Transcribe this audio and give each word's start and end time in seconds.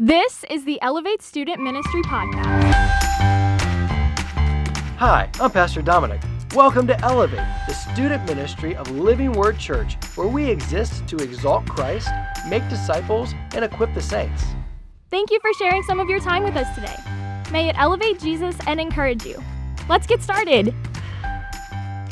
This 0.00 0.44
is 0.48 0.64
the 0.64 0.80
Elevate 0.80 1.22
Student 1.22 1.60
Ministry 1.60 2.02
Podcast. 2.02 2.70
Hi, 4.96 5.28
I'm 5.40 5.50
Pastor 5.50 5.82
Dominic. 5.82 6.20
Welcome 6.54 6.86
to 6.86 7.00
Elevate, 7.04 7.44
the 7.66 7.74
student 7.74 8.24
ministry 8.24 8.76
of 8.76 8.88
Living 8.92 9.32
Word 9.32 9.58
Church, 9.58 9.96
where 10.14 10.28
we 10.28 10.48
exist 10.48 11.08
to 11.08 11.16
exalt 11.16 11.66
Christ, 11.66 12.10
make 12.48 12.62
disciples, 12.68 13.34
and 13.56 13.64
equip 13.64 13.92
the 13.92 14.00
saints. 14.00 14.44
Thank 15.10 15.32
you 15.32 15.40
for 15.40 15.52
sharing 15.54 15.82
some 15.82 15.98
of 15.98 16.08
your 16.08 16.20
time 16.20 16.44
with 16.44 16.54
us 16.54 16.72
today. 16.76 16.94
May 17.50 17.68
it 17.68 17.74
elevate 17.76 18.20
Jesus 18.20 18.56
and 18.68 18.78
encourage 18.78 19.24
you. 19.24 19.42
Let's 19.88 20.06
get 20.06 20.22
started. 20.22 20.72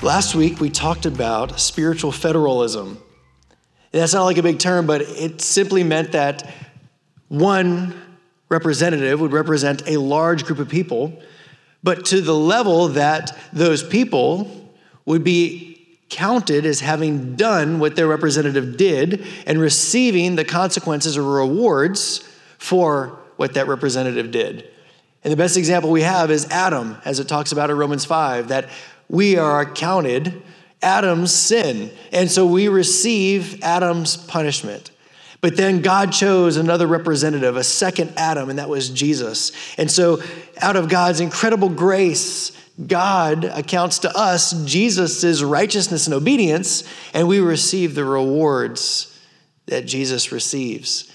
Last 0.02 0.34
week, 0.34 0.58
we 0.58 0.70
talked 0.70 1.06
about 1.06 1.60
spiritual 1.60 2.10
federalism. 2.10 3.00
That's 3.92 4.12
not 4.12 4.24
like 4.24 4.38
a 4.38 4.42
big 4.42 4.58
term, 4.58 4.88
but 4.88 5.02
it 5.02 5.40
simply 5.40 5.84
meant 5.84 6.10
that 6.10 6.52
one 7.28 8.00
representative 8.48 9.20
would 9.20 9.32
represent 9.32 9.88
a 9.88 9.98
large 9.98 10.44
group 10.44 10.58
of 10.58 10.68
people, 10.68 11.20
but 11.82 12.04
to 12.06 12.20
the 12.20 12.34
level 12.34 12.88
that 12.88 13.36
those 13.52 13.82
people 13.82 14.72
would 15.04 15.24
be 15.24 15.98
counted 16.08 16.64
as 16.64 16.80
having 16.80 17.34
done 17.34 17.78
what 17.78 17.96
their 17.96 18.06
representative 18.06 18.76
did 18.76 19.26
and 19.46 19.60
receiving 19.60 20.36
the 20.36 20.44
consequences 20.44 21.16
or 21.16 21.22
rewards 21.22 22.28
for 22.58 23.18
what 23.36 23.54
that 23.54 23.66
representative 23.66 24.30
did. 24.30 24.68
And 25.24 25.32
the 25.32 25.36
best 25.36 25.56
example 25.56 25.90
we 25.90 26.02
have 26.02 26.30
is 26.30 26.46
Adam, 26.50 26.96
as 27.04 27.18
it 27.18 27.26
talks 27.26 27.50
about 27.50 27.70
in 27.70 27.76
Romans 27.76 28.04
5, 28.04 28.48
that 28.48 28.68
we 29.08 29.36
are 29.36 29.64
counted 29.64 30.42
Adam's 30.82 31.34
sin. 31.34 31.90
And 32.12 32.30
so 32.30 32.46
we 32.46 32.68
receive 32.68 33.62
Adam's 33.62 34.16
punishment. 34.16 34.90
But 35.46 35.56
then 35.56 35.80
God 35.80 36.10
chose 36.10 36.56
another 36.56 36.88
representative, 36.88 37.56
a 37.56 37.62
second 37.62 38.14
Adam, 38.16 38.50
and 38.50 38.58
that 38.58 38.68
was 38.68 38.88
Jesus. 38.88 39.52
And 39.78 39.88
so, 39.88 40.20
out 40.60 40.74
of 40.74 40.88
God's 40.88 41.20
incredible 41.20 41.68
grace, 41.68 42.50
God 42.84 43.44
accounts 43.44 44.00
to 44.00 44.10
us 44.18 44.64
Jesus' 44.64 45.44
righteousness 45.44 46.08
and 46.08 46.14
obedience, 46.14 46.82
and 47.14 47.28
we 47.28 47.38
receive 47.38 47.94
the 47.94 48.04
rewards 48.04 49.16
that 49.66 49.86
Jesus 49.86 50.32
receives. 50.32 51.08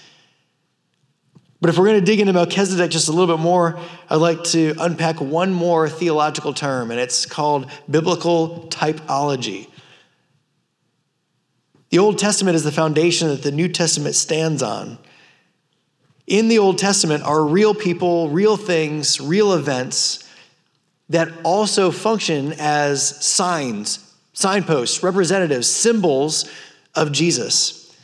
But 1.60 1.68
if 1.68 1.76
we're 1.76 1.88
going 1.88 2.00
to 2.00 2.06
dig 2.06 2.18
into 2.18 2.32
Melchizedek 2.32 2.90
just 2.90 3.08
a 3.08 3.12
little 3.12 3.36
bit 3.36 3.42
more, 3.42 3.78
I'd 4.08 4.16
like 4.16 4.44
to 4.44 4.74
unpack 4.80 5.20
one 5.20 5.52
more 5.52 5.90
theological 5.90 6.54
term, 6.54 6.90
and 6.90 6.98
it's 6.98 7.26
called 7.26 7.70
biblical 7.90 8.66
typology. 8.70 9.68
The 11.92 11.98
Old 11.98 12.18
Testament 12.18 12.56
is 12.56 12.64
the 12.64 12.72
foundation 12.72 13.28
that 13.28 13.42
the 13.42 13.52
New 13.52 13.68
Testament 13.68 14.14
stands 14.14 14.62
on. 14.62 14.96
In 16.26 16.48
the 16.48 16.58
Old 16.58 16.78
Testament 16.78 17.22
are 17.22 17.44
real 17.44 17.74
people, 17.74 18.30
real 18.30 18.56
things, 18.56 19.20
real 19.20 19.52
events 19.52 20.26
that 21.10 21.28
also 21.44 21.90
function 21.90 22.54
as 22.58 23.22
signs, 23.22 24.10
signposts, 24.32 25.02
representatives, 25.02 25.68
symbols 25.68 26.50
of 26.94 27.12
Jesus. 27.12 27.94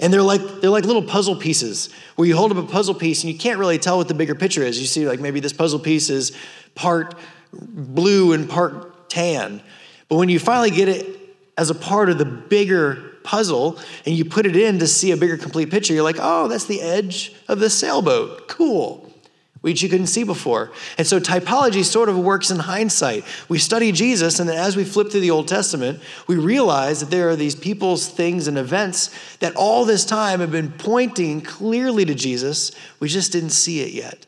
And 0.00 0.12
they're 0.12 0.20
like, 0.20 0.40
they're 0.60 0.70
like 0.70 0.84
little 0.84 1.04
puzzle 1.04 1.36
pieces 1.36 1.90
where 2.16 2.26
you 2.26 2.36
hold 2.36 2.50
up 2.50 2.58
a 2.58 2.66
puzzle 2.66 2.94
piece 2.94 3.22
and 3.22 3.32
you 3.32 3.38
can't 3.38 3.60
really 3.60 3.78
tell 3.78 3.98
what 3.98 4.08
the 4.08 4.14
bigger 4.14 4.34
picture 4.34 4.64
is. 4.64 4.80
You 4.80 4.86
see, 4.86 5.06
like 5.06 5.20
maybe 5.20 5.38
this 5.38 5.52
puzzle 5.52 5.78
piece 5.78 6.10
is 6.10 6.36
part 6.74 7.14
blue 7.52 8.32
and 8.32 8.50
part 8.50 9.08
tan. 9.08 9.62
But 10.08 10.16
when 10.16 10.28
you 10.28 10.40
finally 10.40 10.72
get 10.72 10.88
it 10.88 11.20
as 11.56 11.70
a 11.70 11.74
part 11.76 12.10
of 12.10 12.18
the 12.18 12.24
bigger 12.24 13.07
puzzle 13.28 13.78
and 14.06 14.14
you 14.14 14.24
put 14.24 14.46
it 14.46 14.56
in 14.56 14.78
to 14.78 14.86
see 14.86 15.12
a 15.12 15.16
bigger 15.16 15.36
complete 15.36 15.70
picture, 15.70 15.92
you're 15.92 16.02
like, 16.02 16.16
oh, 16.18 16.48
that's 16.48 16.64
the 16.64 16.80
edge 16.80 17.34
of 17.46 17.60
the 17.60 17.68
sailboat. 17.68 18.48
Cool. 18.48 19.12
Which 19.60 19.82
you 19.82 19.90
couldn't 19.90 20.06
see 20.06 20.24
before. 20.24 20.70
And 20.96 21.06
so 21.06 21.20
typology 21.20 21.84
sort 21.84 22.08
of 22.08 22.18
works 22.18 22.50
in 22.50 22.60
hindsight. 22.60 23.24
We 23.48 23.58
study 23.58 23.92
Jesus, 23.92 24.40
and 24.40 24.48
then 24.48 24.56
as 24.56 24.76
we 24.76 24.84
flip 24.84 25.10
through 25.10 25.20
the 25.20 25.32
Old 25.32 25.46
Testament, 25.46 26.00
we 26.26 26.36
realize 26.36 27.00
that 27.00 27.10
there 27.10 27.28
are 27.28 27.36
these 27.36 27.54
people's 27.54 28.08
things 28.08 28.48
and 28.48 28.56
events 28.56 29.10
that 29.40 29.54
all 29.56 29.84
this 29.84 30.06
time 30.06 30.40
have 30.40 30.52
been 30.52 30.72
pointing 30.72 31.42
clearly 31.42 32.06
to 32.06 32.14
Jesus. 32.14 32.70
We 32.98 33.08
just 33.08 33.32
didn't 33.32 33.50
see 33.50 33.80
it 33.80 33.92
yet. 33.92 34.26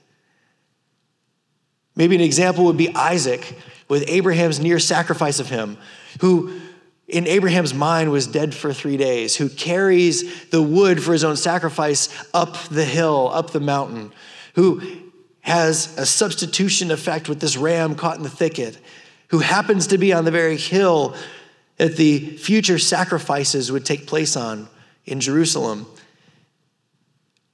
Maybe 1.97 2.17
an 2.17 2.23
example 2.23 2.65
would 2.65 2.77
be 2.77 2.95
Isaac 2.95 3.57
with 3.89 4.05
Abraham's 4.09 4.61
near 4.61 4.79
sacrifice 4.79 5.41
of 5.41 5.49
him, 5.49 5.79
who 6.21 6.61
in 7.11 7.27
Abraham's 7.27 7.75
mind 7.75 8.11
was 8.11 8.27
dead 8.27 8.55
for 8.55 8.73
three 8.73 8.97
days, 8.97 9.37
who 9.37 9.49
carries 9.49 10.47
the 10.47 10.63
wood 10.63 11.03
for 11.03 11.13
his 11.13 11.25
own 11.25 11.37
sacrifice 11.37 12.09
up 12.33 12.57
the 12.69 12.85
hill, 12.85 13.31
up 13.33 13.51
the 13.51 13.61
mountain, 13.61 14.13
who 14.55 14.81
has 15.41 15.97
a 15.99 16.07
substitution 16.07 16.91
effect 16.91 17.29
with 17.29 17.41
this 17.41 17.57
ram 17.57 17.95
caught 17.95 18.17
in 18.17 18.23
the 18.23 18.31
thicket, 18.31 18.79
who 19.29 19.39
happens 19.39 19.89
to 19.89 19.99
be 19.99 20.13
on 20.13 20.25
the 20.25 20.31
very 20.31 20.57
hill 20.57 21.15
that 21.77 21.97
the 21.97 22.37
future 22.37 22.79
sacrifices 22.79 23.73
would 23.73 23.87
take 23.87 24.07
place 24.07 24.37
on 24.37 24.69
in 25.07 25.21
Jerusalem. 25.21 25.87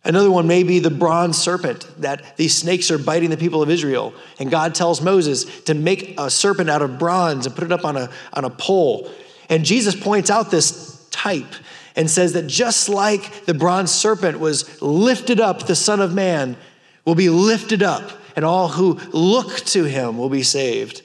Another 0.04 0.30
one 0.30 0.46
may 0.46 0.62
be 0.62 0.78
the 0.78 0.90
bronze 0.90 1.36
serpent 1.36 1.88
that 1.98 2.36
these 2.36 2.54
snakes 2.54 2.92
are 2.92 2.98
biting 2.98 3.30
the 3.30 3.36
people 3.36 3.60
of 3.60 3.70
Israel. 3.70 4.14
And 4.38 4.50
God 4.50 4.74
tells 4.74 5.00
Moses 5.00 5.62
to 5.62 5.74
make 5.74 6.14
a 6.18 6.30
serpent 6.30 6.70
out 6.70 6.80
of 6.80 6.98
bronze 6.98 7.44
and 7.46 7.54
put 7.54 7.64
it 7.64 7.72
up 7.72 7.84
on 7.84 7.96
a, 7.96 8.08
on 8.32 8.44
a 8.44 8.50
pole. 8.50 9.10
And 9.48 9.64
Jesus 9.64 9.94
points 9.94 10.30
out 10.30 10.50
this 10.50 11.06
type 11.10 11.54
and 11.94 12.10
says 12.10 12.34
that 12.34 12.46
just 12.46 12.88
like 12.88 13.46
the 13.46 13.54
bronze 13.54 13.90
serpent 13.90 14.38
was 14.38 14.80
lifted 14.82 15.40
up, 15.40 15.66
the 15.66 15.76
Son 15.76 16.00
of 16.00 16.14
Man 16.14 16.56
will 17.04 17.14
be 17.14 17.30
lifted 17.30 17.82
up, 17.82 18.10
and 18.34 18.44
all 18.44 18.68
who 18.68 18.94
look 19.12 19.56
to 19.60 19.84
him 19.84 20.18
will 20.18 20.28
be 20.28 20.42
saved. 20.42 21.02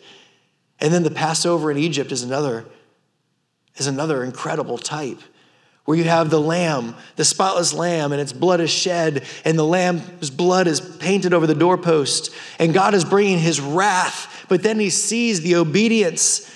And 0.79 0.94
then 0.94 1.03
the 1.03 1.12
Passover 1.12 1.72
in 1.72 1.78
Egypt 1.78 2.12
is 2.12 2.24
another, 2.24 2.66
is 3.78 3.88
another 3.88 4.24
incredible 4.24 4.78
type. 4.78 5.19
Where 5.85 5.97
you 5.97 6.03
have 6.03 6.29
the 6.29 6.40
lamb, 6.40 6.96
the 7.16 7.25
spotless 7.25 7.73
lamb, 7.73 8.12
and 8.12 8.22
its 8.22 8.34
blood 8.34 8.59
is 8.59 8.69
shed, 8.69 9.25
and 9.46 9.58
the 9.58 9.66
lamb's 9.66 10.29
blood 10.29 10.68
is 10.68 10.79
painted 10.79 11.34
over 11.34 11.47
the 11.47 11.56
doorpost, 11.56 12.34
and 12.59 12.73
God 12.73 12.94
is 12.94 13.03
bringing 13.03 13.40
his 13.40 13.59
wrath, 13.59 14.46
but 14.47 14.62
then 14.62 14.79
he 14.79 14.90
sees 14.90 15.41
the 15.41 15.56
obedience 15.56 16.47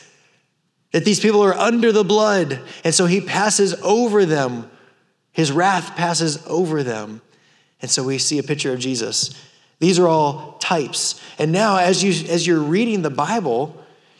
that 0.95 1.03
these 1.03 1.19
people 1.19 1.43
are 1.43 1.53
under 1.53 1.91
the 1.91 2.05
blood, 2.05 2.61
and 2.85 2.95
so 2.95 3.05
he 3.05 3.19
passes 3.19 3.73
over 3.81 4.25
them. 4.25 4.71
His 5.33 5.51
wrath 5.51 5.93
passes 5.97 6.41
over 6.47 6.83
them. 6.83 7.21
And 7.81 7.91
so 7.91 8.01
we 8.05 8.17
see 8.17 8.39
a 8.39 8.43
picture 8.43 8.71
of 8.71 8.79
Jesus. 8.79 9.35
These 9.79 9.99
are 9.99 10.07
all 10.07 10.53
types. 10.59 11.21
And 11.37 11.51
now, 11.51 11.75
as, 11.75 12.01
you, 12.01 12.11
as 12.29 12.47
you're 12.47 12.61
reading 12.61 13.01
the 13.01 13.09
Bible, 13.09 13.75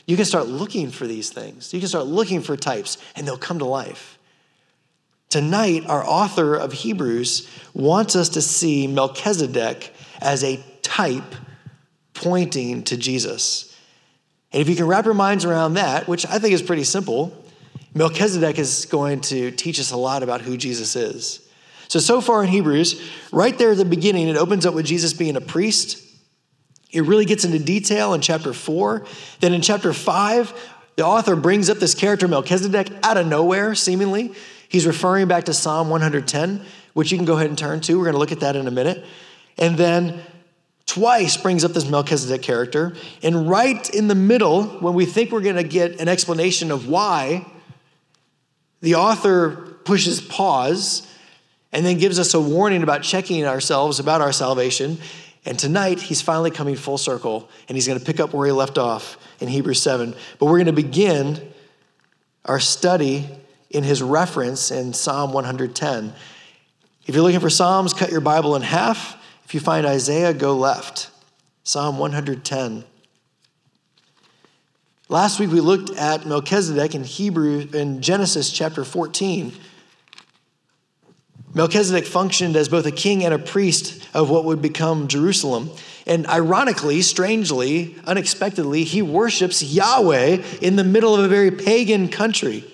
you 0.06 0.18
can 0.18 0.25
start 0.25 0.47
looking 0.47 0.91
for 0.91 1.08
these 1.08 1.30
things. 1.30 1.74
You 1.74 1.80
can 1.80 1.88
start 1.88 2.08
looking 2.08 2.41
for 2.41 2.58
types, 2.58 2.97
and 3.16 3.25
they'll 3.25 3.38
come 3.38 3.59
to 3.59 3.66
life. 3.66 4.19
Tonight, 5.30 5.85
our 5.88 6.06
author 6.06 6.56
of 6.56 6.74
Hebrews 6.74 7.50
wants 7.74 8.18
us 8.18 8.28
to 8.28 8.41
see 8.41 8.85
Melchizedek 8.85 9.94
as 10.19 10.44
a 10.44 10.62
type 10.81 11.35
pointing 12.14 12.84
to 12.84 12.97
Jesus. 12.97 13.75
And 14.56 14.62
if 14.62 14.70
you 14.70 14.76
can 14.78 14.88
wrap 14.88 15.04
your 15.04 15.14
minds 15.14 15.44
around 15.44 15.74
that, 15.74 16.08
which 16.08 16.26
I 16.26 16.40
think 16.40 16.54
is 16.54 16.62
pretty 16.62 16.86
simple, 16.86 17.36
Melchizedek 17.94 18.58
is 18.58 18.86
going 18.86 19.20
to 19.22 19.52
teach 19.52 19.82
us 19.82 19.92
a 19.92 19.98
lot 19.98 20.24
about 20.24 20.40
who 20.40 20.56
Jesus 20.56 20.96
is. 20.96 21.46
So, 21.90 22.00
so 22.00 22.22
far 22.22 22.42
in 22.42 22.48
Hebrews, 22.48 23.06
right 23.34 23.58
there 23.58 23.72
at 23.72 23.78
the 23.78 23.84
beginning, 23.84 24.30
it 24.30 24.38
opens 24.38 24.66
up 24.66 24.74
with 24.74 24.86
Jesus 24.86 25.12
being 25.12 25.36
a 25.36 25.42
priest. 25.42 26.02
It 26.90 27.02
really 27.02 27.26
gets 27.26 27.44
into 27.44 27.60
detail 27.60 28.14
in 28.14 28.22
chapter 28.22 28.54
four. 28.54 29.06
Then 29.42 29.54
in 29.54 29.62
chapter 29.62 29.92
five, 29.92 30.54
the 30.96 31.06
author 31.06 31.36
brings 31.36 31.70
up 31.70 31.80
this 31.80 31.94
character, 31.94 32.26
Melchizedek, 32.26 32.94
out 33.04 33.18
of 33.18 33.28
nowhere, 33.28 33.76
seemingly. 33.76 34.32
He's 34.70 34.88
referring 34.88 35.28
back 35.28 35.44
to 35.46 35.54
Psalm 35.54 35.90
110, 35.90 36.62
which 36.94 37.12
you 37.12 37.18
can 37.18 37.26
go 37.26 37.36
ahead 37.36 37.50
and 37.50 37.58
turn 37.58 37.82
to. 37.82 37.98
We're 37.98 38.06
going 38.06 38.14
to 38.14 38.20
look 38.20 38.32
at 38.32 38.40
that 38.40 38.56
in 38.56 38.68
a 38.68 38.72
minute. 38.72 39.04
And 39.58 39.78
then 39.78 40.22
twice 40.85 41.37
brings 41.37 41.64
up 41.64 41.73
this 41.73 41.90
Melchizedek 41.90 42.41
character. 42.41 42.96
And 43.23 43.49
right 43.49 43.90
in 43.90 44.08
the 44.08 44.16
middle, 44.16 44.64
when 44.64 44.93
we 44.93 45.05
think 45.05 45.32
we're 45.32 45.41
going 45.41 45.55
to 45.55 45.64
get 45.64 45.99
an 45.99 46.08
explanation 46.08 46.72
of 46.72 46.87
why, 46.87 47.46
the 48.82 48.96
author 48.96 49.78
pushes 49.84 50.22
pause 50.22 51.11
and 51.72 51.85
then 51.85 51.97
gives 51.97 52.20
us 52.20 52.34
a 52.34 52.40
warning 52.40 52.84
about 52.84 53.03
checking 53.03 53.46
ourselves 53.46 53.99
about 53.99 54.22
our 54.22 54.32
salvation. 54.32 54.97
And 55.43 55.59
tonight, 55.59 55.99
he's 55.99 56.22
finally 56.22 56.52
coming 56.52 56.76
full 56.76 56.97
circle 56.97 57.49
and 57.67 57.76
he's 57.76 57.88
going 57.88 57.99
to 57.99 58.05
pick 58.05 58.20
up 58.20 58.34
where 58.34 58.46
he 58.46 58.52
left 58.52 58.78
off 58.78 59.17
in 59.40 59.47
Hebrews 59.47 59.81
7. 59.81 60.16
But 60.40 60.46
we're 60.46 60.58
going 60.58 60.66
to 60.67 60.73
begin 60.73 61.52
our 62.46 62.59
study 62.59 63.28
in 63.70 63.84
his 63.84 64.02
reference 64.02 64.72
in 64.72 64.93
Psalm 64.93 65.34
110. 65.34 66.14
If 67.05 67.14
you're 67.14 67.23
looking 67.23 67.40
for 67.40 67.49
Psalms, 67.49 67.93
cut 67.93 68.11
your 68.11 68.22
Bible 68.22 68.55
in 68.55 68.61
half 68.61 69.22
if 69.46 69.53
you 69.53 69.59
find 69.59 69.86
Isaiah, 69.86 70.34
go 70.34 70.56
left. 70.58 71.12
Psalm 71.64 71.97
110. 71.97 72.84
Last 75.08 75.40
week 75.40 75.52
we 75.52 75.62
looked 75.62 75.92
at 75.92 76.26
Melchizedek 76.26 76.96
in 76.96 77.03
Hebrew 77.03 77.68
in 77.74 78.02
Genesis 78.02 78.52
chapter 78.52 78.84
14. 78.84 79.53
Melchizedek 81.53 82.06
functioned 82.06 82.56
as 82.56 82.70
both 82.70 82.86
a 82.86 82.92
king 82.92 83.24
and 83.24 83.34
a 83.34 83.40
priest 83.40 84.06
of 84.14 84.30
what 84.30 84.46
would 84.46 84.62
become 84.62 85.08
Jerusalem. 85.08 85.70
And 86.08 86.28
ironically, 86.28 87.02
strangely, 87.02 87.96
unexpectedly, 88.06 88.84
he 88.84 89.02
worships 89.02 89.64
Yahweh 89.64 90.44
in 90.62 90.76
the 90.76 90.84
middle 90.84 91.16
of 91.16 91.24
a 91.24 91.28
very 91.28 91.52
pagan 91.52 92.09
country. 92.09 92.66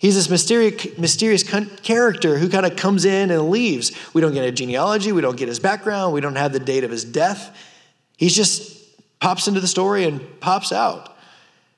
He's 0.00 0.14
this 0.14 0.30
mysterious, 0.30 0.96
mysterious 0.96 1.42
character 1.42 2.38
who 2.38 2.48
kind 2.48 2.64
of 2.64 2.74
comes 2.74 3.04
in 3.04 3.30
and 3.30 3.50
leaves. 3.50 3.92
We 4.14 4.22
don't 4.22 4.32
get 4.32 4.46
a 4.46 4.50
genealogy, 4.50 5.12
we 5.12 5.20
don't 5.20 5.36
get 5.36 5.46
his 5.46 5.60
background, 5.60 6.14
we 6.14 6.22
don't 6.22 6.36
have 6.36 6.54
the 6.54 6.58
date 6.58 6.84
of 6.84 6.90
his 6.90 7.04
death. 7.04 7.54
He 8.16 8.30
just 8.30 8.78
pops 9.20 9.46
into 9.46 9.60
the 9.60 9.68
story 9.68 10.04
and 10.04 10.40
pops 10.40 10.72
out. 10.72 11.14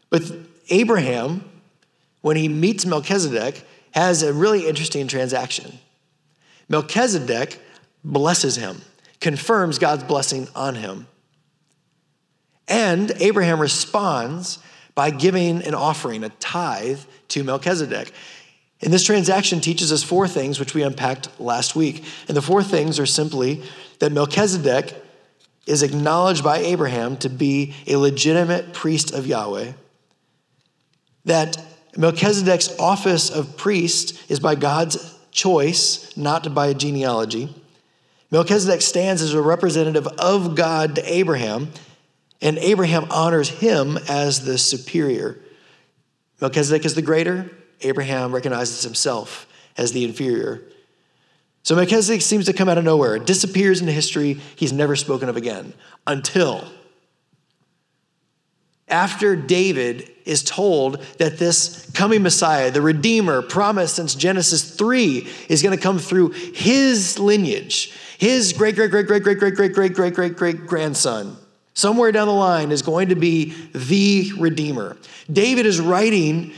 But 0.09 0.23
Abraham, 0.69 1.45
when 2.21 2.37
he 2.37 2.49
meets 2.49 2.87
Melchizedek, 2.87 3.67
has 3.91 4.23
a 4.23 4.33
really 4.33 4.69
interesting 4.69 5.09
transaction. 5.09 5.81
Melchizedek 6.69 7.61
blesses 8.05 8.55
him, 8.55 8.83
confirms 9.19 9.81
God's 9.81 10.05
blessing 10.05 10.47
on 10.55 10.77
him. 10.77 11.09
And 12.69 13.11
Abraham 13.19 13.59
responds 13.59 14.61
by 14.95 15.11
giving 15.11 15.63
an 15.63 15.75
offering, 15.75 16.25
a 16.25 16.29
tithe, 16.29 17.01
to 17.29 17.43
Melchizedek. 17.43 18.13
And 18.83 18.93
this 18.93 19.05
transaction 19.05 19.61
teaches 19.61 19.93
us 19.93 20.03
four 20.03 20.27
things, 20.27 20.59
which 20.59 20.75
we 20.75 20.83
unpacked 20.83 21.41
last 21.41 21.77
week. 21.77 22.05
And 22.29 22.37
the 22.37 22.43
four 22.43 22.63
things 22.63 22.99
are 22.99 23.07
simply 23.07 23.63
that 24.01 24.13
Melchizedek 24.13 24.95
is 25.67 25.83
acknowledged 25.83 26.43
by 26.43 26.59
Abraham 26.59 27.17
to 27.19 27.29
be 27.29 27.75
a 27.87 27.97
legitimate 27.97 28.73
priest 28.73 29.15
of 29.15 29.27
Yahweh, 29.27 29.73
that 31.25 31.57
Melchizedek's 31.97 32.77
office 32.81 33.31
of 33.31 33.57
priest 33.57 34.31
is 34.31 34.41
by 34.41 34.57
God's 34.57 35.17
choice, 35.31 36.15
not 36.17 36.53
by 36.53 36.73
genealogy. 36.73 37.55
Melchizedek 38.33 38.83
stands 38.83 39.23
as 39.23 39.35
a 39.35 39.43
representative 39.43 40.07
of 40.19 40.57
God 40.57 40.97
to 40.97 41.13
Abraham, 41.13 41.71
and 42.43 42.59
Abraham 42.59 43.07
honors 43.11 43.49
him 43.49 43.99
as 44.09 44.45
the 44.45 44.59
superior. 44.59 45.39
Melchizedek 46.41 46.85
is 46.85 46.95
the 46.95 47.03
greater, 47.03 47.51
Abraham 47.81 48.35
recognizes 48.35 48.83
himself 48.83 49.47
as 49.79 49.93
the 49.93 50.05
inferior. 50.05 50.63
So 51.63 51.77
Melchizedek 51.77 52.21
seems 52.21 52.47
to 52.47 52.53
come 52.53 52.69
out 52.69 52.77
of 52.77 52.85
nowhere, 52.85 53.17
it 53.17 53.25
disappears 53.25 53.81
into 53.81 53.93
history, 53.93 54.41
he's 54.57 54.73
never 54.73 54.97
spoken 54.97 55.29
of 55.29 55.37
again 55.37 55.73
until 56.07 56.69
after 58.89 59.35
David 59.35 60.11
is 60.27 60.43
told 60.43 61.03
that 61.19 61.39
this 61.39 61.91
coming 61.93 62.23
Messiah, 62.23 62.71
the 62.71 62.83
Redeemer 62.83 63.41
promised 63.41 63.97
since 63.97 64.15
Genesis 64.15 64.77
3, 64.77 65.27
is 65.49 65.63
going 65.63 65.77
to 65.77 65.83
come 65.83 65.99
through 65.99 66.31
his 66.31 67.19
lineage, 67.19 67.93
his 68.19 68.53
great, 68.53 68.75
great, 68.75 68.91
great, 68.91 69.07
great, 69.07 69.23
great, 69.23 69.39
great, 69.39 69.55
great, 69.55 69.73
great, 69.73 69.95
great, 69.95 70.15
great, 70.15 70.37
great 70.37 70.67
grandson. 70.67 71.37
Somewhere 71.75 72.13
down 72.13 72.27
the 72.27 72.35
line 72.35 72.71
is 72.71 72.83
going 72.83 73.09
to 73.09 73.15
be 73.15 73.55
the 73.73 74.33
Redeemer. 74.39 74.97
David 75.31 75.67
is 75.67 75.81
writing 75.81 76.53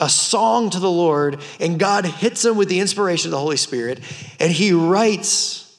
a 0.00 0.08
song 0.08 0.68
to 0.70 0.80
the 0.80 0.90
Lord, 0.90 1.40
and 1.60 1.78
God 1.78 2.04
hits 2.04 2.44
him 2.44 2.56
with 2.56 2.68
the 2.68 2.80
inspiration 2.80 3.28
of 3.28 3.32
the 3.32 3.38
Holy 3.38 3.56
Spirit, 3.56 4.00
and 4.40 4.50
he 4.50 4.72
writes 4.72 5.78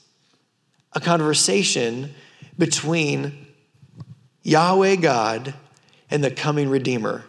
a 0.93 1.01
conversation 1.01 2.13
between 2.57 3.47
Yahweh 4.43 4.95
God 4.97 5.53
and 6.09 6.23
the 6.23 6.31
coming 6.31 6.69
Redeemer. 6.69 7.25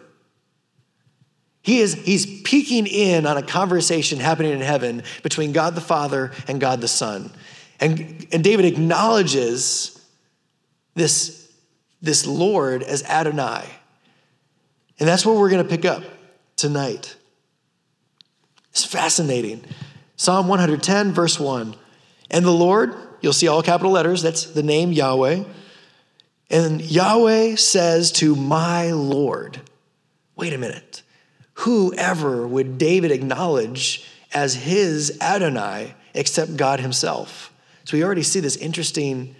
He 1.61 1.79
is, 1.79 1.95
he's 1.95 2.41
peeking 2.43 2.85
in 2.85 3.25
on 3.25 3.37
a 3.37 3.41
conversation 3.41 4.19
happening 4.19 4.51
in 4.53 4.61
heaven 4.61 5.01
between 5.23 5.51
God 5.51 5.73
the 5.73 5.81
Father 5.81 6.31
and 6.47 6.61
God 6.61 6.79
the 6.79 6.87
Son. 6.87 7.31
And, 7.79 8.27
and 8.31 8.43
David 8.43 8.65
acknowledges 8.65 9.94
this, 10.95 11.51
this 12.01 12.25
Lord 12.25 12.81
as 12.83 13.03
Adonai. 13.03 13.65
And 14.99 15.07
that's 15.07 15.25
what 15.25 15.35
we're 15.35 15.49
going 15.49 15.63
to 15.63 15.69
pick 15.69 15.85
up 15.85 16.03
tonight. 16.55 17.15
It's 18.71 18.85
fascinating. 18.85 19.63
Psalm 20.15 20.47
110, 20.47 21.11
verse 21.11 21.39
1. 21.39 21.75
And 22.31 22.45
the 22.45 22.51
Lord, 22.51 22.95
you'll 23.21 23.33
see 23.33 23.47
all 23.47 23.61
capital 23.61 23.91
letters, 23.91 24.21
that's 24.21 24.45
the 24.45 24.63
name 24.63 24.91
Yahweh. 24.91 25.43
And 26.49 26.81
Yahweh 26.81 27.55
says 27.55 28.11
to 28.13 28.35
my 28.35 28.91
Lord, 28.91 29.61
wait 30.35 30.53
a 30.53 30.57
minute, 30.57 31.03
whoever 31.55 32.47
would 32.47 32.77
David 32.77 33.11
acknowledge 33.11 34.09
as 34.33 34.55
his 34.55 35.17
Adonai 35.21 35.95
except 36.13 36.57
God 36.57 36.79
himself? 36.79 37.51
So 37.83 37.97
we 37.97 38.03
already 38.03 38.23
see 38.23 38.39
this 38.39 38.57
interesting 38.57 39.35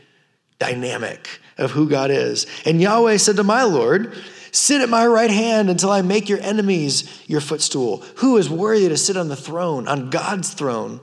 dynamic 0.60 1.40
of 1.58 1.72
who 1.72 1.88
God 1.88 2.12
is. 2.12 2.48
And 2.66 2.82
Yahweh 2.82 3.18
said 3.18 3.38
to 3.38 3.44
my 3.44 3.64
Lord, 3.64 4.14
Sit 4.52 4.80
at 4.80 4.88
my 4.88 5.06
right 5.06 5.30
hand 5.30 5.70
until 5.70 5.92
I 5.92 6.02
make 6.02 6.30
your 6.30 6.40
enemies 6.40 7.24
your 7.28 7.42
footstool. 7.42 7.98
Who 8.18 8.38
is 8.38 8.50
worthy 8.50 8.88
to 8.88 8.96
sit 8.96 9.18
on 9.18 9.28
the 9.28 9.36
throne, 9.36 9.86
on 9.86 10.10
God's 10.10 10.54
throne? 10.54 11.02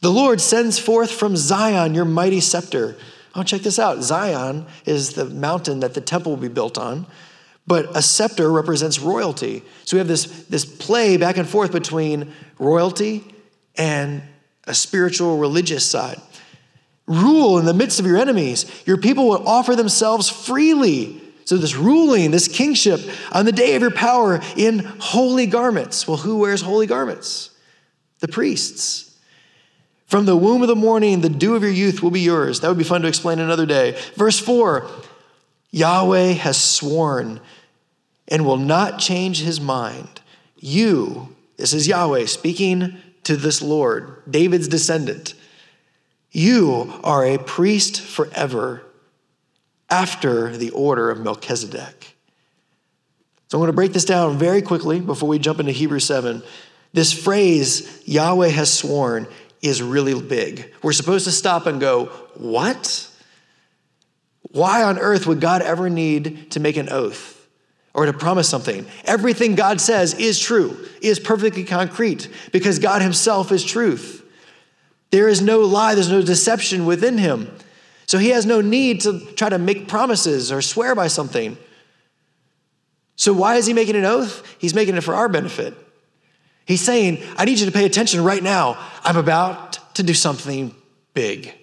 The 0.00 0.10
Lord 0.10 0.40
sends 0.40 0.78
forth 0.78 1.12
from 1.12 1.36
Zion 1.36 1.94
your 1.94 2.04
mighty 2.04 2.40
scepter. 2.40 2.96
Oh, 3.34 3.44
check 3.44 3.62
this 3.62 3.78
out. 3.78 4.02
Zion 4.02 4.66
is 4.84 5.12
the 5.12 5.24
mountain 5.24 5.80
that 5.80 5.94
the 5.94 6.00
temple 6.00 6.32
will 6.32 6.42
be 6.42 6.48
built 6.48 6.76
on, 6.76 7.06
but 7.64 7.96
a 7.96 8.02
scepter 8.02 8.50
represents 8.50 8.98
royalty. 8.98 9.62
So 9.84 9.96
we 9.96 9.98
have 9.98 10.08
this, 10.08 10.26
this 10.46 10.64
play 10.64 11.16
back 11.16 11.36
and 11.36 11.48
forth 11.48 11.70
between 11.70 12.32
royalty 12.58 13.24
and 13.76 14.22
a 14.66 14.74
spiritual 14.74 15.38
religious 15.38 15.88
side. 15.88 16.20
Rule 17.06 17.58
in 17.58 17.66
the 17.66 17.74
midst 17.74 18.00
of 18.00 18.06
your 18.06 18.16
enemies. 18.16 18.66
Your 18.86 18.96
people 18.96 19.28
will 19.28 19.46
offer 19.46 19.76
themselves 19.76 20.28
freely. 20.28 21.20
So, 21.44 21.58
this 21.58 21.76
ruling, 21.76 22.30
this 22.30 22.48
kingship 22.48 23.00
on 23.30 23.44
the 23.44 23.52
day 23.52 23.74
of 23.76 23.82
your 23.82 23.90
power 23.90 24.40
in 24.56 24.78
holy 24.78 25.46
garments. 25.46 26.08
Well, 26.08 26.16
who 26.16 26.38
wears 26.38 26.62
holy 26.62 26.86
garments? 26.86 27.50
The 28.20 28.28
priests. 28.28 29.14
From 30.06 30.24
the 30.24 30.36
womb 30.36 30.62
of 30.62 30.68
the 30.68 30.76
morning, 30.76 31.20
the 31.20 31.28
dew 31.28 31.54
of 31.54 31.62
your 31.62 31.72
youth 31.72 32.02
will 32.02 32.10
be 32.10 32.20
yours. 32.20 32.60
That 32.60 32.68
would 32.68 32.78
be 32.78 32.84
fun 32.84 33.02
to 33.02 33.08
explain 33.08 33.38
another 33.38 33.66
day. 33.66 33.98
Verse 34.14 34.38
4 34.38 34.88
Yahweh 35.70 36.32
has 36.32 36.56
sworn 36.56 37.40
and 38.28 38.46
will 38.46 38.56
not 38.56 38.98
change 38.98 39.42
his 39.42 39.60
mind. 39.60 40.20
You, 40.56 41.34
this 41.56 41.74
is 41.74 41.88
Yahweh 41.88 42.26
speaking 42.26 42.96
to 43.24 43.36
this 43.36 43.60
Lord, 43.60 44.22
David's 44.30 44.68
descendant, 44.68 45.34
you 46.34 46.92
are 47.04 47.24
a 47.24 47.38
priest 47.38 48.00
forever 48.00 48.82
after 49.88 50.56
the 50.56 50.70
order 50.70 51.08
of 51.08 51.20
Melchizedek. 51.20 52.16
So 53.48 53.56
I'm 53.56 53.60
going 53.60 53.68
to 53.68 53.72
break 53.72 53.92
this 53.92 54.04
down 54.04 54.36
very 54.36 54.60
quickly 54.60 54.98
before 54.98 55.28
we 55.28 55.38
jump 55.38 55.60
into 55.60 55.70
Hebrews 55.70 56.04
7. 56.04 56.42
This 56.92 57.12
phrase, 57.12 58.02
Yahweh 58.04 58.48
has 58.48 58.72
sworn, 58.72 59.28
is 59.62 59.80
really 59.80 60.20
big. 60.20 60.74
We're 60.82 60.92
supposed 60.92 61.24
to 61.26 61.32
stop 61.32 61.66
and 61.66 61.80
go, 61.80 62.06
What? 62.34 63.08
Why 64.50 64.82
on 64.82 64.98
earth 64.98 65.28
would 65.28 65.40
God 65.40 65.62
ever 65.62 65.88
need 65.88 66.50
to 66.50 66.60
make 66.60 66.76
an 66.76 66.88
oath 66.88 67.46
or 67.92 68.06
to 68.06 68.12
promise 68.12 68.48
something? 68.48 68.86
Everything 69.04 69.54
God 69.54 69.80
says 69.80 70.14
is 70.14 70.40
true, 70.40 70.76
is 71.00 71.20
perfectly 71.20 71.62
concrete 71.62 72.28
because 72.50 72.80
God 72.80 73.02
Himself 73.02 73.52
is 73.52 73.64
truth. 73.64 74.23
There 75.14 75.28
is 75.28 75.40
no 75.40 75.60
lie, 75.60 75.94
there's 75.94 76.10
no 76.10 76.22
deception 76.22 76.86
within 76.86 77.18
Him. 77.18 77.48
So 78.04 78.18
He 78.18 78.30
has 78.30 78.46
no 78.46 78.60
need 78.60 79.02
to 79.02 79.20
try 79.36 79.48
to 79.48 79.58
make 79.58 79.86
promises 79.86 80.50
or 80.50 80.60
swear 80.60 80.96
by 80.96 81.06
something. 81.06 81.56
So, 83.14 83.32
why 83.32 83.54
is 83.54 83.66
He 83.66 83.74
making 83.74 83.94
an 83.94 84.04
oath? 84.04 84.44
He's 84.58 84.74
making 84.74 84.96
it 84.96 85.02
for 85.02 85.14
our 85.14 85.28
benefit. 85.28 85.72
He's 86.66 86.80
saying, 86.80 87.22
I 87.36 87.44
need 87.44 87.60
you 87.60 87.66
to 87.66 87.70
pay 87.70 87.84
attention 87.84 88.24
right 88.24 88.42
now. 88.42 88.76
I'm 89.04 89.16
about 89.16 89.94
to 89.94 90.02
do 90.02 90.14
something 90.14 90.74
big. 91.12 91.54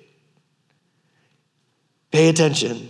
Pay 2.13 2.29
attention. 2.29 2.89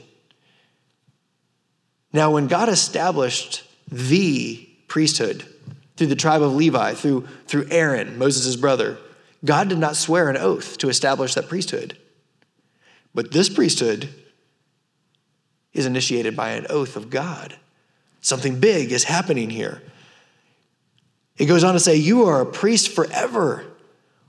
Now, 2.14 2.30
when 2.30 2.46
God 2.46 2.70
established 2.70 3.64
the 3.92 4.70
priesthood 4.88 5.44
through 5.98 6.08
the 6.08 6.16
tribe 6.16 6.44
of 6.44 6.54
Levi, 6.54 6.94
through, 6.94 7.28
through 7.48 7.66
Aaron, 7.72 8.20
Moses' 8.20 8.56
brother, 8.56 9.00
God 9.44 9.70
did 9.70 9.80
not 9.80 9.96
swear 9.96 10.30
an 10.30 10.38
oath 10.38 10.78
to 10.80 10.90
establish 10.90 11.34
that 11.34 11.50
priesthood. 11.50 11.98
But 13.14 13.32
this 13.32 13.50
priesthood 13.50 14.10
is 15.74 15.86
initiated 15.86 16.36
by 16.36 16.52
an 16.52 16.68
oath 16.70 16.96
of 16.96 17.10
God. 17.10 17.58
Something 18.22 18.60
big 18.60 18.92
is 18.92 19.06
happening 19.06 19.50
here. 19.50 19.82
It 21.38 21.46
goes 21.46 21.64
on 21.64 21.74
to 21.74 21.80
say, 21.80 21.96
You 21.96 22.26
are 22.26 22.42
a 22.42 22.46
priest 22.46 22.90
forever. 22.90 23.66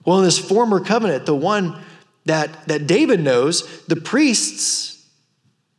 Well, 0.04 0.18
in 0.18 0.24
this 0.24 0.38
former 0.38 0.80
covenant, 0.80 1.26
the 1.26 1.36
one 1.36 1.78
that, 2.24 2.66
that 2.68 2.86
David 2.86 3.20
knows, 3.20 3.84
the 3.84 3.96
priests 3.96 5.06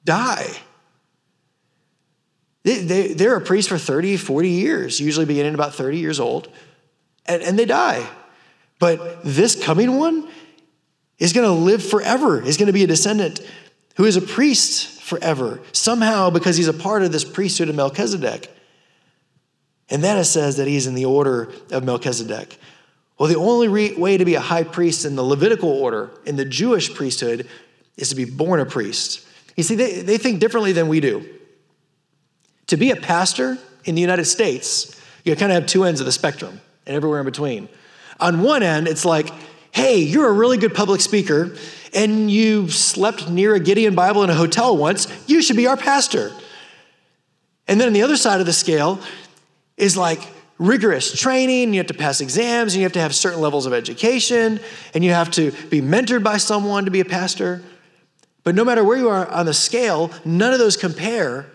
die. 0.06 0.48
They, 2.64 2.80
they, 2.80 3.14
they're 3.14 3.36
a 3.36 3.42
priest 3.42 3.68
for 3.68 3.78
30, 3.78 4.16
40 4.18 4.50
years, 4.50 5.00
usually 5.00 5.26
beginning 5.26 5.54
about 5.54 5.74
30 5.74 5.98
years 5.98 6.20
old. 6.20 6.50
and, 7.26 7.42
and 7.42 7.60
they 7.60 7.66
die. 7.66 8.08
But 8.80 9.24
this 9.24 9.62
coming 9.62 9.98
one 9.98 10.28
is 11.20 11.34
going 11.34 11.48
to 11.48 11.54
live 11.54 11.84
forever, 11.84 12.42
is 12.42 12.58
going 12.58 12.68
to 12.68 12.74
be 12.74 12.84
a 12.84 12.88
descendant 12.88 13.40
who 13.96 14.06
is 14.06 14.18
a 14.18 14.22
priest 14.22 15.02
forever, 15.02 15.60
somehow 15.72 16.30
because 16.30 16.58
he's 16.58 16.68
a 16.68 16.74
part 16.74 17.04
of 17.04 17.12
this 17.12 17.24
priesthood 17.24 17.70
of 17.70 17.76
Melchizedek. 17.76 18.50
And 19.90 20.04
then 20.04 20.18
it 20.18 20.26
says 20.26 20.58
that 20.58 20.68
he's 20.68 20.88
in 20.88 20.96
the 20.96 21.06
order 21.06 21.52
of 21.72 21.84
Melchizedek. 21.84 22.58
Well, 23.18 23.30
the 23.30 23.38
only 23.38 23.68
re- 23.68 23.96
way 23.96 24.18
to 24.18 24.26
be 24.26 24.36
a 24.36 24.40
high 24.40 24.64
priest 24.64 25.06
in 25.06 25.16
the 25.16 25.24
Levitical 25.24 25.70
order, 25.70 26.10
in 26.26 26.36
the 26.36 26.46
Jewish 26.46 26.94
priesthood, 26.94 27.48
is 27.96 28.10
to 28.10 28.16
be 28.16 28.26
born 28.26 28.60
a 28.60 28.66
priest. 28.66 29.28
You 29.56 29.64
see, 29.64 29.76
they, 29.76 30.02
they 30.02 30.18
think 30.18 30.40
differently 30.40 30.72
than 30.72 30.88
we 30.88 31.00
do. 31.00 31.30
To 32.68 32.78
be 32.78 32.90
a 32.90 32.96
pastor 32.96 33.58
in 33.86 33.94
the 33.94 34.02
United 34.02 34.26
States, 34.26 35.00
you 35.24 35.36
kind 35.36 35.52
of 35.52 35.62
have 35.62 35.68
two 35.68 35.84
ends 35.84 36.00
of 36.00 36.06
the 36.06 36.12
spectrum 36.12 36.60
and 36.88 36.96
everywhere 36.96 37.20
in 37.20 37.26
between. 37.26 37.70
On 38.20 38.42
one 38.42 38.64
end, 38.64 38.88
it's 38.88 39.06
like, 39.06 39.30
hey, 39.72 39.98
you're 39.98 40.30
a 40.30 40.34
really 40.34 40.58
good 40.58 40.74
public 40.74 41.02
speaker 41.02 41.56
and 41.94 42.30
you 42.30 42.70
slept 42.70 43.30
near 43.30 43.56
a 43.56 43.60
Gideon 43.60 43.96
Bible 43.96 44.24
in 44.24 44.30
a 44.30 44.34
hotel 44.34 44.76
once, 44.76 45.08
you 45.28 45.42
should 45.42 45.56
be 45.56 45.68
our 45.68 45.78
pastor. 45.78 46.32
And 47.68 47.80
then 47.80 47.88
on 47.88 47.94
the 47.94 48.02
other 48.02 48.18
side 48.18 48.40
of 48.40 48.46
the 48.46 48.54
scale 48.54 49.00
is 49.78 49.96
like 49.96 50.22
rigorous 50.58 51.18
training, 51.18 51.74
you 51.74 51.80
have 51.80 51.88
to 51.88 51.94
pass 51.94 52.22
exams, 52.22 52.74
and 52.74 52.80
you 52.80 52.84
have 52.84 52.94
to 52.94 53.00
have 53.00 53.16
certain 53.16 53.42
levels 53.42 53.66
of 53.66 53.74
education, 53.74 54.60
and 54.94 55.04
you 55.04 55.12
have 55.12 55.32
to 55.32 55.52
be 55.70 55.82
mentored 55.82 56.24
by 56.24 56.38
someone 56.38 56.86
to 56.86 56.92
be 56.92 57.00
a 57.00 57.06
pastor. 57.06 57.64
But 58.44 58.56
no 58.56 58.66
matter 58.66 58.84
where 58.84 58.98
you 58.98 59.10
are 59.10 59.28
on 59.30 59.46
the 59.46 59.54
scale, 59.54 60.12
none 60.26 60.54
of 60.54 60.60
those 60.60 60.78
compare 60.78 61.48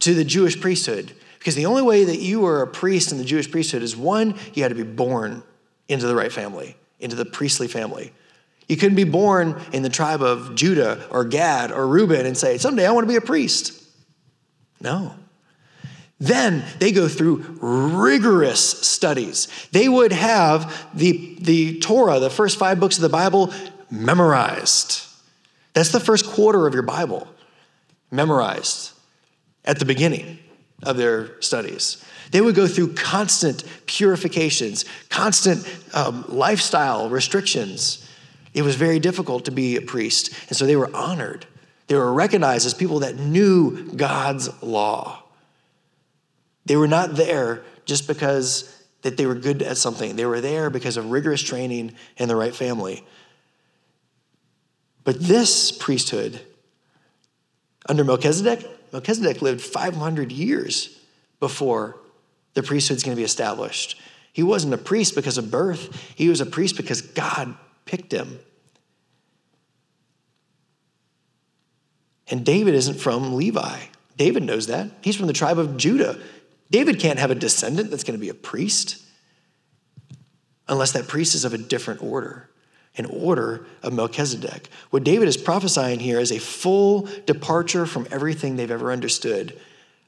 to 0.00 0.14
the 0.14 0.24
Jewish 0.24 0.60
priesthood. 0.60 1.12
Because 1.38 1.54
the 1.54 1.66
only 1.66 1.82
way 1.82 2.04
that 2.04 2.20
you 2.20 2.40
were 2.40 2.62
a 2.62 2.66
priest 2.66 3.12
in 3.12 3.18
the 3.18 3.24
Jewish 3.24 3.50
priesthood 3.50 3.82
is 3.82 3.96
one, 3.96 4.34
you 4.54 4.62
had 4.62 4.70
to 4.70 4.74
be 4.74 4.82
born 4.82 5.42
into 5.88 6.06
the 6.06 6.14
right 6.14 6.32
family, 6.32 6.76
into 7.00 7.16
the 7.16 7.24
priestly 7.24 7.68
family. 7.68 8.12
You 8.68 8.76
couldn't 8.76 8.96
be 8.96 9.04
born 9.04 9.60
in 9.72 9.82
the 9.82 9.90
tribe 9.90 10.22
of 10.22 10.54
Judah 10.54 11.06
or 11.10 11.24
Gad 11.24 11.70
or 11.70 11.86
Reuben 11.86 12.24
and 12.24 12.36
say, 12.36 12.56
someday 12.58 12.86
I 12.86 12.92
want 12.92 13.04
to 13.04 13.08
be 13.08 13.16
a 13.16 13.20
priest. 13.20 13.82
No. 14.80 15.14
Then 16.18 16.64
they 16.78 16.92
go 16.92 17.08
through 17.08 17.58
rigorous 17.60 18.60
studies. 18.60 19.48
They 19.72 19.88
would 19.88 20.12
have 20.12 20.88
the, 20.94 21.36
the 21.40 21.80
Torah, 21.80 22.20
the 22.20 22.30
first 22.30 22.58
five 22.58 22.80
books 22.80 22.96
of 22.96 23.02
the 23.02 23.08
Bible, 23.08 23.52
memorized. 23.90 25.06
That's 25.74 25.90
the 25.90 26.00
first 26.00 26.26
quarter 26.26 26.66
of 26.66 26.72
your 26.72 26.84
Bible, 26.84 27.28
memorized 28.10 28.92
at 29.64 29.78
the 29.78 29.84
beginning 29.84 30.38
of 30.86 30.96
their 30.96 31.40
studies. 31.40 32.04
They 32.30 32.40
would 32.40 32.54
go 32.54 32.66
through 32.66 32.94
constant 32.94 33.64
purifications, 33.86 34.84
constant 35.08 35.66
um, 35.92 36.24
lifestyle 36.28 37.08
restrictions. 37.08 38.08
It 38.54 38.62
was 38.62 38.76
very 38.76 38.98
difficult 38.98 39.44
to 39.44 39.50
be 39.50 39.76
a 39.76 39.82
priest. 39.82 40.34
And 40.48 40.56
so 40.56 40.66
they 40.66 40.76
were 40.76 40.94
honored. 40.94 41.46
They 41.86 41.96
were 41.96 42.12
recognized 42.12 42.66
as 42.66 42.74
people 42.74 43.00
that 43.00 43.18
knew 43.18 43.92
God's 43.92 44.62
law. 44.62 45.22
They 46.66 46.76
were 46.76 46.88
not 46.88 47.14
there 47.14 47.62
just 47.84 48.08
because 48.08 48.70
that 49.02 49.16
they 49.18 49.26
were 49.26 49.34
good 49.34 49.62
at 49.62 49.76
something. 49.76 50.16
They 50.16 50.24
were 50.24 50.40
there 50.40 50.70
because 50.70 50.96
of 50.96 51.10
rigorous 51.10 51.42
training 51.42 51.94
and 52.18 52.30
the 52.30 52.36
right 52.36 52.54
family. 52.54 53.04
But 55.04 55.20
this 55.20 55.70
priesthood, 55.70 56.40
under 57.86 58.02
Melchizedek, 58.02 58.66
Melchizedek 58.94 59.42
lived 59.42 59.60
500 59.60 60.30
years 60.30 60.96
before 61.40 61.98
the 62.52 62.62
priesthood's 62.62 63.02
going 63.02 63.16
to 63.16 63.20
be 63.20 63.24
established. 63.24 64.00
He 64.32 64.44
wasn't 64.44 64.72
a 64.72 64.78
priest 64.78 65.16
because 65.16 65.36
of 65.36 65.50
birth, 65.50 66.14
he 66.14 66.28
was 66.28 66.40
a 66.40 66.46
priest 66.46 66.76
because 66.76 67.02
God 67.02 67.56
picked 67.86 68.12
him. 68.12 68.38
And 72.28 72.46
David 72.46 72.74
isn't 72.74 73.00
from 73.00 73.34
Levi. 73.34 73.80
David 74.16 74.44
knows 74.44 74.68
that. 74.68 74.92
He's 75.02 75.16
from 75.16 75.26
the 75.26 75.32
tribe 75.32 75.58
of 75.58 75.76
Judah. 75.76 76.16
David 76.70 77.00
can't 77.00 77.18
have 77.18 77.32
a 77.32 77.34
descendant 77.34 77.90
that's 77.90 78.04
going 78.04 78.16
to 78.16 78.24
be 78.24 78.28
a 78.28 78.34
priest 78.34 79.02
unless 80.68 80.92
that 80.92 81.08
priest 81.08 81.34
is 81.34 81.44
of 81.44 81.52
a 81.52 81.58
different 81.58 82.00
order, 82.00 82.48
an 82.96 83.06
order 83.06 83.66
of 83.82 83.92
Melchizedek. 83.92 84.68
What 84.90 85.04
David 85.04 85.28
is 85.28 85.36
prophesying 85.36 86.00
here 86.00 86.20
is 86.20 86.30
a 86.30 86.38
full 86.38 87.08
departure 87.26 87.86
from 87.86 88.06
everything 88.10 88.56
they've 88.56 88.70
ever 88.70 88.92
understood 88.92 89.58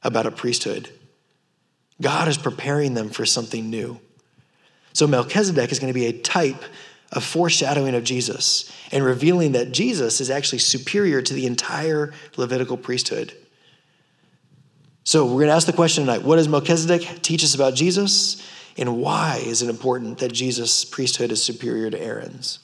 about 0.03 0.25
a 0.25 0.31
priesthood. 0.31 0.89
God 2.01 2.27
is 2.27 2.37
preparing 2.37 2.93
them 2.93 3.09
for 3.09 3.25
something 3.25 3.69
new. 3.69 3.99
So 4.93 5.07
Melchizedek 5.07 5.71
is 5.71 5.79
going 5.79 5.93
to 5.93 5.99
be 5.99 6.05
a 6.05 6.13
type 6.13 6.63
of 7.11 7.23
foreshadowing 7.23 7.95
of 7.95 8.03
Jesus 8.03 8.71
and 8.91 9.03
revealing 9.03 9.53
that 9.53 9.71
Jesus 9.71 10.21
is 10.21 10.29
actually 10.29 10.59
superior 10.59 11.21
to 11.21 11.33
the 11.33 11.45
entire 11.45 12.13
Levitical 12.35 12.77
priesthood. 12.77 13.33
So 15.03 15.25
we're 15.25 15.33
going 15.33 15.47
to 15.47 15.53
ask 15.53 15.67
the 15.67 15.73
question 15.73 16.05
tonight 16.05 16.23
what 16.23 16.35
does 16.35 16.47
Melchizedek 16.47 17.21
teach 17.21 17.43
us 17.43 17.55
about 17.55 17.75
Jesus? 17.75 18.43
And 18.77 18.97
why 19.01 19.41
is 19.43 19.61
it 19.61 19.69
important 19.69 20.19
that 20.19 20.31
Jesus' 20.31 20.85
priesthood 20.85 21.31
is 21.31 21.43
superior 21.43 21.89
to 21.89 21.99
Aaron's? 21.99 22.59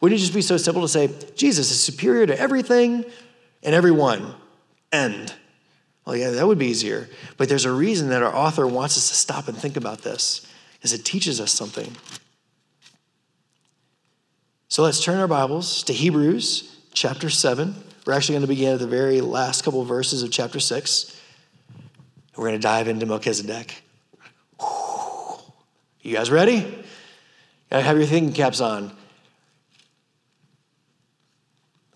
Wouldn't 0.00 0.18
it 0.18 0.22
just 0.22 0.34
be 0.34 0.42
so 0.42 0.56
simple 0.56 0.82
to 0.82 0.88
say, 0.88 1.08
Jesus 1.34 1.70
is 1.70 1.82
superior 1.82 2.26
to 2.26 2.38
everything 2.38 3.04
and 3.62 3.74
everyone? 3.74 4.34
End. 4.92 5.34
Well, 6.04 6.14
yeah, 6.16 6.30
that 6.30 6.46
would 6.46 6.58
be 6.58 6.66
easier. 6.66 7.08
But 7.36 7.48
there's 7.48 7.64
a 7.64 7.72
reason 7.72 8.10
that 8.10 8.22
our 8.22 8.34
author 8.34 8.66
wants 8.66 8.96
us 8.96 9.08
to 9.08 9.14
stop 9.14 9.48
and 9.48 9.56
think 9.56 9.76
about 9.76 10.02
this, 10.02 10.46
because 10.74 10.92
it 10.92 11.04
teaches 11.04 11.40
us 11.40 11.50
something. 11.50 11.90
So 14.68 14.82
let's 14.82 15.02
turn 15.02 15.18
our 15.18 15.28
Bibles 15.28 15.82
to 15.84 15.92
Hebrews 15.92 16.76
chapter 16.92 17.30
7. 17.30 17.74
We're 18.04 18.12
actually 18.12 18.34
going 18.34 18.42
to 18.42 18.48
begin 18.48 18.74
at 18.74 18.80
the 18.80 18.86
very 18.86 19.20
last 19.20 19.64
couple 19.64 19.80
of 19.80 19.88
verses 19.88 20.22
of 20.22 20.30
chapter 20.30 20.60
6. 20.60 21.20
We're 22.36 22.48
going 22.48 22.60
to 22.60 22.62
dive 22.62 22.86
into 22.86 23.06
Melchizedek. 23.06 23.82
You 26.02 26.14
guys 26.14 26.30
ready? 26.30 26.84
Have 27.72 27.96
your 27.96 28.06
thinking 28.06 28.32
caps 28.32 28.60
on. 28.60 28.96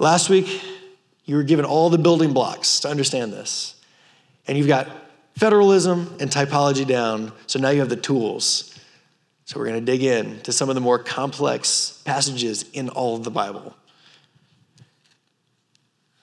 Last 0.00 0.30
week, 0.30 0.64
you 1.26 1.37
were 1.37 1.42
given 1.42 1.66
all 1.66 1.90
the 1.90 1.99
building 1.99 2.33
blocks 2.33 2.80
to 2.80 2.88
understand 2.88 3.35
this. 3.35 3.75
And 4.47 4.57
you've 4.57 4.66
got 4.66 4.88
federalism 5.37 6.16
and 6.19 6.30
typology 6.30 6.87
down, 6.87 7.33
so 7.47 7.59
now 7.59 7.69
you 7.69 7.80
have 7.80 7.90
the 7.90 7.97
tools. 7.97 8.75
So 9.45 9.61
we're 9.61 9.66
going 9.66 9.85
to 9.85 9.85
dig 9.85 10.02
in 10.02 10.40
to 10.40 10.52
some 10.52 10.71
of 10.71 10.75
the 10.75 10.80
more 10.80 10.99
complex 10.99 12.00
passages 12.07 12.64
in 12.73 12.88
all 12.88 13.14
of 13.14 13.25
the 13.25 13.30
Bible. 13.30 13.76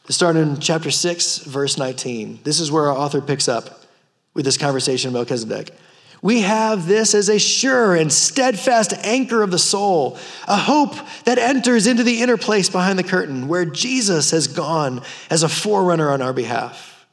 Let's 0.05 0.15
start 0.15 0.37
in 0.37 0.59
chapter 0.59 0.89
6, 0.89 1.39
verse 1.39 1.77
19. 1.77 2.39
This 2.43 2.59
is 2.59 2.71
where 2.71 2.89
our 2.89 2.97
author 2.97 3.21
picks 3.21 3.47
up 3.47 3.83
with 4.33 4.43
this 4.43 4.57
conversation 4.57 5.09
of 5.09 5.13
Melchizedek. 5.13 5.69
We 6.21 6.41
have 6.41 6.87
this 6.87 7.13
as 7.13 7.29
a 7.29 7.39
sure 7.39 7.95
and 7.95 8.11
steadfast 8.11 8.93
anchor 9.05 9.43
of 9.43 9.51
the 9.51 9.59
soul, 9.59 10.17
a 10.47 10.57
hope 10.57 10.95
that 11.25 11.37
enters 11.37 11.87
into 11.87 12.03
the 12.03 12.21
inner 12.21 12.37
place 12.37 12.69
behind 12.69 12.97
the 12.97 13.03
curtain 13.03 13.47
where 13.47 13.65
Jesus 13.65 14.31
has 14.31 14.47
gone 14.47 15.01
as 15.29 15.43
a 15.43 15.49
forerunner 15.49 16.09
on 16.09 16.21
our 16.21 16.33
behalf. 16.33 17.05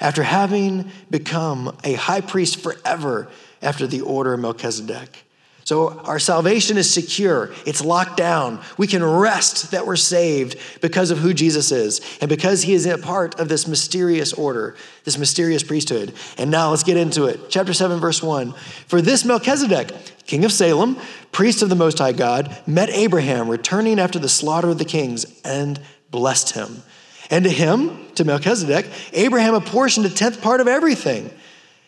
After 0.00 0.22
having 0.22 0.90
become 1.10 1.76
a 1.84 1.94
high 1.94 2.20
priest 2.20 2.60
forever 2.60 3.28
after 3.62 3.86
the 3.86 4.02
order 4.02 4.34
of 4.34 4.40
Melchizedek. 4.40 5.25
So 5.66 5.98
our 6.04 6.20
salvation 6.20 6.76
is 6.76 6.88
secure, 6.88 7.50
it's 7.66 7.84
locked 7.84 8.16
down. 8.16 8.60
We 8.78 8.86
can 8.86 9.02
rest 9.02 9.72
that 9.72 9.84
we're 9.84 9.96
saved 9.96 10.56
because 10.80 11.10
of 11.10 11.18
who 11.18 11.34
Jesus 11.34 11.72
is 11.72 12.00
and 12.20 12.28
because 12.28 12.62
he 12.62 12.72
is 12.72 12.86
a 12.86 12.96
part 12.96 13.40
of 13.40 13.48
this 13.48 13.66
mysterious 13.66 14.32
order, 14.32 14.76
this 15.02 15.18
mysterious 15.18 15.64
priesthood. 15.64 16.14
And 16.38 16.52
now 16.52 16.70
let's 16.70 16.84
get 16.84 16.96
into 16.96 17.24
it. 17.24 17.50
Chapter 17.50 17.72
7, 17.72 17.98
verse 17.98 18.22
1. 18.22 18.52
For 18.86 19.02
this 19.02 19.24
Melchizedek, 19.24 19.90
king 20.24 20.44
of 20.44 20.52
Salem, 20.52 20.98
priest 21.32 21.62
of 21.62 21.68
the 21.68 21.74
Most 21.74 21.98
High 21.98 22.12
God, 22.12 22.56
met 22.64 22.88
Abraham 22.90 23.48
returning 23.48 23.98
after 23.98 24.20
the 24.20 24.28
slaughter 24.28 24.68
of 24.68 24.78
the 24.78 24.84
kings 24.84 25.26
and 25.44 25.80
blessed 26.12 26.54
him. 26.54 26.84
And 27.28 27.44
to 27.44 27.50
him, 27.50 28.06
to 28.14 28.24
Melchizedek, 28.24 28.86
Abraham 29.14 29.54
apportioned 29.54 30.06
a 30.06 30.10
tenth 30.10 30.40
part 30.40 30.60
of 30.60 30.68
everything. 30.68 31.28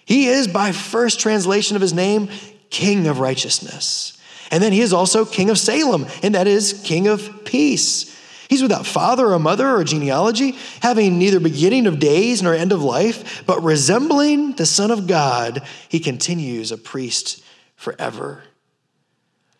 He 0.04 0.26
is, 0.26 0.48
by 0.48 0.72
first 0.72 1.20
translation 1.20 1.76
of 1.76 1.82
his 1.82 1.94
name, 1.94 2.28
King 2.70 3.06
of 3.06 3.20
righteousness. 3.20 4.18
And 4.50 4.62
then 4.62 4.72
he 4.72 4.80
is 4.80 4.92
also 4.92 5.24
King 5.24 5.50
of 5.50 5.58
Salem, 5.58 6.06
and 6.22 6.34
that 6.34 6.46
is 6.46 6.80
King 6.84 7.06
of 7.06 7.44
peace. 7.44 8.14
He's 8.48 8.62
without 8.62 8.86
father 8.86 9.26
or 9.32 9.38
mother 9.38 9.68
or 9.68 9.84
genealogy, 9.84 10.56
having 10.80 11.18
neither 11.18 11.38
beginning 11.38 11.86
of 11.86 11.98
days 11.98 12.42
nor 12.42 12.54
end 12.54 12.72
of 12.72 12.82
life, 12.82 13.44
but 13.44 13.62
resembling 13.62 14.52
the 14.52 14.64
Son 14.64 14.90
of 14.90 15.06
God, 15.06 15.62
he 15.88 16.00
continues 16.00 16.72
a 16.72 16.78
priest 16.78 17.44
forever. 17.76 18.42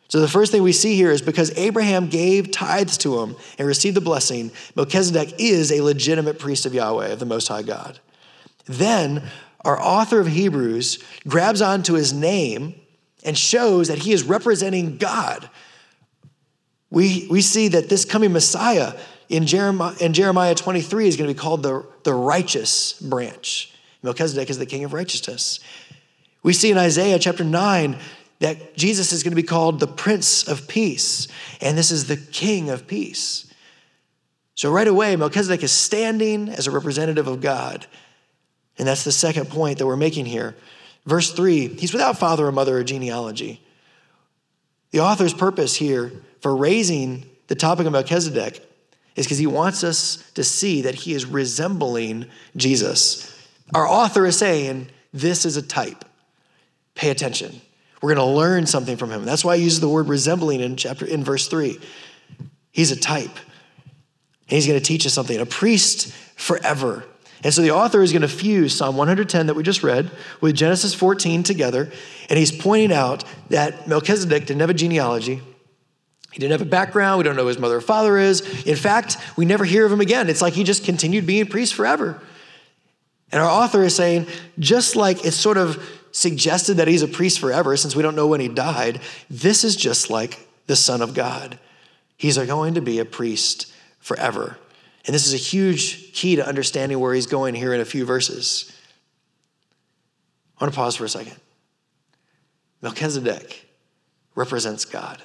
So 0.09 0.21
the 0.21 0.29
first 0.29 0.53
thing 0.53 0.63
we 0.63 0.73
see 0.73 0.97
here 0.97 1.11
is 1.11 1.21
because 1.21 1.57
Abraham 1.59 2.09
gave 2.09 2.51
tithes 2.51 2.97
to 2.99 3.21
him 3.21 3.37
and 3.59 3.69
received 3.69 3.95
the 3.95 4.01
blessing, 4.01 4.51
Melchizedek 4.75 5.35
is 5.39 5.71
a 5.71 5.83
legitimate 5.83 6.39
priest 6.39 6.65
of 6.65 6.73
Yahweh, 6.73 7.13
of 7.13 7.19
the 7.19 7.27
Most 7.27 7.49
High 7.49 7.63
God. 7.63 7.99
Then 8.65 9.29
our 9.67 9.79
author 9.79 10.19
of 10.19 10.29
Hebrews 10.29 11.05
grabs 11.27 11.61
onto 11.61 11.93
his 11.93 12.15
name 12.15 12.81
and 13.25 13.37
shows 13.37 13.89
that 13.89 13.99
he 13.99 14.13
is 14.13 14.23
representing 14.23 14.97
God. 14.97 15.49
We, 16.91 17.27
we 17.31 17.43
see 17.43 17.69
that 17.69 17.89
this 17.89 18.05
coming 18.05 18.33
Messiah 18.33 18.95
in 19.29 19.47
Jeremiah, 19.47 19.95
in 20.01 20.15
Jeremiah 20.15 20.55
23 20.55 21.09
is 21.09 21.17
going 21.17 21.29
to 21.29 21.35
be 21.35 21.39
called 21.39 21.63
the, 21.63 21.87
the 22.05 22.15
righteous 22.15 22.95
branch. 22.95 23.73
Melchizedek 24.03 24.49
is 24.49 24.59
the 24.59 24.67
king 24.67 24.85
of 24.85 24.93
righteousness. 24.93 25.61
We 26.43 26.53
see 26.53 26.71
in 26.71 26.79
Isaiah 26.79 27.19
chapter 27.19 27.45
9 27.45 27.99
that 28.39 28.77
Jesus 28.77 29.13
is 29.13 29.23
going 29.23 29.33
to 29.33 29.37
be 29.37 29.43
called 29.43 29.81
the 29.81 29.89
Prince 29.89 30.47
of 30.47 30.69
Peace, 30.69 31.27
and 31.61 31.77
this 31.77 31.91
is 31.91 32.07
the 32.07 32.17
King 32.17 32.71
of 32.71 32.87
Peace. 32.87 33.53
So, 34.55 34.71
right 34.71 34.89
away, 34.89 35.15
Melchizedek 35.17 35.63
is 35.63 35.73
standing 35.73 36.49
as 36.49 36.67
a 36.67 36.71
representative 36.71 37.29
of 37.29 37.41
God. 37.41 37.87
And 38.79 38.87
that's 38.87 39.05
the 39.05 39.13
second 39.13 39.51
point 39.51 39.79
that 39.79 39.87
we're 39.87 39.97
making 39.97 40.27
here. 40.27 40.57
Verse 41.07 41.33
3 41.33 41.69
He's 41.69 41.93
without 41.93 42.19
father 42.19 42.47
or 42.47 42.53
mother 42.53 42.79
or 42.79 42.85
genealogy. 42.85 43.61
The 44.91 45.01
author's 45.01 45.35
purpose 45.35 45.77
here 45.77 46.13
for 46.41 46.57
raising 46.57 47.25
the 47.49 47.55
topic 47.55 47.87
of 47.87 47.93
Melchizedek 47.93 48.65
is 49.17 49.27
because 49.27 49.39
he 49.39 49.47
wants 49.47 49.83
us 49.83 50.31
to 50.33 50.45
see 50.45 50.83
that 50.83 50.95
he 50.95 51.13
is 51.13 51.27
resembling 51.27 52.27
Jesus. 52.57 53.35
Our 53.75 53.87
author 53.87 54.27
is 54.27 54.39
saying, 54.39 54.89
This 55.13 55.45
is 55.45 55.57
a 55.57 55.63
type. 55.63 56.05
Pay 56.95 57.11
attention. 57.11 57.61
We're 58.01 58.15
going 58.15 58.27
to 58.27 58.37
learn 58.37 58.67
something 58.67 58.97
from 58.97 59.11
him. 59.11 59.25
That's 59.25 59.45
why 59.45 59.57
he 59.57 59.65
uses 59.65 59.81
the 59.81 59.89
word 59.89 60.09
resembling 60.09 60.61
in 60.61 60.77
chapter 60.77 61.05
in 61.05 61.25
verse 61.25 61.49
3. 61.49 61.79
He's 62.71 62.93
a 62.93 62.97
type. 62.97 63.37
And 64.49 64.57
he's 64.57 64.67
going 64.67 64.79
to 64.79 64.85
teach 64.85 65.05
us 65.05 65.13
something. 65.13 65.39
A 65.39 65.47
priest 65.47 66.13
forever. 66.37 67.05
And 67.45 67.55
so 67.55 67.63
the 67.63 67.71
author 67.71 68.03
is 68.03 68.13
going 68.13 68.23
to 68.23 68.29
fuse 68.29 68.75
Psalm 68.75 68.97
110 68.97 69.47
that 69.47 69.55
we 69.55 69.63
just 69.63 69.83
read 69.83 70.11
with 70.41 70.57
Genesis 70.57 70.95
14 70.95 71.43
together. 71.43 71.91
And 72.29 72.39
he's 72.39 72.51
pointing 72.51 72.93
out 72.93 73.25
that 73.51 73.87
Melchizedek 73.87 74.47
didn't 74.47 74.61
have 74.61 74.71
a 74.71 74.75
genealogy. 74.75 75.41
He 76.33 76.41
didn't 76.41 76.53
have 76.53 76.63
a 76.63 76.71
background. 76.71 77.19
We 77.19 77.25
don't 77.25 77.37
know 77.37 77.43
who 77.43 77.49
his 77.49 77.59
mother 77.59 77.77
or 77.77 77.81
father 77.81 78.19
is. 78.19 78.65
In 78.65 78.77
fact, 78.77 79.17
we 79.37 79.45
never 79.45 79.65
hear 79.65 79.87
of 79.87 79.93
him 79.93 80.01
again. 80.01 80.29
It's 80.29 80.43
like 80.43 80.55
he 80.55 80.65
just 80.65 80.85
continued 80.85 81.27
being 81.27 81.47
priest 81.47 81.75
forever. 81.75 82.21
And 83.31 83.43
our 83.43 83.49
author 83.49 83.83
is 83.83 83.95
saying, 83.95 84.27
just 84.59 84.97
like 84.97 85.25
it's 85.25 85.37
sort 85.37 85.57
of 85.57 85.83
suggested 86.13 86.75
that 86.79 86.89
he's 86.89 87.03
a 87.03 87.09
priest 87.09 87.39
forever 87.39 87.77
since 87.77 87.95
we 87.95 88.03
don't 88.03 88.17
know 88.17 88.27
when 88.27 88.41
he 88.41 88.49
died, 88.49 89.01
this 89.31 89.65
is 89.65 89.77
just 89.77 90.11
like 90.11 90.49
the 90.67 90.77
Son 90.77 91.03
of 91.03 91.15
God. 91.15 91.59
He's 92.17 92.37
going 92.37 92.75
to 92.75 92.81
be 92.81 92.99
a 92.99 93.05
priest 93.05 93.73
forever. 94.01 94.59
And 95.09 95.15
this 95.15 95.27
is 95.27 95.33
a 95.33 95.39
huge 95.39 96.13
key 96.13 96.37
to 96.37 96.47
understanding 96.47 97.01
where 97.01 97.15
he's 97.15 97.27
going 97.27 97.55
here 97.55 97.73
in 97.73 97.81
a 97.81 97.87
few 97.87 98.05
verses. 98.05 98.71
I 100.61 100.65
want 100.65 100.75
to 100.75 100.77
pause 100.77 100.97
for 100.97 101.07
a 101.07 101.09
second. 101.09 101.37
Melchizedek 102.83 103.71
represents 104.35 104.85
God. 104.85 105.23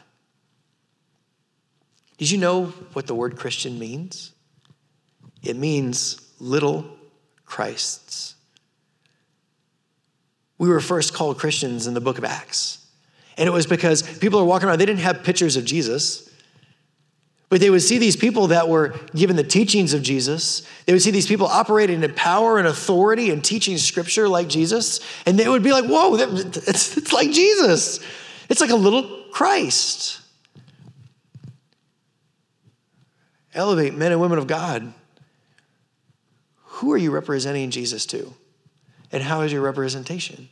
Did 2.18 2.32
you 2.32 2.38
know 2.38 2.68
what 2.94 3.08
the 3.08 3.14
word 3.14 3.36
Christian 3.36 3.78
means? 3.78 4.32
It 5.42 5.58
means 5.58 6.32
little 6.40 6.86
Christs. 7.44 8.36
We 10.58 10.70
were 10.70 10.80
first 10.80 11.14
called 11.14 11.38
Christians 11.38 11.88
in 11.88 11.94
the 11.94 12.00
book 12.00 12.18
of 12.18 12.24
Acts. 12.24 12.88
And 13.38 13.48
it 13.48 13.52
was 13.52 13.68
because 13.68 14.02
people 14.20 14.40
are 14.40 14.46
walking 14.46 14.70
around, 14.70 14.80
they 14.80 14.86
didn't 14.86 15.02
have 15.02 15.24
pictures 15.24 15.58
of 15.58 15.66
Jesus. 15.66 16.30
But 17.50 17.62
they 17.62 17.70
would 17.70 17.84
see 17.84 18.00
these 18.00 18.16
people 18.16 18.48
that 18.48 18.68
were 18.68 18.96
given 19.16 19.36
the 19.36 19.44
teachings 19.44 19.94
of 19.94 20.02
Jesus. 20.02 20.68
They 20.86 20.94
would 20.94 21.02
see 21.02 21.12
these 21.12 21.28
people 21.28 21.46
operating 21.46 22.02
in 22.02 22.14
power 22.14 22.58
and 22.58 22.68
authority 22.68 23.30
and 23.30 23.44
teaching 23.44 23.78
scripture 23.78 24.28
like 24.28 24.48
Jesus. 24.48 25.00
And 25.26 25.38
they 25.38 25.48
would 25.48 25.62
be 25.62 25.72
like, 25.72 25.86
whoa, 25.86 26.16
it's, 26.16 26.68
it's 26.98 27.14
like 27.14 27.32
Jesus. 27.32 28.00
It's 28.50 28.60
like 28.60 28.72
a 28.72 28.76
little 28.76 29.26
Christ. 29.32 30.22
Elevate 33.54 33.94
men 33.94 34.12
and 34.12 34.20
women 34.20 34.40
of 34.40 34.48
God. 34.48 34.94
Who 36.64 36.92
are 36.92 36.98
you 36.98 37.12
representing 37.12 37.70
Jesus 37.70 38.06
to? 38.08 38.34
And 39.12 39.22
how 39.22 39.42
is 39.42 39.52
your 39.52 39.62
representation? 39.62 40.50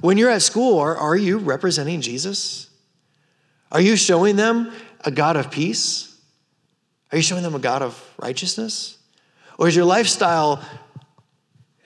When 0.00 0.18
you're 0.18 0.30
at 0.30 0.42
school, 0.42 0.78
are, 0.78 0.96
are 0.96 1.16
you 1.16 1.38
representing 1.38 2.00
Jesus? 2.02 2.68
Are 3.70 3.80
you 3.80 3.96
showing 3.96 4.36
them 4.36 4.72
a 5.04 5.10
God 5.10 5.36
of 5.36 5.50
peace? 5.50 6.18
Are 7.10 7.16
you 7.16 7.22
showing 7.22 7.42
them 7.42 7.54
a 7.54 7.58
God 7.58 7.82
of 7.82 8.02
righteousness? 8.18 8.98
Or 9.58 9.68
is 9.68 9.76
your 9.76 9.84
lifestyle 9.84 10.64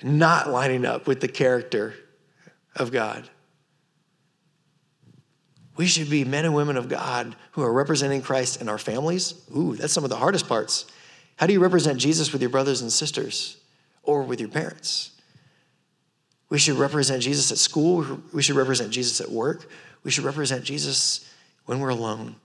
not 0.02 0.48
lining 0.50 0.84
up 0.84 1.06
with 1.06 1.20
the 1.20 1.28
character 1.28 1.94
of 2.74 2.92
God? 2.92 3.28
We 5.76 5.86
should 5.86 6.08
be 6.08 6.24
men 6.24 6.44
and 6.44 6.54
women 6.54 6.76
of 6.76 6.88
God 6.88 7.36
who 7.52 7.62
are 7.62 7.72
representing 7.72 8.22
Christ 8.22 8.60
in 8.60 8.68
our 8.68 8.78
families. 8.78 9.34
Ooh, 9.54 9.74
that's 9.74 9.92
some 9.92 10.04
of 10.04 10.10
the 10.10 10.16
hardest 10.16 10.48
parts. 10.48 10.86
How 11.36 11.46
do 11.46 11.52
you 11.52 11.60
represent 11.60 11.98
Jesus 11.98 12.32
with 12.32 12.40
your 12.40 12.50
brothers 12.50 12.80
and 12.80 12.90
sisters 12.90 13.58
or 14.02 14.22
with 14.22 14.40
your 14.40 14.48
parents? 14.48 15.10
We 16.48 16.58
should 16.58 16.76
represent 16.76 17.22
Jesus 17.22 17.52
at 17.52 17.58
school. 17.58 18.22
We 18.32 18.42
should 18.42 18.56
represent 18.56 18.90
Jesus 18.90 19.20
at 19.20 19.30
work. 19.30 19.68
We 20.02 20.10
should 20.10 20.24
represent 20.24 20.64
Jesus 20.64 21.30
when 21.66 21.80
we're 21.80 21.88
alone. 21.88 22.36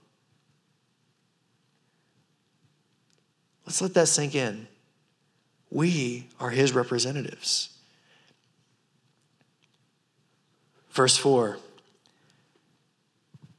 Let's 3.66 3.80
let 3.80 3.94
that 3.94 4.08
sink 4.08 4.34
in. 4.34 4.66
We 5.70 6.26
are 6.38 6.50
his 6.50 6.72
representatives. 6.72 7.70
Verse 10.90 11.16
4. 11.16 11.58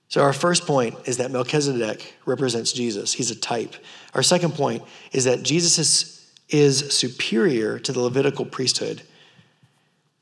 So, 0.10 0.22
our 0.22 0.34
first 0.34 0.68
point 0.68 0.96
is 1.06 1.18
that 1.18 1.32
Melchizedek 1.32 2.13
represents 2.26 2.72
Jesus. 2.72 3.13
He's 3.13 3.32
a 3.32 3.36
type. 3.36 3.74
Our 4.13 4.22
second 4.22 4.54
point 4.54 4.84
is 5.12 5.24
that 5.24 5.42
Jesus 5.42 5.80
is, 5.80 6.32
is 6.50 6.96
superior 6.96 7.80
to 7.80 7.92
the 7.92 8.00
Levitical 8.00 8.46
priesthood. 8.46 9.02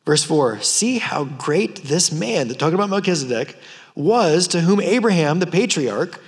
Verse 0.05 0.23
4 0.23 0.61
See 0.61 0.99
how 0.99 1.25
great 1.25 1.83
this 1.83 2.09
man, 2.09 2.47
talking 2.49 2.75
about 2.75 2.89
Melchizedek, 2.89 3.57
was 3.93 4.47
to 4.47 4.61
whom 4.61 4.79
Abraham, 4.79 5.39
the 5.39 5.47
patriarch, 5.47 6.21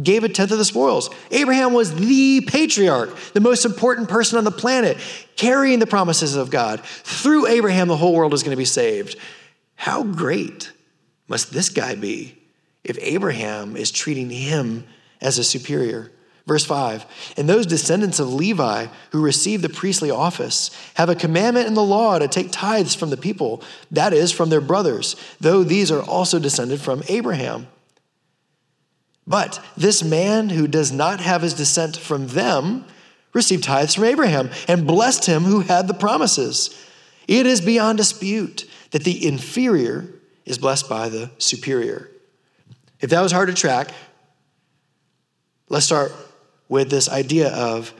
gave 0.00 0.24
a 0.24 0.28
tenth 0.28 0.50
of 0.50 0.58
the 0.58 0.64
spoils. 0.64 1.10
Abraham 1.30 1.72
was 1.72 1.94
the 1.94 2.42
patriarch, 2.42 3.16
the 3.32 3.40
most 3.40 3.64
important 3.64 4.08
person 4.08 4.38
on 4.38 4.44
the 4.44 4.50
planet, 4.50 4.96
carrying 5.36 5.78
the 5.78 5.86
promises 5.86 6.36
of 6.36 6.50
God. 6.50 6.84
Through 6.84 7.46
Abraham, 7.48 7.88
the 7.88 7.96
whole 7.96 8.14
world 8.14 8.34
is 8.34 8.42
going 8.42 8.52
to 8.52 8.56
be 8.56 8.64
saved. 8.64 9.16
How 9.74 10.02
great 10.02 10.72
must 11.26 11.52
this 11.52 11.68
guy 11.68 11.94
be 11.94 12.36
if 12.84 12.98
Abraham 13.00 13.76
is 13.76 13.90
treating 13.90 14.30
him 14.30 14.84
as 15.20 15.38
a 15.38 15.44
superior? 15.44 16.10
Verse 16.46 16.64
5 16.64 17.04
And 17.36 17.48
those 17.48 17.66
descendants 17.66 18.18
of 18.18 18.32
Levi 18.32 18.86
who 19.12 19.22
received 19.22 19.62
the 19.62 19.68
priestly 19.68 20.10
office 20.10 20.70
have 20.94 21.10
a 21.10 21.14
commandment 21.14 21.66
in 21.66 21.74
the 21.74 21.82
law 21.82 22.18
to 22.18 22.26
take 22.26 22.50
tithes 22.50 22.94
from 22.94 23.10
the 23.10 23.16
people, 23.16 23.62
that 23.90 24.12
is, 24.12 24.32
from 24.32 24.48
their 24.48 24.62
brothers, 24.62 25.14
though 25.40 25.62
these 25.62 25.90
are 25.90 26.02
also 26.02 26.38
descended 26.38 26.80
from 26.80 27.02
Abraham. 27.08 27.68
But 29.28 29.62
this 29.76 30.02
man 30.02 30.48
who 30.48 30.66
does 30.66 30.90
not 30.90 31.20
have 31.20 31.42
his 31.42 31.52
descent 31.52 31.98
from 31.98 32.28
them 32.28 32.86
received 33.34 33.62
tithes 33.62 33.94
from 33.94 34.04
Abraham 34.04 34.50
and 34.66 34.86
blessed 34.86 35.26
him 35.26 35.44
who 35.44 35.60
had 35.60 35.86
the 35.86 35.94
promises. 35.94 36.74
It 37.28 37.44
is 37.44 37.60
beyond 37.60 37.98
dispute 37.98 38.68
that 38.90 39.04
the 39.04 39.26
inferior 39.26 40.08
is 40.46 40.56
blessed 40.56 40.88
by 40.88 41.10
the 41.10 41.30
superior. 41.36 42.10
If 43.02 43.10
that 43.10 43.20
was 43.20 43.30
hard 43.30 43.48
to 43.48 43.54
track, 43.54 43.90
let's 45.68 45.84
start 45.84 46.10
with 46.70 46.88
this 46.88 47.10
idea 47.10 47.54
of 47.54 47.92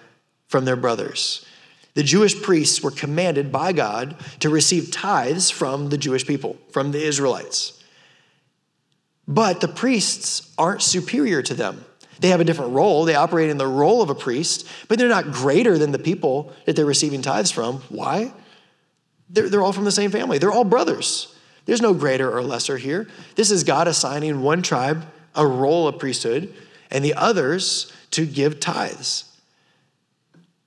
from 0.49 0.64
their 0.64 0.77
brothers. 0.77 1.45
The 1.93 2.03
Jewish 2.03 2.41
priests 2.41 2.83
were 2.83 2.91
commanded 2.91 3.53
by 3.53 3.73
God 3.73 4.17
to 4.41 4.49
receive 4.49 4.91
tithes 4.91 5.51
from 5.51 5.91
the 5.91 5.99
Jewish 5.99 6.27
people, 6.27 6.57
from 6.71 6.93
the 6.93 7.05
Israelites. 7.05 7.78
But 9.29 9.61
the 9.61 9.69
priests 9.69 10.53
aren't 10.57 10.83
superior 10.83 11.43
to 11.43 11.55
them. 11.55 11.85
They 12.21 12.29
have 12.29 12.41
a 12.41 12.45
different 12.45 12.73
role. 12.73 13.05
They 13.05 13.14
operate 13.14 13.51
in 13.51 13.59
the 13.59 13.67
role 13.67 14.03
of 14.03 14.11
a 14.11 14.14
priest, 14.14 14.67
but 14.88 14.99
they're 14.99 15.09
not 15.09 15.31
greater 15.31 15.79
than 15.79 15.93
the 15.93 15.99
people 15.99 16.53
that 16.64 16.75
they're 16.75 16.87
receiving 16.87 17.23
tithes 17.23 17.51
from. 17.51 17.83
Why? 17.91 18.33
They're, 19.31 19.49
they're 19.49 19.62
all 19.62 19.75
from 19.75 19.85
the 19.85 19.93
same 19.93 20.11
family, 20.11 20.38
they're 20.38 20.51
all 20.51 20.64
brothers. 20.64 21.35
There's 21.67 21.83
no 21.83 21.93
greater 21.93 22.35
or 22.35 22.43
lesser 22.43 22.79
here. 22.79 23.09
This 23.35 23.51
is 23.51 23.62
God 23.62 23.88
assigning 23.88 24.41
one 24.41 24.62
tribe 24.62 25.05
a 25.35 25.47
role 25.47 25.87
of 25.87 25.99
priesthood 25.99 26.55
and 26.91 27.05
the 27.05 27.12
others 27.12 27.93
to 28.12 28.25
give 28.25 28.59
tithes. 28.59 29.25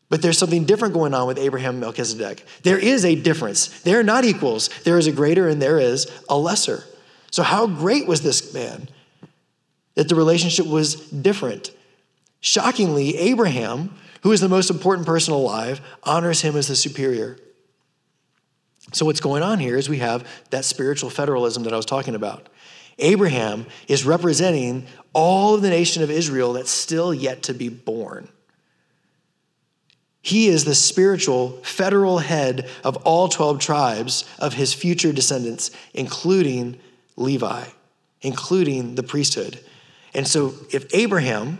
But 0.09 0.21
there's 0.21 0.37
something 0.37 0.65
different 0.65 0.93
going 0.93 1.15
on 1.15 1.25
with 1.25 1.39
Abraham 1.39 1.71
and 1.71 1.79
Melchizedek. 1.79 2.45
There 2.61 2.77
is 2.77 3.03
a 3.03 3.15
difference. 3.15 3.81
They're 3.81 4.03
not 4.03 4.25
equals. 4.25 4.69
There 4.83 4.99
is 4.99 5.07
a 5.07 5.11
greater 5.11 5.49
and 5.49 5.59
there 5.59 5.79
is 5.79 6.05
a 6.29 6.37
lesser. 6.37 6.83
So, 7.31 7.43
how 7.43 7.65
great 7.65 8.07
was 8.07 8.21
this 8.21 8.53
man 8.53 8.89
that 9.95 10.09
the 10.09 10.15
relationship 10.15 10.67
was 10.67 10.95
different? 11.09 11.71
Shockingly, 12.41 13.17
Abraham, 13.17 13.95
who 14.23 14.31
is 14.31 14.41
the 14.41 14.49
most 14.49 14.69
important 14.69 15.07
person 15.07 15.33
alive, 15.33 15.81
honors 16.03 16.41
him 16.41 16.55
as 16.55 16.67
the 16.67 16.75
superior. 16.75 17.37
So, 18.93 19.05
what's 19.05 19.21
going 19.21 19.43
on 19.43 19.59
here 19.59 19.77
is 19.77 19.87
we 19.87 19.99
have 19.99 20.27
that 20.49 20.65
spiritual 20.65 21.09
federalism 21.09 21.63
that 21.63 21.73
I 21.73 21.77
was 21.77 21.85
talking 21.85 22.15
about. 22.15 22.49
Abraham 22.99 23.65
is 23.87 24.05
representing 24.05 24.85
all 25.13 25.55
of 25.55 25.61
the 25.61 25.69
nation 25.69 26.03
of 26.03 26.11
Israel 26.11 26.53
that's 26.53 26.69
still 26.69 27.13
yet 27.13 27.43
to 27.43 27.53
be 27.53 27.69
born. 27.69 28.27
He 30.21 30.49
is 30.49 30.65
the 30.65 30.75
spiritual 30.75 31.51
federal 31.63 32.19
head 32.19 32.69
of 32.83 32.97
all 32.97 33.27
12 33.27 33.59
tribes 33.59 34.25
of 34.37 34.53
his 34.53 34.73
future 34.73 35.11
descendants, 35.11 35.71
including 35.93 36.79
Levi, 37.15 37.65
including 38.21 38.95
the 38.95 39.03
priesthood. 39.03 39.59
And 40.13 40.27
so 40.27 40.53
if 40.71 40.85
Abraham 40.93 41.59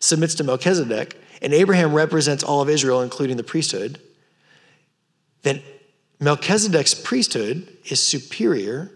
submits 0.00 0.34
to 0.36 0.44
Melchizedek, 0.44 1.16
and 1.40 1.54
Abraham 1.54 1.92
represents 1.92 2.42
all 2.42 2.60
of 2.60 2.68
Israel, 2.68 3.00
including 3.00 3.36
the 3.36 3.44
priesthood, 3.44 4.00
then 5.42 5.62
Melchizedek's 6.20 6.94
priesthood 6.94 7.76
is 7.84 8.04
superior 8.04 8.90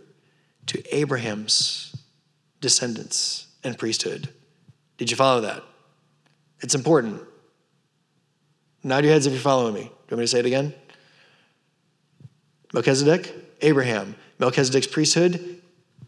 to 0.66 0.94
Abraham's 0.94 1.94
descendants 2.60 3.46
and 3.62 3.78
priesthood. 3.78 4.28
Did 4.98 5.10
you 5.10 5.16
follow 5.16 5.40
that? 5.42 5.62
It's 6.60 6.74
important. 6.74 7.22
Nod 8.82 9.04
your 9.04 9.12
heads 9.12 9.26
if 9.26 9.32
you're 9.32 9.40
following 9.40 9.74
me. 9.74 9.82
Do 9.82 9.86
you 9.86 9.90
want 10.10 10.18
me 10.18 10.24
to 10.24 10.28
say 10.28 10.40
it 10.40 10.46
again? 10.46 10.74
Melchizedek, 12.72 13.32
Abraham. 13.60 14.16
Melchizedek's 14.38 14.88
priesthood, 14.88 15.61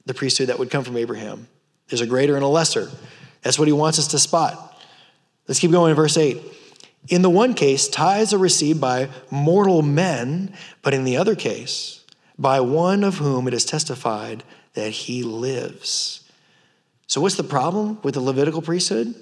the 0.06 0.14
priesthood 0.14 0.48
that 0.48 0.58
would 0.58 0.70
come 0.70 0.84
from 0.84 0.96
Abraham. 0.96 1.48
There's 1.88 2.00
a 2.00 2.06
greater 2.06 2.34
and 2.34 2.44
a 2.44 2.48
lesser. 2.48 2.90
That's 3.42 3.58
what 3.58 3.68
he 3.68 3.72
wants 3.72 3.98
us 3.98 4.08
to 4.08 4.18
spot. 4.18 4.82
Let's 5.46 5.60
keep 5.60 5.70
going 5.70 5.90
in 5.90 5.96
verse 5.96 6.16
8. 6.16 6.40
In 7.08 7.22
the 7.22 7.30
one 7.30 7.54
case, 7.54 7.88
tithes 7.88 8.32
are 8.32 8.38
received 8.38 8.80
by 8.80 9.10
mortal 9.30 9.82
men, 9.82 10.54
but 10.82 10.94
in 10.94 11.04
the 11.04 11.16
other 11.18 11.34
case, 11.34 12.02
by 12.38 12.60
one 12.60 13.04
of 13.04 13.18
whom 13.18 13.46
it 13.46 13.54
is 13.54 13.64
testified 13.64 14.42
that 14.72 14.90
he 14.90 15.22
lives. 15.22 16.28
So, 17.06 17.20
what's 17.20 17.36
the 17.36 17.44
problem 17.44 17.98
with 18.02 18.14
the 18.14 18.20
Levitical 18.20 18.62
priesthood? 18.62 19.14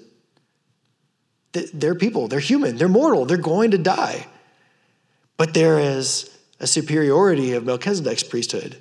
They're 1.52 1.94
people, 1.94 2.28
they're 2.28 2.40
human, 2.40 2.76
they're 2.76 2.88
mortal, 2.88 3.26
they're 3.26 3.36
going 3.36 3.72
to 3.72 3.78
die. 3.78 4.26
But 5.36 5.52
there 5.52 5.78
is 5.78 6.30
a 6.60 6.66
superiority 6.66 7.52
of 7.52 7.64
Melchizedek's 7.64 8.22
priesthood. 8.22 8.80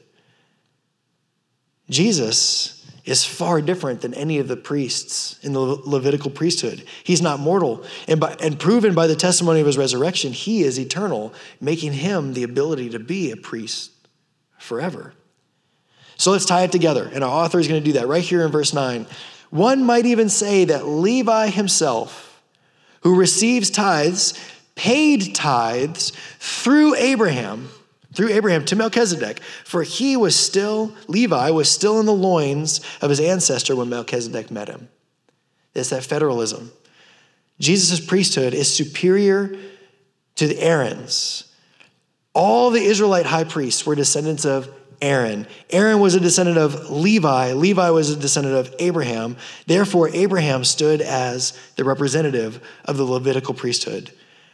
Jesus 1.91 2.77
is 3.04 3.25
far 3.25 3.62
different 3.62 4.01
than 4.01 4.13
any 4.13 4.39
of 4.39 4.47
the 4.47 4.56
priests 4.56 5.38
in 5.43 5.54
the 5.54 5.60
Levitical 5.60 6.32
priesthood. 6.32 6.86
He's 7.04 7.21
not 7.21 7.39
mortal. 7.39 7.84
And, 8.08 8.19
by, 8.19 8.36
and 8.41 8.60
proven 8.60 8.93
by 8.93 9.08
the 9.08 9.15
testimony 9.15 9.60
of 9.60 9.65
his 9.65 9.77
resurrection, 9.77 10.32
he 10.32 10.63
is 10.63 10.80
eternal, 10.80 11.34
making 11.60 11.93
him 11.93 12.34
the 12.34 12.43
ability 12.43 12.89
to 12.91 12.99
be 12.99 13.32
a 13.32 13.38
priest 13.38 13.91
forever. 14.58 15.13
So 16.15 16.32
let's 16.32 16.45
tie 16.45 16.63
it 16.63 16.71
together. 16.71 17.10
And 17.13 17.23
our 17.23 17.43
author 17.43 17.60
is 17.60 17.67
going 17.67 17.82
to 17.82 17.86
do 17.86 17.99
that 17.99 18.08
right 18.08 18.23
here 18.23 18.45
in 18.45 18.51
verse 18.51 18.73
9. 18.73 19.06
One 19.49 19.84
might 19.84 20.06
even 20.06 20.30
say 20.30 20.65
that 20.65 20.88
Levi 20.88 21.47
himself, 21.47 22.41
who 23.01 23.17
receives 23.17 23.69
tithes, 23.69 24.39
paid 24.75 25.36
tithes 25.36 26.13
through 26.39 26.95
Abraham 26.95 27.69
through 28.13 28.30
Abraham 28.30 28.65
to 28.65 28.76
Melchizedek, 28.76 29.41
for 29.63 29.84
he 29.84 30.17
was 30.17 30.36
still, 30.36 30.93
Levi 31.08 31.50
was 31.52 31.69
still 31.69 32.00
in 32.00 32.06
the 32.06 32.13
loins 32.13 32.82
of 33.02 33.10
his 33.10 33.19
ancestor 33.19 33.76
when 33.76 33.89
Melchizedek 33.89 34.52
met 34.52 34.67
him. 34.67 34.89
It's 35.74 35.89
that 35.89 36.04
federalism. 36.04 36.71
Jesus' 37.60 38.00
priesthood 38.00 38.54
is 38.54 38.74
superior 38.74 39.56
to 40.36 40.47
the 40.47 40.60
Aaron's. 40.60 41.45
All 42.34 42.71
the 42.71 42.82
Israelite 42.82 43.26
high 43.26 43.43
priests 43.43 43.86
were 43.86 43.95
descendants 43.95 44.45
of 44.45 44.74
Aaron. 45.02 45.47
Aaron 45.69 46.00
was 46.00 46.15
a 46.15 46.19
descendant 46.19 46.58
of 46.58 46.89
Levi. 46.89 47.54
Levi 47.54 47.89
was 47.89 48.10
a 48.10 48.15
descendant 48.15 48.56
of 48.56 48.74
Abraham. 48.80 49.36
Therefore, 49.65 50.10
Abraham 50.10 50.63
stood 50.63 51.02
as 51.02 51.58
the 51.76 51.84
representative 51.84 52.62
of 52.86 52.97
the 52.97 53.04
Levitical 53.04 53.54
priesthood. 53.54 54.12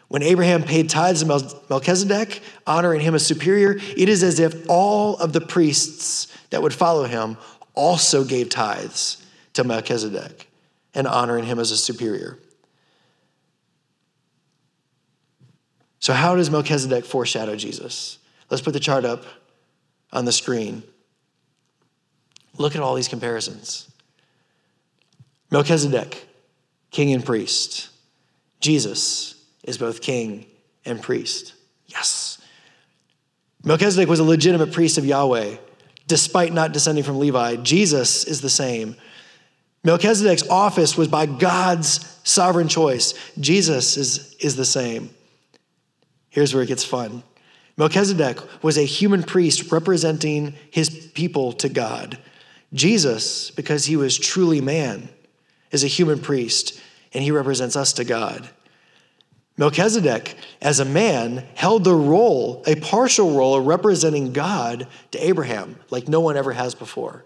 When 0.08 0.24
Abraham 0.24 0.64
paid 0.64 0.90
tithes 0.90 1.22
to 1.22 1.62
Melchizedek, 1.70 2.42
honoring 2.66 3.02
him 3.02 3.14
as 3.14 3.26
superior, 3.26 3.78
it 3.98 4.08
is 4.10 4.24
as 4.24 4.40
if 4.40 4.70
all 4.70 5.18
of 5.18 5.34
the 5.34 5.42
priests 5.42 6.28
that 6.50 6.62
would 6.62 6.74
follow 6.74 7.04
him 7.04 7.38
also 7.74 8.24
gave 8.24 8.50
tithes 8.50 9.24
to 9.54 9.64
Melchizedek 9.64 10.50
and 10.94 11.08
honoring 11.08 11.46
him 11.46 11.60
as 11.60 11.72
a 11.72 11.78
superior. 11.78 12.38
So, 16.00 16.14
how 16.14 16.36
does 16.36 16.50
Melchizedek 16.50 17.04
foreshadow 17.04 17.56
Jesus? 17.56 18.20
Let's 18.50 18.64
put 18.64 18.74
the 18.74 18.80
chart 18.80 19.04
up 19.04 19.26
on 20.14 20.24
the 20.24 20.32
screen. 20.32 20.84
Look 22.58 22.76
at 22.76 22.82
all 22.82 22.96
these 22.96 23.10
comparisons 23.10 23.92
Melchizedek, 25.52 26.28
king 26.92 27.14
and 27.14 27.26
priest. 27.26 27.90
Jesus, 28.60 29.37
is 29.68 29.78
both 29.78 30.02
king 30.02 30.48
and 30.86 31.00
priest. 31.02 31.54
Yes. 31.86 32.42
Melchizedek 33.64 34.10
was 34.10 34.20
a 34.20 34.24
legitimate 34.24 34.72
priest 34.72 34.98
of 34.98 35.06
Yahweh, 35.06 35.58
despite 36.08 36.54
not 36.54 36.72
descending 36.72 37.04
from 37.04 37.20
Levi. 37.20 37.58
Jesus 37.58 38.24
is 38.24 38.42
the 38.42 38.50
same. 38.50 38.96
Melchizedek's 39.84 40.48
office 40.50 40.98
was 40.98 41.08
by 41.08 41.26
God's 41.26 42.20
sovereign 42.24 42.68
choice. 42.68 43.14
Jesus 43.40 43.98
is, 43.98 44.36
is 44.40 44.56
the 44.56 44.66
same. 44.66 45.10
Here's 46.30 46.54
where 46.54 46.64
it 46.64 46.68
gets 46.68 46.84
fun. 46.84 47.24
Melchizedek 47.78 48.64
was 48.64 48.78
a 48.78 48.84
human 48.84 49.24
priest 49.24 49.72
representing 49.72 50.56
his 50.72 50.90
people 51.14 51.54
to 51.54 51.70
God. 51.70 52.18
Jesus, 52.74 53.52
because 53.52 53.86
he 53.86 53.96
was 53.96 54.18
truly 54.18 54.62
man, 54.62 55.10
is 55.72 55.84
a 55.84 55.88
human 55.88 56.20
priest, 56.20 56.82
and 57.14 57.24
he 57.24 57.32
represents 57.32 57.76
us 57.76 57.94
to 57.94 58.04
God. 58.04 58.50
Melchizedek, 59.58 60.36
as 60.62 60.80
a 60.80 60.86
man, 60.86 61.44
held 61.56 61.84
the 61.84 61.96
role, 61.96 62.64
a 62.68 62.76
partial 62.76 63.36
role 63.36 63.56
of 63.56 63.66
representing 63.66 64.32
God 64.32 64.88
to 65.12 65.26
Abraham, 65.26 65.78
like 65.90 66.08
no 66.08 66.20
one 66.20 66.38
ever 66.38 66.54
has 66.54 66.76
before. 66.76 67.26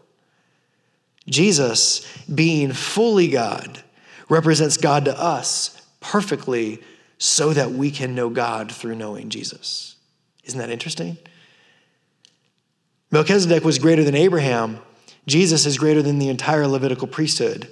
Jesus, 1.27 2.07
being 2.27 2.71
fully 2.71 3.27
God, 3.27 3.83
represents 4.29 4.77
God 4.77 5.05
to 5.05 5.19
us 5.19 5.81
perfectly 5.99 6.81
so 7.17 7.53
that 7.53 7.71
we 7.71 7.91
can 7.91 8.15
know 8.15 8.29
God 8.29 8.71
through 8.71 8.95
knowing 8.95 9.29
Jesus. 9.29 9.97
Isn't 10.45 10.59
that 10.59 10.69
interesting? 10.69 11.17
Melchizedek 13.11 13.63
was 13.65 13.77
greater 13.77 14.03
than 14.03 14.15
Abraham. 14.15 14.79
Jesus 15.27 15.65
is 15.65 15.77
greater 15.77 16.01
than 16.01 16.17
the 16.17 16.29
entire 16.29 16.65
Levitical 16.65 17.07
priesthood. 17.07 17.71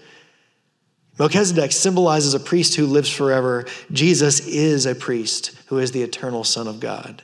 Melchizedek 1.19 1.73
symbolizes 1.73 2.33
a 2.33 2.39
priest 2.39 2.75
who 2.75 2.85
lives 2.85 3.09
forever. 3.09 3.65
Jesus 3.91 4.39
is 4.47 4.85
a 4.85 4.95
priest 4.95 5.51
who 5.67 5.77
is 5.77 5.91
the 5.91 6.01
eternal 6.01 6.45
Son 6.45 6.67
of 6.67 6.79
God. 6.79 7.21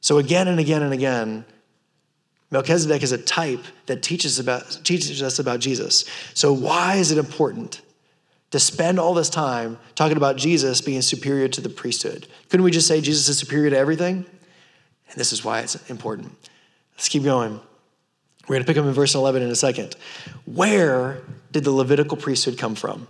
So, 0.00 0.16
again 0.16 0.48
and 0.48 0.60
again 0.60 0.82
and 0.82 0.94
again, 0.94 1.44
Melchizedek 2.52 3.02
is 3.02 3.12
a 3.12 3.18
type 3.18 3.64
that 3.86 4.02
teaches, 4.02 4.38
about, 4.38 4.80
teaches 4.84 5.22
us 5.22 5.38
about 5.38 5.60
Jesus. 5.60 6.04
So, 6.32 6.52
why 6.52 6.96
is 6.96 7.10
it 7.10 7.18
important 7.18 7.82
to 8.52 8.60
spend 8.60 8.98
all 8.98 9.12
this 9.12 9.28
time 9.28 9.78
talking 9.96 10.16
about 10.16 10.36
Jesus 10.36 10.80
being 10.80 11.02
superior 11.02 11.48
to 11.48 11.60
the 11.60 11.68
priesthood? 11.68 12.28
Couldn't 12.48 12.64
we 12.64 12.70
just 12.70 12.86
say 12.86 13.00
Jesus 13.00 13.28
is 13.28 13.38
superior 13.38 13.70
to 13.70 13.76
everything? 13.76 14.24
And 15.10 15.16
this 15.18 15.32
is 15.32 15.44
why 15.44 15.60
it's 15.60 15.90
important. 15.90 16.32
Let's 16.94 17.08
keep 17.08 17.24
going. 17.24 17.60
We're 18.48 18.54
going 18.54 18.62
to 18.62 18.66
pick 18.66 18.78
up 18.78 18.86
in 18.86 18.92
verse 18.92 19.14
11 19.14 19.42
in 19.42 19.50
a 19.50 19.56
second. 19.56 19.96
Where 20.44 21.22
did 21.50 21.64
the 21.64 21.70
Levitical 21.70 22.16
priesthood 22.16 22.58
come 22.58 22.74
from? 22.74 23.08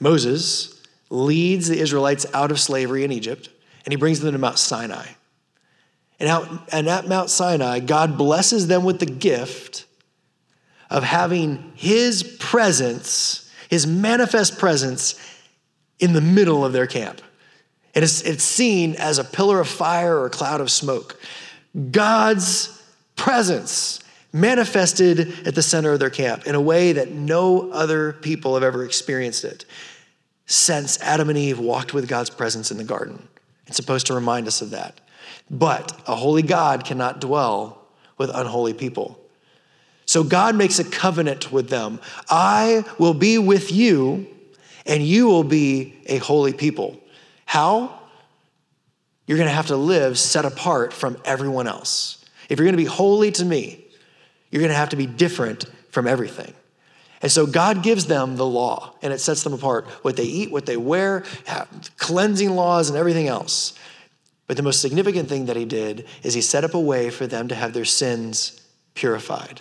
Moses 0.00 0.80
leads 1.10 1.68
the 1.68 1.78
Israelites 1.78 2.26
out 2.34 2.50
of 2.50 2.60
slavery 2.60 3.04
in 3.04 3.12
Egypt, 3.12 3.48
and 3.84 3.92
he 3.92 3.96
brings 3.96 4.20
them 4.20 4.32
to 4.32 4.38
Mount 4.38 4.58
Sinai. 4.58 5.06
And, 6.20 6.28
out, 6.28 6.48
and 6.72 6.88
at 6.88 7.08
Mount 7.08 7.30
Sinai, 7.30 7.80
God 7.80 8.18
blesses 8.18 8.66
them 8.66 8.84
with 8.84 8.98
the 8.98 9.06
gift 9.06 9.86
of 10.90 11.04
having 11.04 11.72
his 11.74 12.22
presence, 12.38 13.50
his 13.70 13.86
manifest 13.86 14.58
presence, 14.58 15.14
in 15.98 16.12
the 16.12 16.20
middle 16.20 16.64
of 16.64 16.72
their 16.72 16.86
camp. 16.86 17.20
And 17.94 18.04
it's, 18.04 18.22
it's 18.22 18.44
seen 18.44 18.94
as 18.96 19.18
a 19.18 19.24
pillar 19.24 19.60
of 19.60 19.68
fire 19.68 20.16
or 20.16 20.26
a 20.26 20.30
cloud 20.30 20.60
of 20.60 20.70
smoke. 20.70 21.20
God's 21.90 22.82
presence 23.16 24.00
manifested 24.40 25.46
at 25.46 25.54
the 25.54 25.62
center 25.62 25.92
of 25.92 26.00
their 26.00 26.10
camp 26.10 26.46
in 26.46 26.54
a 26.54 26.60
way 26.60 26.92
that 26.92 27.10
no 27.10 27.70
other 27.70 28.12
people 28.12 28.54
have 28.54 28.62
ever 28.62 28.84
experienced 28.84 29.44
it 29.44 29.64
since 30.46 31.00
Adam 31.02 31.28
and 31.28 31.38
Eve 31.38 31.58
walked 31.58 31.92
with 31.92 32.08
God's 32.08 32.30
presence 32.30 32.70
in 32.70 32.78
the 32.78 32.84
garden. 32.84 33.28
It's 33.66 33.76
supposed 33.76 34.06
to 34.06 34.14
remind 34.14 34.46
us 34.46 34.62
of 34.62 34.70
that. 34.70 35.00
But 35.50 36.00
a 36.06 36.14
holy 36.14 36.42
God 36.42 36.84
cannot 36.84 37.20
dwell 37.20 37.86
with 38.16 38.30
unholy 38.32 38.74
people. 38.74 39.20
So 40.06 40.24
God 40.24 40.56
makes 40.56 40.78
a 40.78 40.84
covenant 40.84 41.52
with 41.52 41.68
them. 41.68 42.00
I 42.30 42.84
will 42.98 43.12
be 43.12 43.36
with 43.36 43.70
you, 43.70 44.26
and 44.86 45.02
you 45.02 45.26
will 45.26 45.44
be 45.44 45.98
a 46.06 46.16
holy 46.16 46.54
people. 46.54 46.98
How? 47.44 48.00
You're 49.26 49.36
going 49.36 49.50
to 49.50 49.54
have 49.54 49.66
to 49.66 49.76
live 49.76 50.18
set 50.18 50.46
apart 50.46 50.94
from 50.94 51.18
everyone 51.26 51.66
else. 51.66 52.24
If 52.48 52.58
you're 52.58 52.64
going 52.64 52.76
to 52.76 52.82
be 52.82 52.86
holy 52.86 53.30
to 53.32 53.44
me, 53.44 53.84
You're 54.50 54.60
going 54.60 54.72
to 54.72 54.76
have 54.76 54.90
to 54.90 54.96
be 54.96 55.06
different 55.06 55.66
from 55.90 56.06
everything. 56.06 56.54
And 57.20 57.32
so 57.32 57.46
God 57.46 57.82
gives 57.82 58.06
them 58.06 58.36
the 58.36 58.46
law, 58.46 58.94
and 59.02 59.12
it 59.12 59.18
sets 59.18 59.42
them 59.42 59.52
apart 59.52 59.86
what 60.02 60.16
they 60.16 60.24
eat, 60.24 60.52
what 60.52 60.66
they 60.66 60.76
wear, 60.76 61.24
cleansing 61.96 62.50
laws, 62.50 62.88
and 62.88 62.98
everything 62.98 63.26
else. 63.26 63.74
But 64.46 64.56
the 64.56 64.62
most 64.62 64.80
significant 64.80 65.28
thing 65.28 65.46
that 65.46 65.56
He 65.56 65.64
did 65.64 66.06
is 66.22 66.34
He 66.34 66.40
set 66.40 66.64
up 66.64 66.74
a 66.74 66.80
way 66.80 67.10
for 67.10 67.26
them 67.26 67.48
to 67.48 67.54
have 67.54 67.72
their 67.72 67.84
sins 67.84 68.60
purified. 68.94 69.60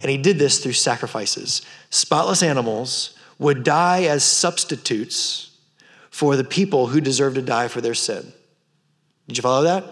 And 0.00 0.10
He 0.10 0.18
did 0.18 0.38
this 0.38 0.62
through 0.62 0.74
sacrifices. 0.74 1.62
Spotless 1.90 2.42
animals 2.42 3.16
would 3.38 3.64
die 3.64 4.02
as 4.04 4.22
substitutes 4.22 5.56
for 6.10 6.36
the 6.36 6.44
people 6.44 6.88
who 6.88 7.00
deserve 7.00 7.34
to 7.34 7.42
die 7.42 7.68
for 7.68 7.80
their 7.80 7.94
sin. 7.94 8.32
Did 9.26 9.38
you 9.38 9.42
follow 9.42 9.62
that? 9.64 9.84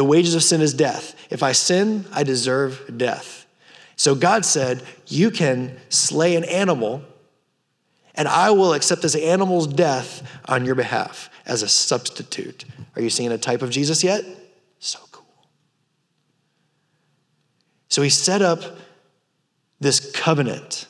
The 0.00 0.04
wages 0.04 0.34
of 0.34 0.42
sin 0.42 0.62
is 0.62 0.72
death. 0.72 1.14
If 1.28 1.42
I 1.42 1.52
sin, 1.52 2.06
I 2.10 2.22
deserve 2.22 2.96
death. 2.96 3.44
So 3.96 4.14
God 4.14 4.46
said, 4.46 4.82
You 5.06 5.30
can 5.30 5.76
slay 5.90 6.36
an 6.36 6.44
animal, 6.44 7.02
and 8.14 8.26
I 8.26 8.50
will 8.52 8.72
accept 8.72 9.02
this 9.02 9.14
animal's 9.14 9.66
death 9.66 10.26
on 10.46 10.64
your 10.64 10.74
behalf 10.74 11.28
as 11.44 11.62
a 11.62 11.68
substitute. 11.68 12.64
Are 12.96 13.02
you 13.02 13.10
seeing 13.10 13.30
a 13.30 13.36
type 13.36 13.60
of 13.60 13.68
Jesus 13.68 14.02
yet? 14.02 14.24
So 14.78 14.98
cool. 15.12 15.46
So 17.90 18.00
he 18.00 18.08
set 18.08 18.40
up 18.40 18.62
this 19.80 20.10
covenant, 20.12 20.86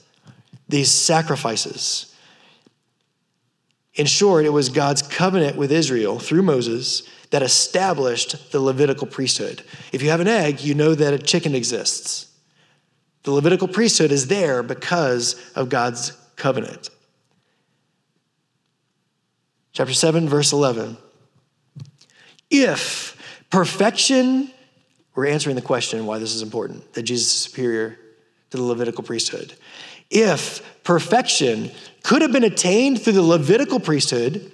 these 0.69 0.89
sacrifices. 0.89 2.15
In 3.95 4.07
short, 4.07 4.45
it 4.45 4.53
was 4.53 4.69
God's 4.69 5.03
covenant 5.03 5.57
with 5.57 5.73
Israel 5.73 6.21
through 6.21 6.43
Moses 6.43 7.03
that 7.31 7.43
established 7.43 8.53
the 8.53 8.61
Levitical 8.61 9.07
priesthood. 9.07 9.63
If 9.93 10.03
you 10.03 10.11
have 10.11 10.21
an 10.21 10.29
egg, 10.29 10.61
you 10.61 10.75
know 10.75 10.95
that 10.95 11.15
a 11.15 11.19
chicken 11.19 11.55
exists. 11.55 12.27
The 13.23 13.31
Levitical 13.31 13.69
priesthood 13.69 14.13
is 14.13 14.27
there 14.27 14.63
because 14.63 15.41
of 15.55 15.69
God's 15.69 16.13
covenant. 16.37 16.91
Chapter 19.73 19.95
7, 19.95 20.29
verse 20.29 20.53
11. 20.53 20.97
If 22.51 23.17
perfection, 23.51 24.51
we're 25.15 25.27
answering 25.27 25.55
the 25.55 25.63
question 25.63 26.07
why 26.07 26.19
this 26.19 26.35
is 26.35 26.43
important, 26.43 26.93
that 26.95 27.05
Jesus 27.05 27.29
is 27.29 27.41
superior 27.41 27.97
to 28.51 28.57
the 28.57 28.63
Levitical 28.65 29.05
priesthood. 29.05 29.55
If 30.11 30.83
perfection 30.83 31.71
could 32.03 32.23
have 32.23 32.33
been 32.33 32.43
attained 32.43 33.01
through 33.01 33.13
the 33.13 33.23
Levitical 33.23 33.79
priesthood, 33.79 34.51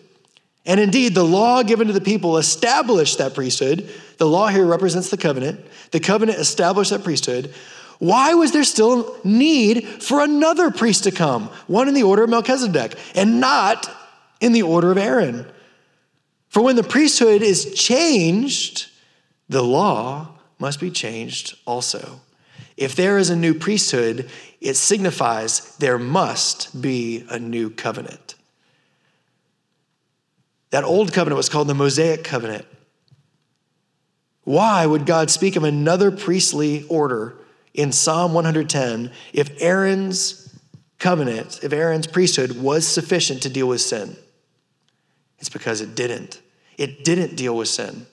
and 0.66 0.80
indeed 0.80 1.14
the 1.14 1.24
law 1.24 1.62
given 1.62 1.86
to 1.86 1.92
the 1.92 2.00
people 2.00 2.36
established 2.36 3.18
that 3.18 3.34
priesthood, 3.34 3.88
the 4.18 4.26
law 4.26 4.48
here 4.48 4.66
represents 4.66 5.10
the 5.10 5.16
covenant, 5.16 5.60
the 5.92 6.00
covenant 6.00 6.38
established 6.38 6.90
that 6.90 7.04
priesthood. 7.04 7.54
Why 7.98 8.34
was 8.34 8.52
there 8.52 8.64
still 8.64 9.16
need 9.24 9.86
for 9.86 10.20
another 10.20 10.70
priest 10.70 11.04
to 11.04 11.10
come, 11.10 11.44
one 11.66 11.88
in 11.88 11.94
the 11.94 12.02
order 12.02 12.24
of 12.24 12.30
Melchizedek, 12.30 12.98
and 13.14 13.40
not 13.40 13.90
in 14.40 14.52
the 14.52 14.62
order 14.62 14.90
of 14.90 14.98
Aaron? 14.98 15.46
For 16.48 16.62
when 16.62 16.76
the 16.76 16.82
priesthood 16.82 17.42
is 17.42 17.74
changed, 17.74 18.88
the 19.48 19.62
law 19.62 20.28
must 20.58 20.80
be 20.80 20.90
changed 20.90 21.56
also. 21.66 22.20
If 22.76 22.94
there 22.94 23.18
is 23.18 23.30
a 23.30 23.36
new 23.36 23.54
priesthood, 23.54 24.30
it 24.60 24.74
signifies 24.74 25.76
there 25.76 25.98
must 25.98 26.80
be 26.80 27.24
a 27.30 27.38
new 27.38 27.70
covenant. 27.70 28.35
That 30.70 30.84
old 30.84 31.12
covenant 31.12 31.36
was 31.36 31.48
called 31.48 31.68
the 31.68 31.74
Mosaic 31.74 32.24
covenant. 32.24 32.66
Why 34.44 34.86
would 34.86 35.06
God 35.06 35.30
speak 35.30 35.56
of 35.56 35.64
another 35.64 36.10
priestly 36.10 36.86
order 36.88 37.36
in 37.74 37.92
Psalm 37.92 38.32
110 38.32 39.10
if 39.32 39.50
Aaron's 39.60 40.54
covenant, 40.98 41.60
if 41.62 41.72
Aaron's 41.72 42.06
priesthood 42.06 42.60
was 42.60 42.86
sufficient 42.86 43.42
to 43.42 43.48
deal 43.48 43.66
with 43.66 43.80
sin? 43.80 44.16
It's 45.38 45.48
because 45.48 45.80
it 45.80 45.94
didn't. 45.94 46.40
It 46.78 47.04
didn't 47.04 47.36
deal 47.36 47.56
with 47.56 47.68
sin. 47.68 48.06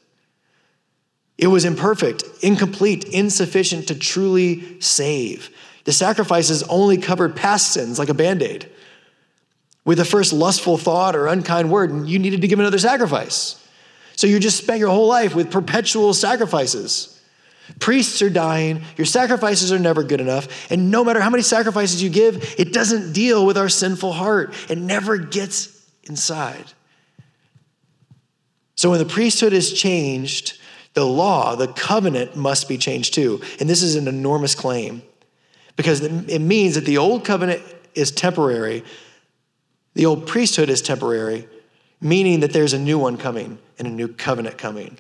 It 1.38 1.48
was 1.48 1.66
imperfect, 1.66 2.24
incomplete, 2.42 3.06
insufficient 3.06 3.88
to 3.88 3.96
truly 3.96 4.80
save. 4.80 5.50
The 5.84 5.92
sacrifices 5.92 6.64
only 6.64 6.98
covered 6.98 7.36
past 7.36 7.74
sins 7.74 8.00
like 8.00 8.10
a 8.10 8.14
band 8.14 8.42
aid. 8.42 8.70
With 9.86 9.98
the 9.98 10.06
first 10.06 10.32
lustful 10.32 10.78
thought 10.78 11.16
or 11.16 11.28
unkind 11.28 11.70
word, 11.70 11.92
and 11.92 12.10
you 12.10 12.20
needed 12.20 12.42
to 12.42 12.48
give 12.48 12.60
another 12.60 12.80
sacrifice. 12.80 13.66
So 14.16 14.28
you 14.28 14.40
just 14.40 14.58
spent 14.58 14.80
your 14.80 14.90
whole 14.90 15.08
life 15.08 15.36
with 15.36 15.52
perpetual 15.52 16.14
sacrifices. 16.14 17.22
Priests 17.80 18.22
are 18.22 18.30
dying, 18.30 18.84
your 18.98 19.06
sacrifices 19.06 19.72
are 19.72 19.80
never 19.80 20.04
good 20.04 20.22
enough, 20.22 20.72
and 20.72 20.92
no 20.92 21.04
matter 21.04 21.22
how 21.22 21.30
many 21.30 21.44
sacrifices 21.44 22.04
you 22.04 22.10
give, 22.10 22.56
it 22.58 22.74
doesn't 22.74 23.14
deal 23.14 23.46
with 23.46 23.58
our 23.58 23.70
sinful 23.70 24.12
heart. 24.12 24.54
It 24.70 24.78
never 24.78 25.18
gets 25.18 25.82
inside. 26.04 26.66
So 28.76 28.90
when 28.90 29.00
the 29.00 29.06
priesthood 29.06 29.54
is 29.54 29.72
changed, 29.72 30.60
the 30.94 31.06
law, 31.06 31.56
the 31.56 31.68
covenant 31.68 32.36
must 32.36 32.68
be 32.68 32.78
changed 32.78 33.14
too. 33.14 33.42
And 33.60 33.70
this 33.70 33.82
is 33.82 33.96
an 33.96 34.08
enormous 34.08 34.56
claim 34.56 35.02
because 35.76 36.02
it 36.02 36.40
means 36.40 36.76
that 36.76 36.86
the 36.86 36.98
old 36.98 37.24
covenant 37.26 37.62
is 37.96 38.12
temporary, 38.12 38.84
the 39.94 40.06
old 40.06 40.28
priesthood 40.28 40.70
is 40.70 40.82
temporary, 40.82 41.48
meaning 42.02 42.40
that 42.42 42.52
there's 42.52 42.74
a 42.74 42.80
new 42.80 42.98
one 42.98 43.18
coming 43.18 43.60
and 43.80 43.88
a 43.88 43.92
new 43.92 44.08
covenant 44.08 44.58
coming. 44.58 44.98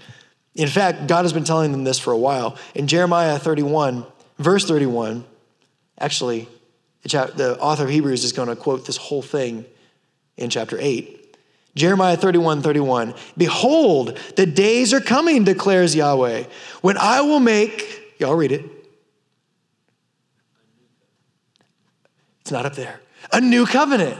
In 0.55 0.67
fact, 0.67 1.07
God 1.07 1.23
has 1.23 1.33
been 1.33 1.43
telling 1.43 1.71
them 1.71 1.83
this 1.83 1.99
for 1.99 2.13
a 2.13 2.17
while. 2.17 2.57
In 2.75 2.87
Jeremiah 2.87 3.39
31, 3.39 4.05
verse 4.37 4.65
31, 4.65 5.25
actually, 5.99 6.47
the 7.03 7.57
author 7.59 7.83
of 7.83 7.89
Hebrews 7.89 8.23
is 8.23 8.31
going 8.31 8.49
to 8.49 8.55
quote 8.55 8.85
this 8.85 8.97
whole 8.97 9.21
thing 9.21 9.65
in 10.37 10.49
chapter 10.49 10.77
8. 10.79 11.37
Jeremiah 11.75 12.15
31, 12.15 12.61
31. 12.61 13.15
Behold, 13.35 14.19
the 14.35 14.45
days 14.45 14.93
are 14.93 15.01
coming, 15.01 15.43
declares 15.43 15.95
Yahweh, 15.95 16.43
when 16.81 16.97
I 16.97 17.21
will 17.21 17.39
make, 17.39 18.15
y'all 18.19 18.35
read 18.35 18.51
it. 18.51 18.63
It's 22.41 22.51
not 22.51 22.67
up 22.67 22.75
there. 22.75 22.99
A 23.31 23.41
new 23.41 23.65
covenant. 23.65 24.19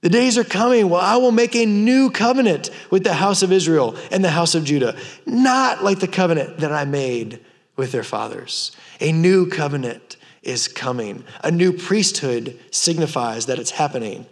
The 0.00 0.08
days 0.08 0.38
are 0.38 0.44
coming 0.44 0.88
Well, 0.88 1.00
I 1.00 1.16
will 1.16 1.32
make 1.32 1.56
a 1.56 1.66
new 1.66 2.10
covenant 2.10 2.70
with 2.90 3.04
the 3.04 3.14
house 3.14 3.42
of 3.42 3.52
Israel 3.52 3.96
and 4.10 4.24
the 4.24 4.30
house 4.30 4.54
of 4.54 4.64
Judah, 4.64 4.96
not 5.26 5.82
like 5.82 5.98
the 5.98 6.08
covenant 6.08 6.58
that 6.58 6.72
I 6.72 6.84
made 6.84 7.40
with 7.76 7.92
their 7.92 8.04
fathers. 8.04 8.72
A 9.00 9.12
new 9.12 9.48
covenant 9.48 10.16
is 10.42 10.68
coming. 10.68 11.24
A 11.42 11.50
new 11.50 11.72
priesthood 11.72 12.58
signifies 12.70 13.46
that 13.46 13.58
it's 13.58 13.72
happening. 13.72 14.26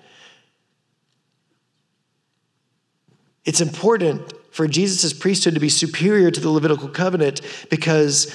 It's 3.45 3.61
important 3.61 4.33
for 4.51 4.67
Jesus' 4.67 5.13
priesthood 5.13 5.55
to 5.55 5.61
be 5.61 5.69
superior 5.69 6.31
to 6.31 6.41
the 6.41 6.51
Levitical 6.51 6.89
covenant 6.89 7.41
because 7.71 8.33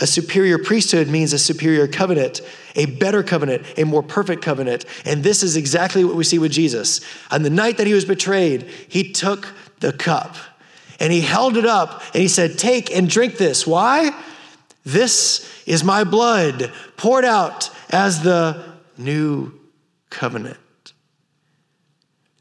a 0.00 0.06
superior 0.06 0.58
priesthood 0.58 1.08
means 1.08 1.32
a 1.32 1.38
superior 1.38 1.86
covenant, 1.86 2.40
a 2.74 2.86
better 2.86 3.22
covenant, 3.22 3.66
a 3.76 3.84
more 3.84 4.02
perfect 4.02 4.42
covenant. 4.42 4.84
And 5.04 5.22
this 5.22 5.42
is 5.42 5.56
exactly 5.56 6.04
what 6.04 6.16
we 6.16 6.24
see 6.24 6.38
with 6.38 6.52
Jesus. 6.52 7.00
On 7.30 7.42
the 7.42 7.50
night 7.50 7.76
that 7.76 7.86
he 7.86 7.92
was 7.92 8.04
betrayed, 8.04 8.62
he 8.88 9.12
took 9.12 9.48
the 9.80 9.92
cup 9.92 10.36
and 10.98 11.12
he 11.12 11.20
held 11.20 11.56
it 11.56 11.66
up 11.66 12.02
and 12.14 12.22
he 12.22 12.28
said, 12.28 12.58
Take 12.58 12.94
and 12.94 13.08
drink 13.08 13.36
this. 13.36 13.66
Why? 13.66 14.10
This 14.84 15.46
is 15.66 15.84
my 15.84 16.04
blood 16.04 16.72
poured 16.96 17.24
out 17.24 17.70
as 17.90 18.22
the 18.22 18.64
new 18.96 19.52
covenant. 20.08 20.56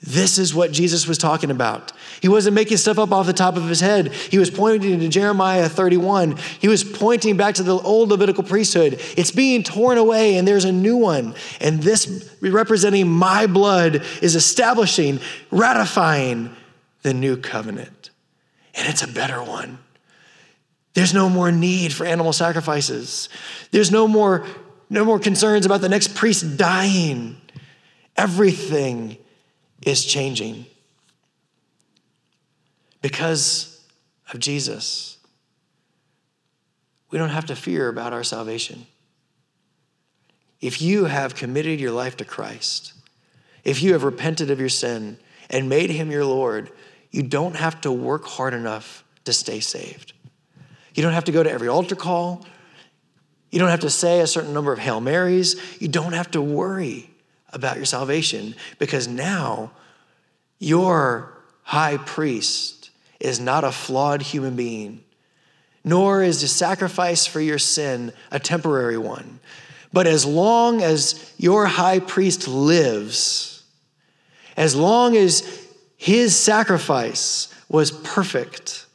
This 0.01 0.37
is 0.37 0.55
what 0.55 0.71
Jesus 0.71 1.07
was 1.07 1.17
talking 1.17 1.51
about. 1.51 1.91
He 2.21 2.29
wasn't 2.29 2.55
making 2.55 2.77
stuff 2.77 2.97
up 2.97 3.11
off 3.11 3.25
the 3.25 3.33
top 3.33 3.57
of 3.57 3.67
his 3.67 3.81
head. 3.81 4.13
He 4.13 4.37
was 4.37 4.49
pointing 4.49 4.97
to 4.97 5.07
Jeremiah 5.09 5.67
31. 5.67 6.37
He 6.59 6.69
was 6.69 6.85
pointing 6.85 7.35
back 7.35 7.55
to 7.55 7.63
the 7.63 7.75
old 7.75 8.07
Levitical 8.09 8.43
priesthood. 8.43 9.01
It's 9.17 9.31
being 9.31 9.61
torn 9.61 9.97
away, 9.97 10.37
and 10.37 10.47
there's 10.47 10.63
a 10.63 10.71
new 10.71 10.95
one. 10.95 11.35
And 11.59 11.83
this, 11.83 12.33
representing 12.41 13.09
my 13.09 13.45
blood, 13.45 14.05
is 14.21 14.35
establishing, 14.35 15.19
ratifying 15.51 16.55
the 17.01 17.13
new 17.13 17.35
covenant. 17.35 18.11
And 18.75 18.87
it's 18.87 19.03
a 19.03 19.07
better 19.07 19.43
one. 19.43 19.79
There's 20.93 21.13
no 21.13 21.29
more 21.29 21.51
need 21.51 21.93
for 21.93 22.05
animal 22.05 22.31
sacrifices. 22.31 23.27
There's 23.71 23.91
no 23.91 24.07
more, 24.07 24.45
no 24.89 25.03
more 25.03 25.19
concerns 25.19 25.65
about 25.65 25.81
the 25.81 25.89
next 25.89 26.15
priest 26.15 26.55
dying. 26.55 27.35
Everything 28.15 29.17
is 29.83 30.05
changing 30.05 30.65
because 33.01 33.81
of 34.33 34.39
Jesus. 34.39 35.17
We 37.11 37.17
don't 37.17 37.29
have 37.29 37.45
to 37.47 37.55
fear 37.55 37.87
about 37.87 38.13
our 38.13 38.23
salvation. 38.23 38.85
If 40.61 40.81
you 40.81 41.05
have 41.05 41.35
committed 41.35 41.79
your 41.79 41.91
life 41.91 42.17
to 42.17 42.25
Christ, 42.25 42.93
if 43.63 43.81
you 43.81 43.93
have 43.93 44.03
repented 44.03 44.51
of 44.51 44.59
your 44.59 44.69
sin 44.69 45.17
and 45.49 45.69
made 45.69 45.89
him 45.89 46.11
your 46.11 46.25
Lord, 46.25 46.71
you 47.11 47.23
don't 47.23 47.55
have 47.55 47.81
to 47.81 47.91
work 47.91 48.25
hard 48.25 48.53
enough 48.53 49.03
to 49.25 49.33
stay 49.33 49.59
saved. 49.59 50.13
You 50.93 51.03
don't 51.03 51.13
have 51.13 51.25
to 51.25 51.31
go 51.31 51.41
to 51.41 51.51
every 51.51 51.67
altar 51.67 51.95
call. 51.95 52.45
You 53.51 53.59
don't 53.59 53.69
have 53.69 53.79
to 53.81 53.89
say 53.89 54.19
a 54.19 54.27
certain 54.27 54.53
number 54.53 54.73
of 54.73 54.79
Hail 54.79 55.01
Marys. 55.01 55.55
You 55.81 55.87
don't 55.87 56.13
have 56.13 56.29
to 56.31 56.41
worry 56.41 57.09
about 57.53 57.77
your 57.77 57.85
salvation 57.85 58.55
because 58.77 59.07
now 59.07 59.71
your 60.59 61.33
high 61.63 61.97
priest 61.97 62.89
is 63.19 63.39
not 63.39 63.63
a 63.63 63.71
flawed 63.71 64.21
human 64.21 64.55
being, 64.55 65.03
nor 65.83 66.23
is 66.23 66.41
the 66.41 66.47
sacrifice 66.47 67.25
for 67.25 67.41
your 67.41 67.59
sin 67.59 68.13
a 68.31 68.39
temporary 68.39 68.97
one. 68.97 69.39
But 69.91 70.07
as 70.07 70.25
long 70.25 70.81
as 70.81 71.33
your 71.37 71.65
high 71.65 71.99
priest 71.99 72.47
lives, 72.47 73.63
as 74.55 74.75
long 74.75 75.17
as 75.17 75.67
his 75.97 76.35
sacrifice 76.35 77.53
was 77.67 77.91
perfect, 77.91 78.85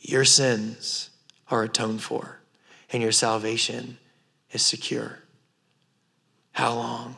your 0.00 0.24
sins 0.24 1.10
are 1.50 1.64
atoned 1.64 2.02
for 2.02 2.40
and 2.92 3.02
your 3.02 3.12
salvation 3.12 3.98
is 4.52 4.62
secure. 4.62 5.18
How 6.52 6.74
long 6.74 7.16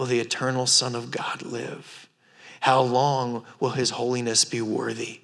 will 0.00 0.06
the 0.06 0.18
eternal 0.18 0.64
Son 0.64 0.94
of 0.94 1.10
God 1.10 1.42
live? 1.42 2.08
How 2.60 2.80
long 2.80 3.44
will 3.60 3.72
his 3.72 3.90
holiness 3.90 4.46
be 4.46 4.62
worthy? 4.62 5.20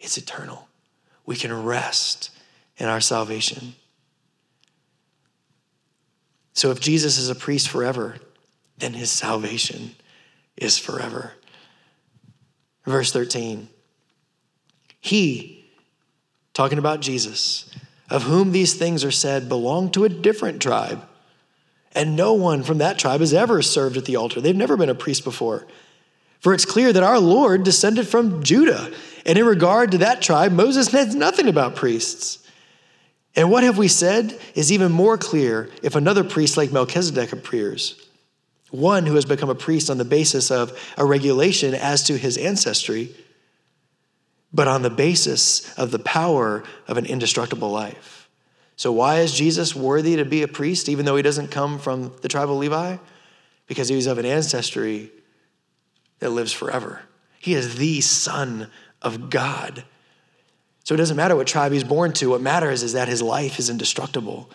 It's 0.00 0.18
eternal. 0.18 0.66
We 1.24 1.36
can 1.36 1.64
rest 1.64 2.36
in 2.78 2.88
our 2.88 3.00
salvation. 3.00 3.76
So 6.52 6.72
if 6.72 6.80
Jesus 6.80 7.16
is 7.16 7.28
a 7.28 7.36
priest 7.36 7.68
forever, 7.68 8.16
then 8.76 8.94
his 8.94 9.12
salvation 9.12 9.94
is 10.56 10.76
forever. 10.76 11.34
Verse 12.86 13.12
13. 13.12 13.68
He, 14.98 15.64
talking 16.54 16.78
about 16.78 17.02
Jesus, 17.02 17.70
of 18.10 18.24
whom 18.24 18.50
these 18.50 18.74
things 18.74 19.04
are 19.04 19.12
said, 19.12 19.48
belonged 19.48 19.94
to 19.94 20.02
a 20.02 20.08
different 20.08 20.60
tribe. 20.60 21.06
And 21.96 22.14
no 22.14 22.34
one 22.34 22.62
from 22.62 22.78
that 22.78 22.98
tribe 22.98 23.20
has 23.20 23.32
ever 23.32 23.62
served 23.62 23.96
at 23.96 24.04
the 24.04 24.16
altar. 24.16 24.40
They've 24.40 24.54
never 24.54 24.76
been 24.76 24.90
a 24.90 24.94
priest 24.94 25.24
before. 25.24 25.66
For 26.40 26.52
it's 26.52 26.66
clear 26.66 26.92
that 26.92 27.02
our 27.02 27.18
Lord 27.18 27.64
descended 27.64 28.06
from 28.06 28.44
Judah. 28.44 28.92
And 29.24 29.38
in 29.38 29.46
regard 29.46 29.92
to 29.92 29.98
that 29.98 30.20
tribe, 30.22 30.52
Moses 30.52 30.88
says 30.88 31.14
nothing 31.14 31.48
about 31.48 31.74
priests. 31.74 32.46
And 33.34 33.50
what 33.50 33.64
have 33.64 33.78
we 33.78 33.88
said 33.88 34.38
is 34.54 34.70
even 34.70 34.92
more 34.92 35.18
clear 35.18 35.70
if 35.82 35.96
another 35.96 36.22
priest 36.22 36.56
like 36.56 36.72
Melchizedek 36.72 37.32
appears, 37.32 38.06
one 38.70 39.06
who 39.06 39.14
has 39.14 39.24
become 39.24 39.50
a 39.50 39.54
priest 39.54 39.90
on 39.90 39.98
the 39.98 40.04
basis 40.04 40.50
of 40.50 40.78
a 40.96 41.04
regulation 41.04 41.74
as 41.74 42.02
to 42.04 42.16
his 42.16 42.36
ancestry, 42.36 43.10
but 44.52 44.68
on 44.68 44.82
the 44.82 44.90
basis 44.90 45.76
of 45.78 45.90
the 45.90 45.98
power 45.98 46.62
of 46.88 46.96
an 46.96 47.06
indestructible 47.06 47.70
life. 47.70 48.15
So, 48.76 48.92
why 48.92 49.20
is 49.20 49.32
Jesus 49.32 49.74
worthy 49.74 50.16
to 50.16 50.24
be 50.24 50.42
a 50.42 50.48
priest, 50.48 50.88
even 50.88 51.06
though 51.06 51.16
he 51.16 51.22
doesn't 51.22 51.50
come 51.50 51.78
from 51.78 52.12
the 52.20 52.28
tribe 52.28 52.50
of 52.50 52.56
Levi? 52.56 52.98
Because 53.66 53.88
he's 53.88 54.06
of 54.06 54.18
an 54.18 54.26
ancestry 54.26 55.10
that 56.18 56.30
lives 56.30 56.52
forever. 56.52 57.02
He 57.38 57.54
is 57.54 57.76
the 57.76 58.00
Son 58.02 58.68
of 59.02 59.30
God. 59.30 59.84
So 60.84 60.94
it 60.94 60.98
doesn't 60.98 61.16
matter 61.16 61.34
what 61.34 61.46
tribe 61.46 61.72
he's 61.72 61.84
born 61.84 62.12
to. 62.14 62.30
What 62.30 62.40
matters 62.40 62.82
is 62.82 62.92
that 62.92 63.08
his 63.08 63.22
life 63.22 63.58
is 63.58 63.70
indestructible. 63.70 64.50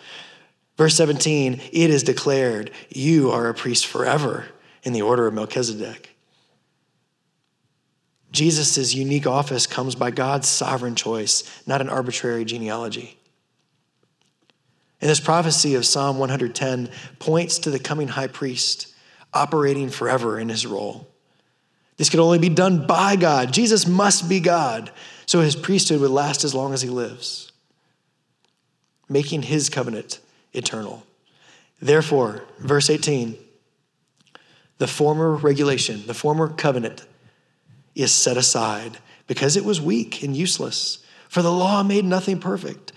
Verse 0.78 0.94
17, 0.96 1.60
it 1.72 1.90
is 1.90 2.02
declared, 2.02 2.70
You 2.88 3.30
are 3.30 3.48
a 3.48 3.54
priest 3.54 3.86
forever 3.86 4.46
in 4.82 4.92
the 4.92 5.02
order 5.02 5.26
of 5.26 5.34
Melchizedek. 5.34 6.16
Jesus' 8.30 8.94
unique 8.94 9.26
office 9.26 9.66
comes 9.66 9.94
by 9.94 10.10
God's 10.10 10.48
sovereign 10.48 10.94
choice, 10.94 11.44
not 11.66 11.82
an 11.82 11.90
arbitrary 11.90 12.46
genealogy. 12.46 13.18
And 15.02 15.10
this 15.10 15.20
prophecy 15.20 15.74
of 15.74 15.84
Psalm 15.84 16.18
110 16.18 16.88
points 17.18 17.58
to 17.58 17.70
the 17.70 17.80
coming 17.80 18.06
high 18.06 18.28
priest 18.28 18.94
operating 19.34 19.90
forever 19.90 20.38
in 20.38 20.48
his 20.48 20.64
role. 20.64 21.08
This 21.96 22.08
could 22.08 22.20
only 22.20 22.38
be 22.38 22.48
done 22.48 22.86
by 22.86 23.16
God. 23.16 23.52
Jesus 23.52 23.86
must 23.86 24.28
be 24.28 24.38
God 24.38 24.92
so 25.26 25.40
his 25.40 25.56
priesthood 25.56 26.00
would 26.00 26.10
last 26.12 26.44
as 26.44 26.54
long 26.54 26.72
as 26.72 26.82
he 26.82 26.88
lives, 26.88 27.50
making 29.08 29.42
his 29.42 29.68
covenant 29.68 30.20
eternal. 30.52 31.04
Therefore, 31.80 32.44
verse 32.60 32.88
18, 32.88 33.36
the 34.78 34.86
former 34.86 35.34
regulation, 35.34 36.06
the 36.06 36.14
former 36.14 36.48
covenant 36.48 37.04
is 37.96 38.12
set 38.12 38.36
aside 38.36 38.98
because 39.26 39.56
it 39.56 39.64
was 39.64 39.80
weak 39.80 40.22
and 40.22 40.36
useless, 40.36 41.04
for 41.28 41.42
the 41.42 41.52
law 41.52 41.82
made 41.82 42.04
nothing 42.04 42.38
perfect. 42.38 42.92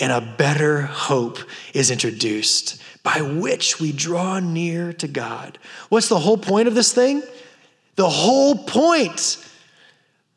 And 0.00 0.12
a 0.12 0.20
better 0.20 0.82
hope 0.82 1.38
is 1.74 1.90
introduced 1.90 2.80
by 3.02 3.20
which 3.20 3.80
we 3.80 3.92
draw 3.92 4.38
near 4.38 4.92
to 4.94 5.08
God. 5.08 5.58
What's 5.88 6.08
the 6.08 6.18
whole 6.18 6.38
point 6.38 6.68
of 6.68 6.74
this 6.74 6.92
thing? 6.92 7.22
The 7.96 8.08
whole 8.08 8.54
point 8.54 9.44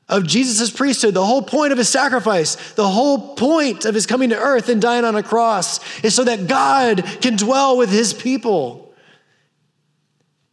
of 0.09 0.25
Jesus' 0.27 0.71
priesthood, 0.71 1.13
the 1.13 1.25
whole 1.25 1.41
point 1.41 1.71
of 1.71 1.77
his 1.77 1.89
sacrifice, 1.89 2.73
the 2.73 2.87
whole 2.87 3.35
point 3.35 3.85
of 3.85 3.95
his 3.95 4.05
coming 4.05 4.29
to 4.31 4.37
earth 4.37 4.67
and 4.67 4.81
dying 4.81 5.05
on 5.05 5.15
a 5.15 5.23
cross 5.23 5.79
is 6.03 6.15
so 6.15 6.23
that 6.23 6.47
God 6.47 7.03
can 7.21 7.35
dwell 7.37 7.77
with 7.77 7.89
his 7.89 8.13
people. 8.13 8.93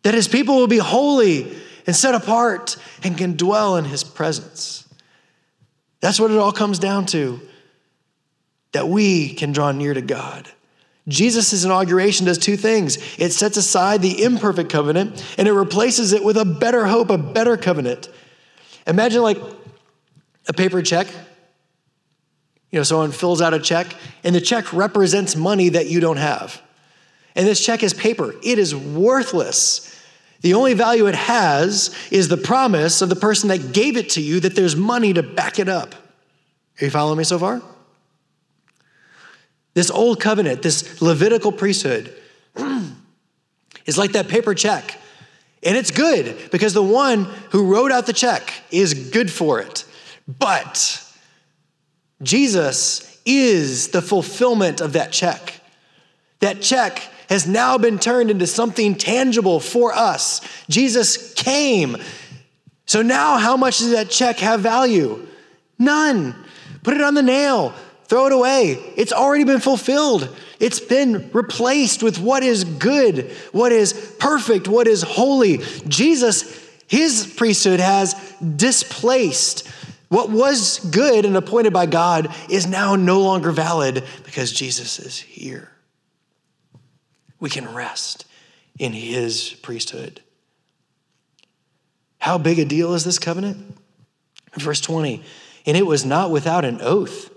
That 0.02 0.14
his 0.14 0.28
people 0.28 0.56
will 0.56 0.68
be 0.68 0.78
holy 0.78 1.56
and 1.86 1.96
set 1.96 2.14
apart 2.14 2.76
and 3.02 3.16
can 3.16 3.36
dwell 3.36 3.76
in 3.76 3.84
his 3.84 4.04
presence. 4.04 4.86
That's 6.00 6.20
what 6.20 6.30
it 6.30 6.36
all 6.36 6.52
comes 6.52 6.78
down 6.78 7.06
to 7.06 7.40
that 8.72 8.88
we 8.88 9.34
can 9.34 9.52
draw 9.52 9.72
near 9.72 9.94
to 9.94 10.02
God. 10.02 10.48
Jesus' 11.08 11.64
inauguration 11.64 12.26
does 12.26 12.36
two 12.36 12.56
things 12.56 12.98
it 13.18 13.32
sets 13.32 13.56
aside 13.56 14.02
the 14.02 14.22
imperfect 14.22 14.70
covenant 14.70 15.24
and 15.38 15.48
it 15.48 15.52
replaces 15.52 16.12
it 16.12 16.22
with 16.22 16.36
a 16.36 16.44
better 16.44 16.86
hope, 16.86 17.10
a 17.10 17.18
better 17.18 17.56
covenant. 17.56 18.08
Imagine 18.86 19.22
like 19.22 19.38
a 20.46 20.52
paper 20.52 20.82
check. 20.82 21.06
You 22.70 22.78
know, 22.78 22.82
someone 22.82 23.12
fills 23.12 23.40
out 23.40 23.54
a 23.54 23.58
check, 23.58 23.86
and 24.24 24.34
the 24.34 24.42
check 24.42 24.74
represents 24.74 25.34
money 25.34 25.70
that 25.70 25.88
you 25.88 26.00
don't 26.00 26.18
have. 26.18 26.60
And 27.34 27.46
this 27.46 27.64
check 27.64 27.82
is 27.82 27.94
paper, 27.94 28.34
it 28.42 28.58
is 28.58 28.74
worthless. 28.74 29.86
The 30.40 30.54
only 30.54 30.74
value 30.74 31.06
it 31.06 31.16
has 31.16 31.94
is 32.12 32.28
the 32.28 32.36
promise 32.36 33.02
of 33.02 33.08
the 33.08 33.16
person 33.16 33.48
that 33.48 33.72
gave 33.72 33.96
it 33.96 34.10
to 34.10 34.20
you 34.20 34.38
that 34.40 34.54
there's 34.54 34.76
money 34.76 35.12
to 35.14 35.22
back 35.22 35.58
it 35.58 35.68
up. 35.68 35.94
Are 36.80 36.84
you 36.84 36.90
following 36.90 37.18
me 37.18 37.24
so 37.24 37.38
far? 37.38 37.60
This 39.74 39.90
old 39.90 40.20
covenant, 40.20 40.62
this 40.62 41.00
Levitical 41.00 41.52
priesthood, 41.52 42.14
is 43.86 43.96
like 43.96 44.12
that 44.12 44.28
paper 44.28 44.54
check. 44.54 44.96
And 45.62 45.76
it's 45.76 45.90
good 45.90 46.50
because 46.50 46.72
the 46.72 46.82
one 46.82 47.24
who 47.50 47.72
wrote 47.72 47.90
out 47.90 48.06
the 48.06 48.12
check 48.12 48.52
is 48.70 49.10
good 49.10 49.30
for 49.30 49.60
it. 49.60 49.84
But 50.26 51.04
Jesus 52.22 53.20
is 53.24 53.88
the 53.88 54.02
fulfillment 54.02 54.80
of 54.80 54.92
that 54.94 55.12
check. 55.12 55.60
That 56.40 56.60
check 56.60 56.98
has 57.28 57.46
now 57.46 57.76
been 57.78 57.98
turned 57.98 58.30
into 58.30 58.46
something 58.46 58.94
tangible 58.94 59.60
for 59.60 59.92
us. 59.92 60.40
Jesus 60.68 61.34
came. 61.34 61.96
So 62.86 63.02
now, 63.02 63.36
how 63.36 63.56
much 63.56 63.78
does 63.78 63.90
that 63.90 64.08
check 64.08 64.38
have 64.38 64.60
value? 64.60 65.26
None. 65.78 66.34
Put 66.82 66.94
it 66.94 67.02
on 67.02 67.14
the 67.14 67.22
nail, 67.22 67.74
throw 68.08 68.26
it 68.26 68.32
away. 68.32 68.72
It's 68.96 69.12
already 69.12 69.44
been 69.44 69.60
fulfilled. 69.60 70.34
It's 70.58 70.80
been 70.80 71.30
replaced 71.32 72.02
with 72.02 72.18
what 72.18 72.42
is 72.42 72.64
good, 72.64 73.30
what 73.52 73.70
is 73.70 74.16
perfect, 74.18 74.66
what 74.66 74.88
is 74.88 75.02
holy. 75.02 75.58
Jesus, 75.86 76.66
his 76.86 77.32
priesthood 77.36 77.80
has 77.80 78.14
displaced 78.56 79.68
what 80.08 80.30
was 80.30 80.78
good 80.90 81.26
and 81.26 81.36
appointed 81.36 81.72
by 81.72 81.84
God 81.84 82.34
is 82.48 82.66
now 82.66 82.96
no 82.96 83.20
longer 83.20 83.52
valid 83.52 84.04
because 84.24 84.52
Jesus 84.52 84.98
is 84.98 85.18
here. 85.18 85.70
We 87.40 87.50
can 87.50 87.72
rest 87.72 88.24
in 88.78 88.94
his 88.94 89.50
priesthood. 89.62 90.22
How 92.20 92.38
big 92.38 92.58
a 92.58 92.64
deal 92.64 92.94
is 92.94 93.04
this 93.04 93.18
covenant? 93.18 93.76
Verse 94.54 94.80
20, 94.80 95.22
and 95.66 95.76
it 95.76 95.86
was 95.86 96.04
not 96.06 96.30
without 96.30 96.64
an 96.64 96.80
oath. 96.80 97.30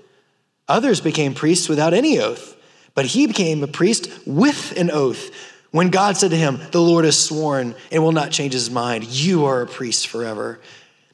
Others 0.67 1.01
became 1.01 1.33
priests 1.33 1.67
without 1.67 1.93
any 1.93 2.19
oath. 2.19 2.55
But 2.93 3.05
he 3.05 3.27
became 3.27 3.63
a 3.63 3.67
priest 3.67 4.09
with 4.25 4.77
an 4.77 4.91
oath. 4.91 5.31
When 5.71 5.89
God 5.89 6.17
said 6.17 6.31
to 6.31 6.37
him, 6.37 6.59
The 6.71 6.81
Lord 6.81 7.05
has 7.05 7.17
sworn 7.17 7.75
and 7.91 8.03
will 8.03 8.11
not 8.11 8.31
change 8.31 8.53
his 8.53 8.69
mind, 8.69 9.05
you 9.05 9.45
are 9.45 9.61
a 9.61 9.67
priest 9.67 10.07
forever. 10.07 10.59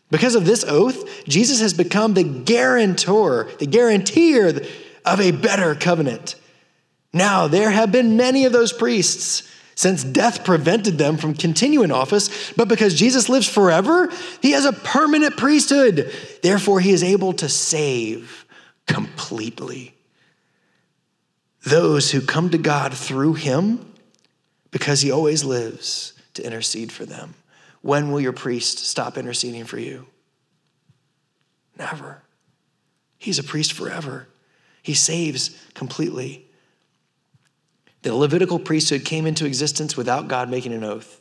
Because 0.09 0.35
of 0.35 0.45
this 0.45 0.63
oath, 0.63 1.25
Jesus 1.25 1.59
has 1.61 1.73
become 1.73 2.13
the 2.13 2.23
guarantor, 2.23 3.49
the 3.59 3.67
guarantor 3.67 4.61
of 5.05 5.19
a 5.19 5.31
better 5.31 5.75
covenant. 5.75 6.35
Now, 7.13 7.47
there 7.47 7.69
have 7.69 7.91
been 7.91 8.17
many 8.17 8.45
of 8.45 8.53
those 8.53 8.73
priests 8.73 9.43
since 9.75 10.03
death 10.03 10.43
prevented 10.43 10.97
them 10.97 11.17
from 11.17 11.35
continuing 11.35 11.91
office, 11.91 12.51
but 12.53 12.67
because 12.67 12.95
Jesus 12.95 13.29
lives 13.29 13.47
forever, 13.47 14.11
he 14.41 14.51
has 14.51 14.65
a 14.65 14.73
permanent 14.73 15.37
priesthood. 15.37 16.11
Therefore, 16.41 16.79
he 16.79 16.91
is 16.91 17.03
able 17.03 17.33
to 17.33 17.47
save 17.47 18.46
completely. 18.87 19.95
Those 21.63 22.11
who 22.11 22.21
come 22.21 22.49
to 22.51 22.57
God 22.57 22.93
through 22.93 23.33
him, 23.35 23.93
because 24.71 25.01
he 25.01 25.11
always 25.11 25.43
lives 25.43 26.13
to 26.33 26.45
intercede 26.45 26.91
for 26.91 27.05
them. 27.05 27.35
When 27.81 28.11
will 28.11 28.19
your 28.19 28.33
priest 28.33 28.79
stop 28.79 29.17
interceding 29.17 29.65
for 29.65 29.79
you? 29.79 30.07
Never. 31.77 32.23
He's 33.17 33.39
a 33.39 33.43
priest 33.43 33.73
forever. 33.73 34.27
He 34.81 34.93
saves 34.93 35.49
completely. 35.73 36.45
The 38.03 38.13
Levitical 38.13 38.59
priesthood 38.59 39.03
came 39.03 39.25
into 39.25 39.45
existence 39.45 39.97
without 39.97 40.27
God 40.27 40.49
making 40.49 40.73
an 40.73 40.83
oath. 40.83 41.19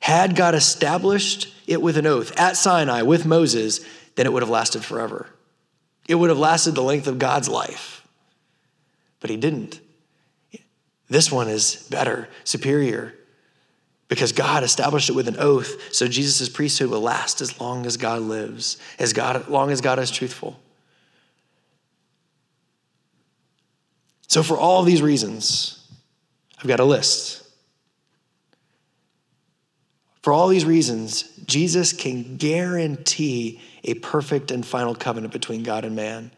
Had 0.00 0.36
God 0.36 0.54
established 0.54 1.52
it 1.66 1.82
with 1.82 1.96
an 1.96 2.06
oath 2.06 2.38
at 2.38 2.56
Sinai 2.56 3.02
with 3.02 3.26
Moses, 3.26 3.80
then 4.14 4.26
it 4.26 4.32
would 4.32 4.42
have 4.42 4.50
lasted 4.50 4.84
forever. 4.84 5.28
It 6.10 6.16
would 6.16 6.28
have 6.28 6.40
lasted 6.40 6.74
the 6.74 6.82
length 6.82 7.06
of 7.06 7.20
God's 7.20 7.48
life. 7.48 8.04
But 9.20 9.30
he 9.30 9.36
didn't. 9.36 9.78
This 11.08 11.30
one 11.30 11.48
is 11.48 11.86
better, 11.88 12.28
superior, 12.42 13.14
because 14.08 14.32
God 14.32 14.64
established 14.64 15.08
it 15.08 15.12
with 15.12 15.28
an 15.28 15.36
oath, 15.38 15.94
so 15.94 16.08
Jesus' 16.08 16.48
priesthood 16.48 16.90
will 16.90 17.00
last 17.00 17.40
as 17.40 17.60
long 17.60 17.86
as 17.86 17.96
God 17.96 18.22
lives, 18.22 18.76
as 18.98 19.12
God, 19.12 19.46
long 19.46 19.70
as 19.70 19.80
God 19.80 20.00
is 20.00 20.10
truthful. 20.10 20.58
So, 24.26 24.42
for 24.42 24.58
all 24.58 24.82
these 24.82 25.02
reasons, 25.02 25.88
I've 26.58 26.66
got 26.66 26.80
a 26.80 26.84
list. 26.84 27.48
For 30.22 30.32
all 30.32 30.48
these 30.48 30.64
reasons, 30.64 31.22
Jesus 31.46 31.92
can 31.92 32.36
guarantee 32.36 33.60
a 33.84 33.94
perfect 33.94 34.50
and 34.50 34.64
final 34.64 34.94
covenant 34.94 35.32
between 35.32 35.62
God 35.62 35.84
and 35.84 35.96
man. 35.96 36.30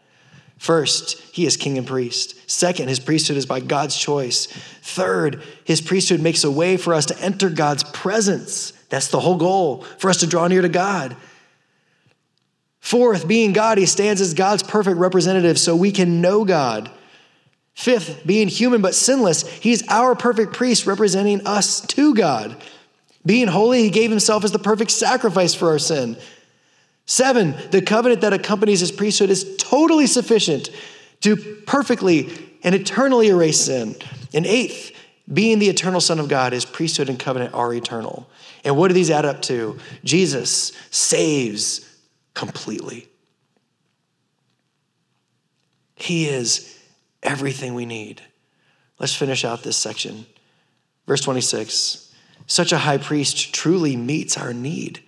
First, 0.57 1.19
he 1.33 1.45
is 1.45 1.57
king 1.57 1.77
and 1.77 1.85
priest. 1.85 2.49
Second, 2.49 2.87
his 2.87 2.99
priesthood 2.99 3.37
is 3.37 3.45
by 3.45 3.59
God's 3.59 3.97
choice. 3.97 4.45
Third, 4.81 5.43
his 5.65 5.81
priesthood 5.81 6.21
makes 6.21 6.43
a 6.43 6.51
way 6.51 6.77
for 6.77 6.93
us 6.93 7.07
to 7.07 7.19
enter 7.19 7.49
God's 7.49 7.83
presence. 7.83 8.71
That's 8.89 9.09
the 9.09 9.19
whole 9.19 9.35
goal, 9.35 9.81
for 9.97 10.09
us 10.09 10.17
to 10.17 10.27
draw 10.27 10.47
near 10.47 10.61
to 10.61 10.69
God. 10.69 11.17
Fourth, 12.79 13.27
being 13.27 13.53
God, 13.53 13.77
he 13.77 13.85
stands 13.85 14.21
as 14.21 14.33
God's 14.33 14.63
perfect 14.63 14.97
representative 14.97 15.57
so 15.57 15.75
we 15.75 15.91
can 15.91 16.21
know 16.21 16.45
God. 16.45 16.91
Fifth, 17.73 18.25
being 18.25 18.47
human 18.47 18.81
but 18.81 18.93
sinless, 18.93 19.47
he's 19.47 19.87
our 19.89 20.15
perfect 20.15 20.53
priest 20.53 20.85
representing 20.85 21.45
us 21.47 21.81
to 21.81 22.13
God. 22.13 22.55
Being 23.25 23.47
holy, 23.47 23.83
he 23.83 23.89
gave 23.89 24.11
himself 24.11 24.43
as 24.43 24.51
the 24.51 24.59
perfect 24.59 24.91
sacrifice 24.91 25.53
for 25.53 25.69
our 25.69 25.79
sin. 25.79 26.17
Seven, 27.05 27.55
the 27.71 27.81
covenant 27.81 28.21
that 28.21 28.33
accompanies 28.33 28.79
his 28.79 28.91
priesthood 28.91 29.29
is 29.29 29.57
totally 29.57 30.07
sufficient 30.07 30.69
to 31.21 31.35
perfectly 31.65 32.29
and 32.63 32.73
eternally 32.73 33.27
erase 33.27 33.59
sin. 33.59 33.95
And 34.33 34.45
eighth, 34.45 34.91
being 35.31 35.59
the 35.59 35.69
eternal 35.69 36.01
Son 36.01 36.19
of 36.19 36.29
God, 36.29 36.53
his 36.53 36.65
priesthood 36.65 37.09
and 37.09 37.19
covenant 37.19 37.53
are 37.53 37.73
eternal. 37.73 38.29
And 38.63 38.77
what 38.77 38.87
do 38.87 38.93
these 38.93 39.11
add 39.11 39.25
up 39.25 39.41
to? 39.43 39.77
Jesus 40.03 40.71
saves 40.91 41.89
completely. 42.33 43.07
He 45.95 46.27
is 46.27 46.77
everything 47.21 47.73
we 47.73 47.85
need. 47.85 48.21
Let's 48.99 49.15
finish 49.15 49.45
out 49.45 49.63
this 49.63 49.77
section. 49.77 50.25
Verse 51.07 51.21
26 51.21 52.13
Such 52.47 52.71
a 52.71 52.77
high 52.77 52.97
priest 52.97 53.53
truly 53.53 53.95
meets 53.95 54.37
our 54.37 54.53
need. 54.53 55.03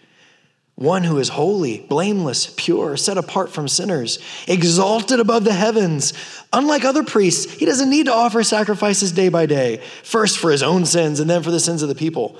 One 0.76 1.06
who 1.06 1.20
is 1.20 1.30
holy, 1.30 1.80
blameless, 1.80 2.54
pure, 2.58 2.98
set 2.98 3.18
apart 3.18 3.50
from 3.50 3.70
sinners, 3.70 4.20
exalted 4.46 5.22
above 5.22 5.46
the 5.46 5.54
heavens. 5.54 6.14
Unlike 6.52 6.84
other 6.84 7.04
priests, 7.04 7.54
he 7.54 7.66
doesn't 7.66 7.90
need 7.90 8.08
to 8.08 8.14
offer 8.14 8.44
sacrifices 8.44 9.14
day 9.14 9.30
by 9.30 9.46
day, 9.46 9.82
first 10.04 10.38
for 10.38 10.52
his 10.52 10.62
own 10.62 10.86
sins 10.86 11.22
and 11.22 11.30
then 11.30 11.44
for 11.44 11.52
the 11.52 11.62
sins 11.62 11.82
of 11.82 11.88
the 11.88 11.96
people. 11.96 12.38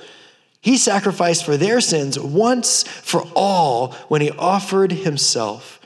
He 0.60 0.76
sacrificed 0.76 1.46
for 1.46 1.56
their 1.56 1.80
sins 1.80 2.18
once 2.18 2.82
for 2.82 3.22
all 3.34 3.92
when 4.08 4.20
he 4.20 4.30
offered 4.32 4.92
himself. 4.92 5.80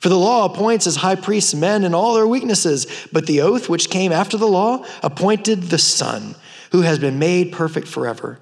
For 0.00 0.08
the 0.08 0.18
law 0.18 0.44
appoints 0.44 0.88
as 0.88 0.96
high 0.96 1.14
priests 1.14 1.54
men 1.54 1.84
in 1.84 1.94
all 1.94 2.14
their 2.14 2.26
weaknesses, 2.26 2.86
but 3.12 3.26
the 3.26 3.42
oath 3.42 3.68
which 3.68 3.90
came 3.90 4.10
after 4.10 4.36
the 4.36 4.48
law 4.48 4.84
appointed 5.04 5.64
the 5.64 5.78
Son, 5.78 6.34
who 6.72 6.80
has 6.80 6.98
been 6.98 7.18
made 7.20 7.52
perfect 7.52 7.86
forever. 7.86 8.40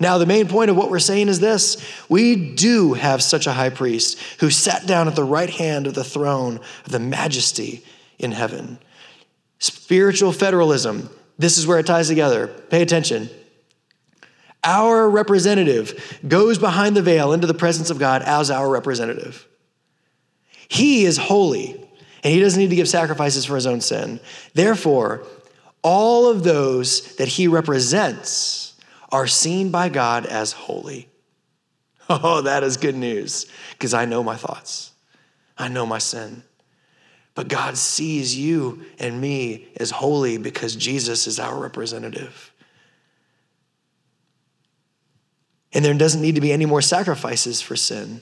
Now, 0.00 0.18
the 0.18 0.26
main 0.26 0.48
point 0.48 0.70
of 0.70 0.76
what 0.76 0.90
we're 0.90 0.98
saying 0.98 1.28
is 1.28 1.40
this 1.40 1.76
we 2.08 2.54
do 2.54 2.94
have 2.94 3.22
such 3.22 3.46
a 3.46 3.52
high 3.52 3.70
priest 3.70 4.18
who 4.40 4.50
sat 4.50 4.86
down 4.86 5.08
at 5.08 5.16
the 5.16 5.24
right 5.24 5.50
hand 5.50 5.86
of 5.86 5.94
the 5.94 6.04
throne 6.04 6.60
of 6.84 6.92
the 6.92 6.98
majesty 6.98 7.84
in 8.18 8.32
heaven. 8.32 8.78
Spiritual 9.58 10.32
federalism, 10.32 11.08
this 11.38 11.58
is 11.58 11.66
where 11.66 11.78
it 11.78 11.86
ties 11.86 12.08
together. 12.08 12.48
Pay 12.48 12.82
attention. 12.82 13.30
Our 14.64 15.08
representative 15.08 16.20
goes 16.26 16.58
behind 16.58 16.96
the 16.96 17.02
veil 17.02 17.32
into 17.32 17.46
the 17.46 17.54
presence 17.54 17.90
of 17.90 17.98
God 17.98 18.22
as 18.22 18.50
our 18.50 18.68
representative. 18.68 19.46
He 20.68 21.04
is 21.04 21.18
holy, 21.18 21.72
and 22.24 22.32
he 22.32 22.40
doesn't 22.40 22.58
need 22.58 22.70
to 22.70 22.76
give 22.76 22.88
sacrifices 22.88 23.44
for 23.44 23.54
his 23.54 23.66
own 23.66 23.82
sin. 23.82 24.20
Therefore, 24.54 25.26
all 25.82 26.30
of 26.30 26.42
those 26.42 27.14
that 27.16 27.28
he 27.28 27.46
represents 27.46 28.63
are 29.14 29.28
seen 29.28 29.70
by 29.70 29.88
God 29.88 30.26
as 30.26 30.50
holy. 30.50 31.08
Oh, 32.10 32.40
that 32.40 32.64
is 32.64 32.76
good 32.76 32.96
news 32.96 33.46
because 33.70 33.94
I 33.94 34.06
know 34.06 34.24
my 34.24 34.34
thoughts, 34.34 34.92
I 35.56 35.68
know 35.68 35.86
my 35.86 35.98
sin. 35.98 36.42
But 37.36 37.48
God 37.48 37.78
sees 37.78 38.36
you 38.36 38.84
and 38.98 39.20
me 39.20 39.68
as 39.78 39.90
holy 39.90 40.36
because 40.36 40.74
Jesus 40.74 41.26
is 41.28 41.38
our 41.38 41.56
representative. 41.58 42.52
And 45.72 45.84
there 45.84 45.94
doesn't 45.94 46.20
need 46.20 46.34
to 46.34 46.40
be 46.40 46.52
any 46.52 46.66
more 46.66 46.82
sacrifices 46.82 47.62
for 47.62 47.76
sin 47.76 48.20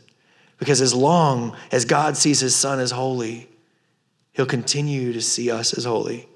because 0.59 0.83
as 0.83 0.95
long 0.95 1.57
as 1.73 1.87
God 1.87 2.19
sees 2.19 2.41
his 2.41 2.55
son 2.55 2.79
as 2.79 2.91
holy, 2.91 3.49
he'll 4.33 4.47
continue 4.47 5.15
to 5.15 5.23
see 5.23 5.51
us 5.51 5.73
as 5.73 5.87
holy. 5.87 6.29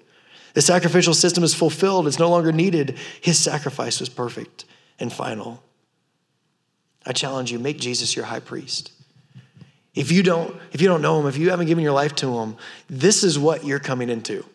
The 0.57 0.63
sacrificial 0.63 1.13
system 1.13 1.45
is 1.45 1.55
fulfilled, 1.55 2.07
it's 2.07 2.19
no 2.19 2.31
longer 2.31 2.51
needed. 2.51 2.97
His 3.21 3.39
sacrifice 3.39 4.01
was 4.01 4.09
perfect 4.09 4.65
and 4.99 5.13
final. 5.13 5.63
I 7.05 7.13
challenge 7.13 7.53
you, 7.53 7.59
make 7.59 7.79
Jesus 7.79 8.17
your 8.17 8.25
high 8.25 8.41
priest. 8.41 8.91
If 9.95 10.11
you 10.11 10.23
don't, 10.23 10.57
if 10.73 10.81
you 10.81 10.89
don't 10.89 11.03
know 11.03 11.21
him, 11.21 11.27
if 11.27 11.37
you 11.37 11.51
haven't 11.51 11.67
given 11.67 11.85
your 11.85 11.93
life 11.93 12.15
to 12.17 12.39
him, 12.39 12.57
this 12.89 13.23
is 13.23 13.39
what 13.39 13.67
you're 13.67 13.79
coming 13.79 14.09
into. 14.09 14.47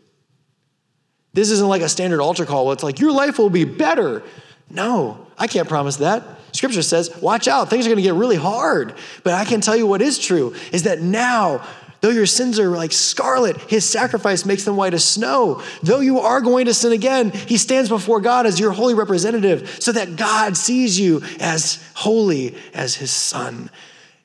This 1.34 1.52
isn't 1.52 1.70
like 1.70 1.84
a 1.84 1.90
standard 1.90 2.20
altar 2.20 2.48
call 2.48 2.66
where 2.66 2.74
it's 2.74 2.82
like, 2.82 3.00
your 3.00 3.12
life 3.12 3.38
will 3.38 3.52
be 3.52 3.66
better. 3.66 4.24
No, 4.72 5.28
I 5.38 5.46
can't 5.46 5.70
promise 5.70 5.98
that. 5.98 6.24
Scripture 6.52 6.82
says, 6.82 7.16
watch 7.22 7.48
out, 7.48 7.70
things 7.70 7.86
are 7.86 7.90
gonna 7.92 8.02
get 8.02 8.16
really 8.16 8.38
hard. 8.38 8.96
But 9.24 9.36
I 9.36 9.46
can 9.46 9.62
tell 9.62 9.76
you 9.76 9.86
what 9.86 10.02
is 10.02 10.18
true 10.18 10.56
is 10.72 10.82
that 10.84 11.00
now 11.00 11.64
Though 12.02 12.10
your 12.10 12.26
sins 12.26 12.60
are 12.60 12.70
like 12.70 12.92
scarlet, 12.92 13.58
his 13.62 13.88
sacrifice 13.88 14.44
makes 14.44 14.64
them 14.64 14.76
white 14.76 14.96
as 14.96 15.06
snow. 15.06 15.62
Though 15.84 16.00
you 16.00 16.20
are 16.20 16.42
going 16.42 16.66
to 16.66 16.74
sin 16.74 16.92
again, 16.92 17.30
he 17.30 17.58
stands 17.58 17.90
before 17.90 18.20
God 18.20 18.48
as 18.48 18.60
your 18.60 18.72
holy 18.72 18.96
representative 18.96 19.78
so 19.80 19.92
that 19.92 20.16
God 20.16 20.58
sees 20.58 21.00
you 21.00 21.22
as 21.40 21.88
holy 21.94 22.56
as 22.74 22.96
his 22.96 23.12
son 23.12 23.70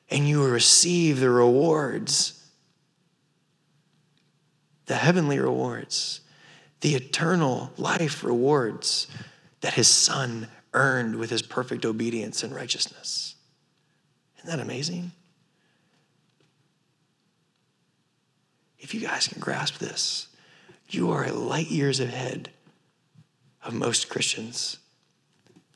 and 0.09 0.27
you 0.27 0.43
receive 0.43 1.19
the 1.19 1.29
rewards, 1.29 2.43
the 4.87 4.95
heavenly 4.95 5.37
rewards, 5.37 6.21
the 6.81 6.95
eternal 6.95 7.71
life 7.77 8.23
rewards 8.23 9.07
that 9.61 9.73
his 9.73 9.87
son 9.87 10.47
earned 10.73 11.15
with 11.15 11.29
his 11.29 11.41
perfect 11.41 11.85
obedience 11.85 12.43
and 12.43 12.55
righteousness. 12.55 13.35
Isn't 14.37 14.49
that 14.49 14.59
amazing? 14.59 15.11
If 18.79 18.93
you 18.93 19.01
guys 19.01 19.27
can 19.27 19.39
grasp 19.39 19.79
this, 19.79 20.27
you 20.89 21.11
are 21.11 21.29
light 21.31 21.69
years 21.69 21.99
ahead 21.99 22.49
of 23.63 23.73
most 23.73 24.09
Christians 24.09 24.77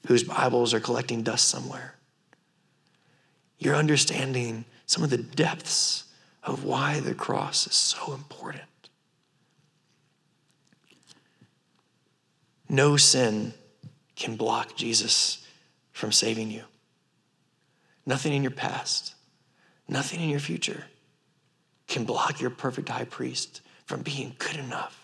whose 0.08 0.24
Bibles 0.24 0.74
are 0.74 0.80
collecting 0.80 1.24
dust 1.24 1.48
somewhere. 1.48 1.96
You're 3.60 3.76
understanding 3.76 4.66
some 4.86 5.04
of 5.04 5.10
the 5.10 5.18
depths 5.18 6.06
of 6.44 6.64
why 6.64 7.00
the 7.00 7.14
cross 7.14 7.68
is 7.68 7.76
so 7.76 8.14
important. 8.14 8.64
No 12.68 12.98
sin 12.98 13.54
can 14.16 14.36
block 14.36 14.76
Jesus 14.76 15.46
from 15.92 16.12
saving 16.12 16.50
you. 16.50 16.64
Nothing 18.06 18.34
in 18.34 18.42
your 18.42 18.52
past, 18.52 19.14
nothing 19.88 20.22
in 20.22 20.30
your 20.30 20.40
future 20.40 20.86
can 21.92 22.06
block 22.06 22.40
your 22.40 22.50
perfect 22.50 22.88
high 22.90 23.04
priest 23.04 23.62
from 23.86 24.02
being 24.02 24.34
good 24.40 24.56
enough. 24.56 24.98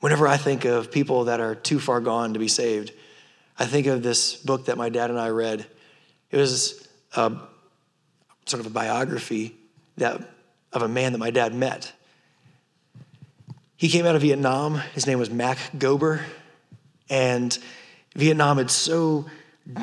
Whenever 0.00 0.26
I 0.26 0.36
think 0.36 0.64
of 0.64 0.90
people 0.90 1.24
that 1.24 1.40
are 1.40 1.54
too 1.54 1.78
far 1.78 2.00
gone 2.00 2.34
to 2.34 2.40
be 2.40 2.48
saved, 2.48 2.92
I 3.58 3.66
think 3.66 3.86
of 3.86 4.02
this 4.02 4.34
book 4.34 4.66
that 4.66 4.76
my 4.76 4.88
dad 4.88 5.10
and 5.10 5.18
I 5.18 5.28
read. 5.28 5.64
It 6.30 6.36
was 6.36 6.86
a, 7.14 7.32
sort 8.46 8.60
of 8.60 8.66
a 8.66 8.70
biography 8.70 9.56
that, 9.96 10.20
of 10.72 10.82
a 10.82 10.88
man 10.88 11.12
that 11.12 11.18
my 11.18 11.30
dad 11.30 11.54
met. 11.54 11.92
He 13.76 13.88
came 13.88 14.06
out 14.06 14.16
of 14.16 14.22
Vietnam. 14.22 14.76
His 14.94 15.06
name 15.06 15.20
was 15.20 15.30
Mac 15.30 15.58
Gober. 15.76 16.20
And 17.08 17.56
Vietnam 18.14 18.58
had 18.58 18.70
so 18.70 19.26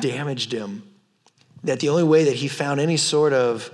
damaged 0.00 0.52
him 0.52 0.82
that 1.64 1.80
the 1.80 1.88
only 1.88 2.04
way 2.04 2.24
that 2.24 2.34
he 2.34 2.48
found 2.48 2.80
any 2.80 2.96
sort 2.96 3.32
of 3.32 3.70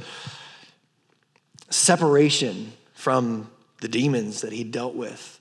separation 1.71 2.73
from 2.95 3.51
the 3.81 3.89
demons 3.89 4.43
that 4.43 4.53
he 4.53 4.65
dealt 4.65 4.95
with 4.95 5.41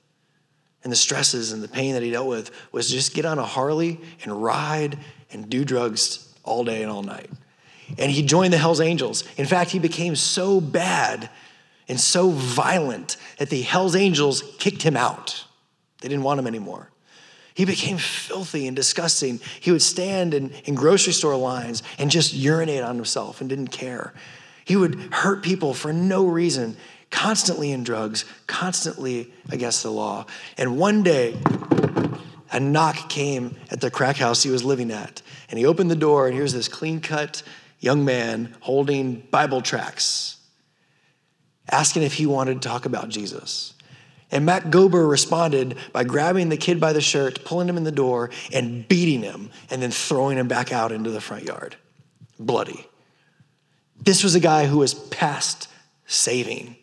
and 0.83 0.91
the 0.91 0.97
stresses 0.97 1.51
and 1.51 1.61
the 1.61 1.67
pain 1.67 1.93
that 1.93 2.03
he 2.03 2.11
dealt 2.11 2.27
with 2.27 2.51
was 2.71 2.89
just 2.89 3.13
get 3.13 3.25
on 3.25 3.37
a 3.37 3.45
Harley 3.45 3.99
and 4.23 4.43
ride 4.43 4.97
and 5.31 5.49
do 5.49 5.63
drugs 5.63 6.33
all 6.43 6.63
day 6.63 6.81
and 6.81 6.91
all 6.91 7.03
night. 7.03 7.29
And 7.97 8.11
he 8.11 8.23
joined 8.23 8.53
the 8.53 8.57
Hells 8.57 8.81
Angels. 8.81 9.23
In 9.37 9.45
fact, 9.45 9.71
he 9.71 9.79
became 9.79 10.15
so 10.15 10.59
bad 10.59 11.29
and 11.87 11.99
so 11.99 12.29
violent 12.29 13.17
that 13.37 13.49
the 13.49 13.61
Hells 13.61 13.95
Angels 13.95 14.43
kicked 14.57 14.81
him 14.81 14.95
out. 14.95 15.45
They 16.01 16.07
didn't 16.07 16.23
want 16.23 16.39
him 16.39 16.47
anymore. 16.47 16.89
He 17.53 17.65
became 17.65 17.97
filthy 17.97 18.67
and 18.67 18.75
disgusting. 18.75 19.39
He 19.59 19.71
would 19.71 19.81
stand 19.81 20.33
in, 20.33 20.51
in 20.65 20.75
grocery 20.75 21.13
store 21.13 21.35
lines 21.35 21.83
and 21.97 22.09
just 22.09 22.33
urinate 22.33 22.83
on 22.83 22.95
himself 22.95 23.41
and 23.41 23.49
didn't 23.49 23.67
care. 23.67 24.13
He 24.63 24.75
would 24.75 24.95
hurt 25.11 25.43
people 25.43 25.73
for 25.73 25.91
no 25.91 26.25
reason, 26.25 26.77
constantly 27.09 27.71
in 27.71 27.83
drugs, 27.83 28.25
constantly 28.47 29.33
against 29.49 29.83
the 29.83 29.91
law. 29.91 30.25
And 30.57 30.77
one 30.77 31.03
day, 31.03 31.37
a 32.51 32.59
knock 32.59 33.09
came 33.09 33.55
at 33.69 33.81
the 33.81 33.89
crack 33.89 34.17
house 34.17 34.43
he 34.43 34.49
was 34.49 34.63
living 34.63 34.91
at. 34.91 35.21
And 35.49 35.57
he 35.57 35.65
opened 35.65 35.91
the 35.91 35.95
door, 35.95 36.27
and 36.27 36.35
here's 36.35 36.53
this 36.53 36.67
clean 36.67 37.01
cut 37.01 37.43
young 37.79 38.05
man 38.05 38.55
holding 38.61 39.15
Bible 39.31 39.61
tracts, 39.61 40.37
asking 41.69 42.03
if 42.03 42.13
he 42.13 42.25
wanted 42.25 42.61
to 42.61 42.67
talk 42.67 42.85
about 42.85 43.09
Jesus. 43.09 43.73
And 44.31 44.45
Mac 44.45 44.65
Gober 44.65 45.09
responded 45.09 45.75
by 45.91 46.05
grabbing 46.05 46.49
the 46.49 46.57
kid 46.57 46.79
by 46.79 46.93
the 46.93 47.01
shirt, 47.01 47.43
pulling 47.43 47.67
him 47.67 47.75
in 47.75 47.83
the 47.83 47.91
door, 47.91 48.29
and 48.53 48.87
beating 48.87 49.23
him, 49.23 49.51
and 49.69 49.81
then 49.81 49.91
throwing 49.91 50.37
him 50.37 50.47
back 50.47 50.71
out 50.71 50.93
into 50.93 51.09
the 51.09 51.19
front 51.19 51.43
yard, 51.43 51.75
bloody. 52.39 52.87
This 53.99 54.23
was 54.23 54.33
a 54.33 54.39
guy 54.39 54.67
who 54.67 54.77
was 54.77 54.93
past 54.93 55.67
saving. 56.05 56.77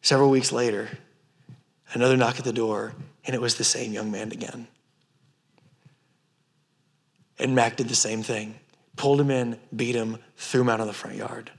Several 0.00 0.30
weeks 0.30 0.52
later, 0.52 0.88
another 1.92 2.16
knock 2.16 2.38
at 2.38 2.44
the 2.44 2.52
door, 2.52 2.94
and 3.26 3.34
it 3.34 3.40
was 3.40 3.56
the 3.56 3.64
same 3.64 3.92
young 3.92 4.10
man 4.10 4.32
again. 4.32 4.68
And 7.38 7.54
Mac 7.54 7.76
did 7.76 7.88
the 7.88 7.96
same 7.96 8.22
thing 8.22 8.58
pulled 8.96 9.20
him 9.20 9.30
in, 9.30 9.56
beat 9.74 9.94
him, 9.94 10.18
threw 10.36 10.60
him 10.60 10.68
out 10.68 10.80
on 10.80 10.88
the 10.88 10.92
front 10.92 11.16
yard. 11.16 11.52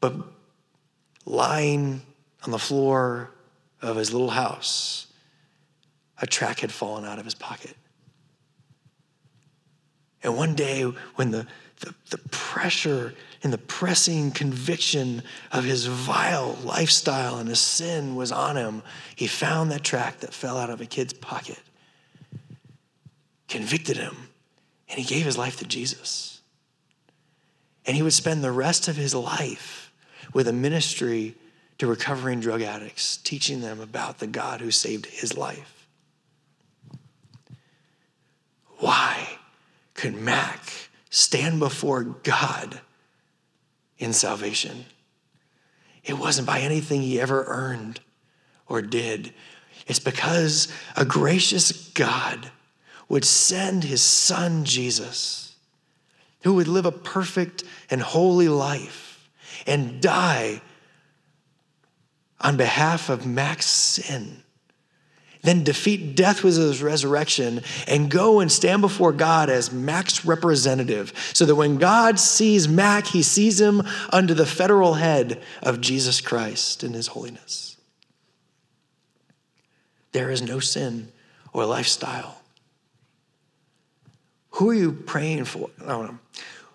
But 0.00 0.14
lying 1.24 2.02
on 2.44 2.50
the 2.50 2.58
floor 2.58 3.30
of 3.82 3.96
his 3.96 4.12
little 4.12 4.30
house, 4.30 5.06
a 6.20 6.26
track 6.26 6.60
had 6.60 6.72
fallen 6.72 7.04
out 7.04 7.18
of 7.18 7.24
his 7.24 7.34
pocket. 7.34 7.76
And 10.22 10.36
one 10.36 10.54
day, 10.54 10.82
when 11.14 11.30
the, 11.30 11.46
the, 11.80 11.94
the, 12.10 12.18
pressure 12.30 13.14
and 13.42 13.52
the 13.52 13.58
pressing 13.58 14.32
conviction 14.32 15.22
of 15.52 15.62
his 15.64 15.86
vile 15.86 16.58
lifestyle 16.64 17.38
and 17.38 17.48
his 17.48 17.60
sin 17.60 18.16
was 18.16 18.32
on 18.32 18.56
him, 18.56 18.82
he 19.14 19.28
found 19.28 19.70
that 19.70 19.84
track 19.84 20.18
that 20.20 20.34
fell 20.34 20.56
out 20.56 20.70
of 20.70 20.80
a 20.80 20.86
kid's 20.86 21.12
pocket, 21.12 21.60
convicted 23.48 23.96
him, 23.96 24.16
and 24.88 24.98
he 24.98 25.04
gave 25.04 25.24
his 25.24 25.38
life 25.38 25.58
to 25.58 25.66
Jesus. 25.66 26.40
And 27.86 27.94
he 27.94 28.02
would 28.02 28.12
spend 28.12 28.42
the 28.42 28.52
rest 28.52 28.88
of 28.88 28.96
his 28.96 29.14
life 29.14 29.87
with 30.32 30.48
a 30.48 30.52
ministry 30.52 31.34
to 31.78 31.86
recovering 31.86 32.40
drug 32.40 32.62
addicts, 32.62 33.16
teaching 33.18 33.60
them 33.60 33.80
about 33.80 34.18
the 34.18 34.26
God 34.26 34.60
who 34.60 34.70
saved 34.70 35.06
his 35.06 35.36
life. 35.36 35.86
Why 38.78 39.38
could 39.94 40.14
Mac 40.14 40.60
stand 41.10 41.58
before 41.58 42.02
God 42.02 42.80
in 43.98 44.12
salvation? 44.12 44.86
It 46.04 46.18
wasn't 46.18 46.46
by 46.46 46.60
anything 46.60 47.02
he 47.02 47.20
ever 47.20 47.44
earned 47.46 48.00
or 48.68 48.82
did. 48.82 49.32
It's 49.86 49.98
because 49.98 50.68
a 50.96 51.04
gracious 51.04 51.90
God 51.90 52.50
would 53.08 53.24
send 53.24 53.84
his 53.84 54.02
son 54.02 54.64
Jesus, 54.64 55.56
who 56.42 56.54
would 56.54 56.68
live 56.68 56.86
a 56.86 56.92
perfect 56.92 57.64
and 57.90 58.00
holy 58.00 58.48
life 58.48 59.07
and 59.66 60.00
die 60.00 60.60
on 62.40 62.56
behalf 62.56 63.08
of 63.08 63.26
Mac's 63.26 63.66
sin 63.66 64.42
then 65.42 65.64
defeat 65.64 66.16
death 66.16 66.42
with 66.42 66.56
his 66.56 66.82
resurrection, 66.82 67.62
and 67.86 68.10
go 68.10 68.40
and 68.40 68.50
stand 68.50 68.82
before 68.82 69.12
God 69.12 69.50
as 69.50 69.72
Mac's 69.72 70.24
representative, 70.24 71.12
so 71.32 71.44
that 71.44 71.54
when 71.54 71.78
God 71.78 72.18
sees 72.18 72.68
Mac, 72.68 73.06
he 73.06 73.22
sees 73.22 73.60
him 73.60 73.82
under 74.10 74.34
the 74.34 74.46
federal 74.46 74.94
head 74.94 75.40
of 75.62 75.80
Jesus 75.80 76.20
Christ 76.20 76.82
in 76.82 76.92
his 76.92 77.08
holiness. 77.08 77.76
There 80.12 80.30
is 80.30 80.42
no 80.42 80.58
sin 80.58 81.12
or 81.52 81.64
lifestyle. 81.66 82.40
Who 84.52 84.70
are 84.70 84.74
you 84.74 84.92
praying 84.92 85.44
for? 85.44 85.70
No. 85.78 86.18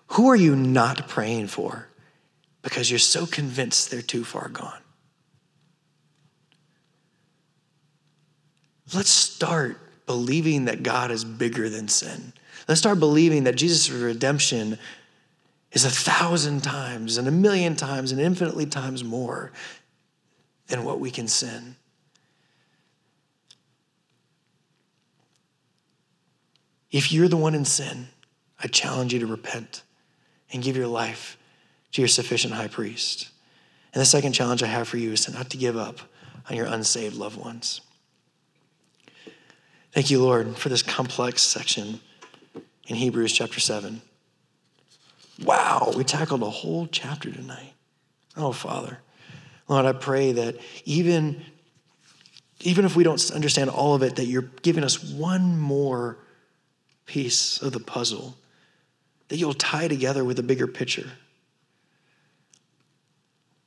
Who 0.08 0.30
are 0.30 0.36
you 0.36 0.56
not 0.56 1.08
praying 1.08 1.48
for 1.48 1.88
because 2.64 2.90
you're 2.90 2.98
so 2.98 3.26
convinced 3.26 3.90
they're 3.90 4.02
too 4.02 4.24
far 4.24 4.48
gone? 4.48 4.80
Let's 8.92 9.10
start 9.10 9.78
believing 10.06 10.64
that 10.64 10.82
God 10.82 11.10
is 11.10 11.24
bigger 11.24 11.68
than 11.68 11.88
sin. 11.88 12.32
Let's 12.66 12.80
start 12.80 12.98
believing 12.98 13.44
that 13.44 13.54
Jesus' 13.54 13.90
redemption 13.90 14.78
is 15.72 15.84
a 15.84 15.90
thousand 15.90 16.62
times 16.62 17.18
and 17.18 17.28
a 17.28 17.30
million 17.30 17.76
times 17.76 18.12
and 18.12 18.20
infinitely 18.20 18.66
times 18.66 19.04
more 19.04 19.52
than 20.68 20.84
what 20.84 21.00
we 21.00 21.10
can 21.10 21.28
sin. 21.28 21.76
If 26.90 27.12
you're 27.12 27.28
the 27.28 27.36
one 27.36 27.54
in 27.54 27.64
sin, 27.64 28.08
I 28.62 28.68
challenge 28.68 29.12
you 29.12 29.20
to 29.20 29.26
repent 29.26 29.82
and 30.52 30.62
give 30.62 30.76
your 30.76 30.86
life 30.86 31.36
to 31.94 32.02
your 32.02 32.08
sufficient 32.08 32.52
high 32.52 32.66
priest. 32.68 33.30
And 33.92 34.00
the 34.00 34.04
second 34.04 34.32
challenge 34.32 34.62
I 34.62 34.66
have 34.66 34.88
for 34.88 34.96
you 34.96 35.12
is 35.12 35.24
to 35.24 35.32
not 35.32 35.48
to 35.50 35.56
give 35.56 35.76
up 35.76 36.00
on 36.50 36.56
your 36.56 36.66
unsaved 36.66 37.14
loved 37.14 37.38
ones. 37.38 37.80
Thank 39.92 40.10
you, 40.10 40.20
Lord, 40.20 40.56
for 40.56 40.68
this 40.68 40.82
complex 40.82 41.40
section 41.40 42.00
in 42.88 42.96
Hebrews 42.96 43.32
chapter 43.32 43.60
7. 43.60 44.02
Wow, 45.44 45.92
we 45.96 46.02
tackled 46.02 46.42
a 46.42 46.50
whole 46.50 46.88
chapter 46.88 47.30
tonight. 47.30 47.74
Oh, 48.36 48.50
Father. 48.50 48.98
Lord, 49.68 49.86
I 49.86 49.92
pray 49.92 50.32
that 50.32 50.56
even, 50.84 51.42
even 52.60 52.84
if 52.84 52.96
we 52.96 53.04
don't 53.04 53.30
understand 53.30 53.70
all 53.70 53.94
of 53.94 54.02
it, 54.02 54.16
that 54.16 54.26
you're 54.26 54.50
giving 54.62 54.82
us 54.82 55.02
one 55.02 55.60
more 55.60 56.18
piece 57.06 57.62
of 57.62 57.72
the 57.72 57.80
puzzle 57.80 58.36
that 59.28 59.36
you'll 59.36 59.54
tie 59.54 59.86
together 59.86 60.24
with 60.24 60.40
a 60.40 60.42
bigger 60.42 60.66
picture. 60.66 61.12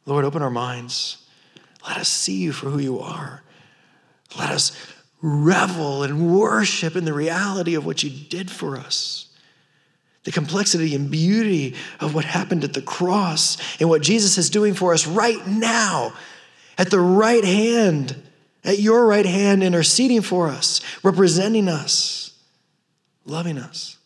Lord, 0.07 0.25
open 0.25 0.41
our 0.41 0.49
minds. 0.49 1.17
Let 1.87 1.97
us 1.97 2.07
see 2.07 2.37
you 2.37 2.53
for 2.53 2.69
who 2.69 2.79
you 2.79 2.99
are. 2.99 3.43
Let 4.39 4.49
us 4.49 4.75
revel 5.21 6.03
and 6.03 6.35
worship 6.35 6.95
in 6.95 7.05
the 7.05 7.13
reality 7.13 7.75
of 7.75 7.85
what 7.85 8.01
you 8.01 8.09
did 8.09 8.49
for 8.49 8.77
us. 8.77 9.27
The 10.23 10.31
complexity 10.31 10.95
and 10.95 11.11
beauty 11.11 11.75
of 11.99 12.15
what 12.15 12.25
happened 12.25 12.63
at 12.63 12.73
the 12.73 12.81
cross 12.81 13.57
and 13.79 13.89
what 13.89 14.01
Jesus 14.01 14.37
is 14.37 14.49
doing 14.49 14.73
for 14.73 14.93
us 14.93 15.05
right 15.05 15.45
now 15.45 16.13
at 16.77 16.91
the 16.91 16.99
right 16.99 17.43
hand, 17.43 18.15
at 18.63 18.79
your 18.79 19.05
right 19.05 19.25
hand, 19.25 19.63
interceding 19.63 20.21
for 20.21 20.47
us, 20.47 20.81
representing 21.03 21.67
us, 21.67 22.33
loving 23.25 23.57
us. 23.57 23.97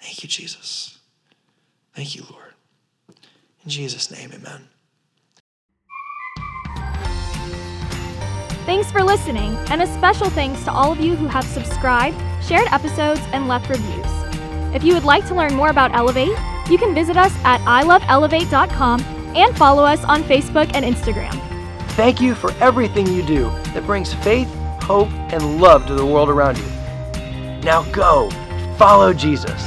Thank 0.00 0.22
you, 0.22 0.28
Jesus. 0.28 0.98
Thank 1.94 2.14
you, 2.14 2.24
Lord. 2.30 2.45
In 3.66 3.70
Jesus' 3.70 4.12
name, 4.12 4.30
amen. 4.32 4.68
Thanks 8.64 8.92
for 8.92 9.02
listening, 9.02 9.56
and 9.70 9.82
a 9.82 9.86
special 9.88 10.30
thanks 10.30 10.62
to 10.64 10.72
all 10.72 10.92
of 10.92 11.00
you 11.00 11.16
who 11.16 11.26
have 11.26 11.44
subscribed, 11.44 12.16
shared 12.44 12.68
episodes, 12.70 13.20
and 13.32 13.48
left 13.48 13.68
reviews. 13.68 14.06
If 14.72 14.84
you 14.84 14.94
would 14.94 15.02
like 15.02 15.26
to 15.26 15.34
learn 15.34 15.54
more 15.54 15.70
about 15.70 15.92
Elevate, 15.94 16.36
you 16.70 16.78
can 16.78 16.94
visit 16.94 17.16
us 17.16 17.32
at 17.44 17.60
iloveelevate.com 17.62 19.00
and 19.34 19.56
follow 19.56 19.82
us 19.82 20.04
on 20.04 20.22
Facebook 20.22 20.70
and 20.74 20.84
Instagram. 20.84 21.34
Thank 21.90 22.20
you 22.20 22.36
for 22.36 22.52
everything 22.60 23.08
you 23.08 23.24
do 23.24 23.50
that 23.74 23.84
brings 23.84 24.14
faith, 24.14 24.48
hope 24.82 25.10
and 25.32 25.60
love 25.60 25.86
to 25.86 25.94
the 25.94 26.06
world 26.06 26.28
around 26.28 26.56
you. 26.56 26.66
Now 27.64 27.82
go, 27.90 28.30
follow 28.78 29.12
Jesus. 29.12 29.60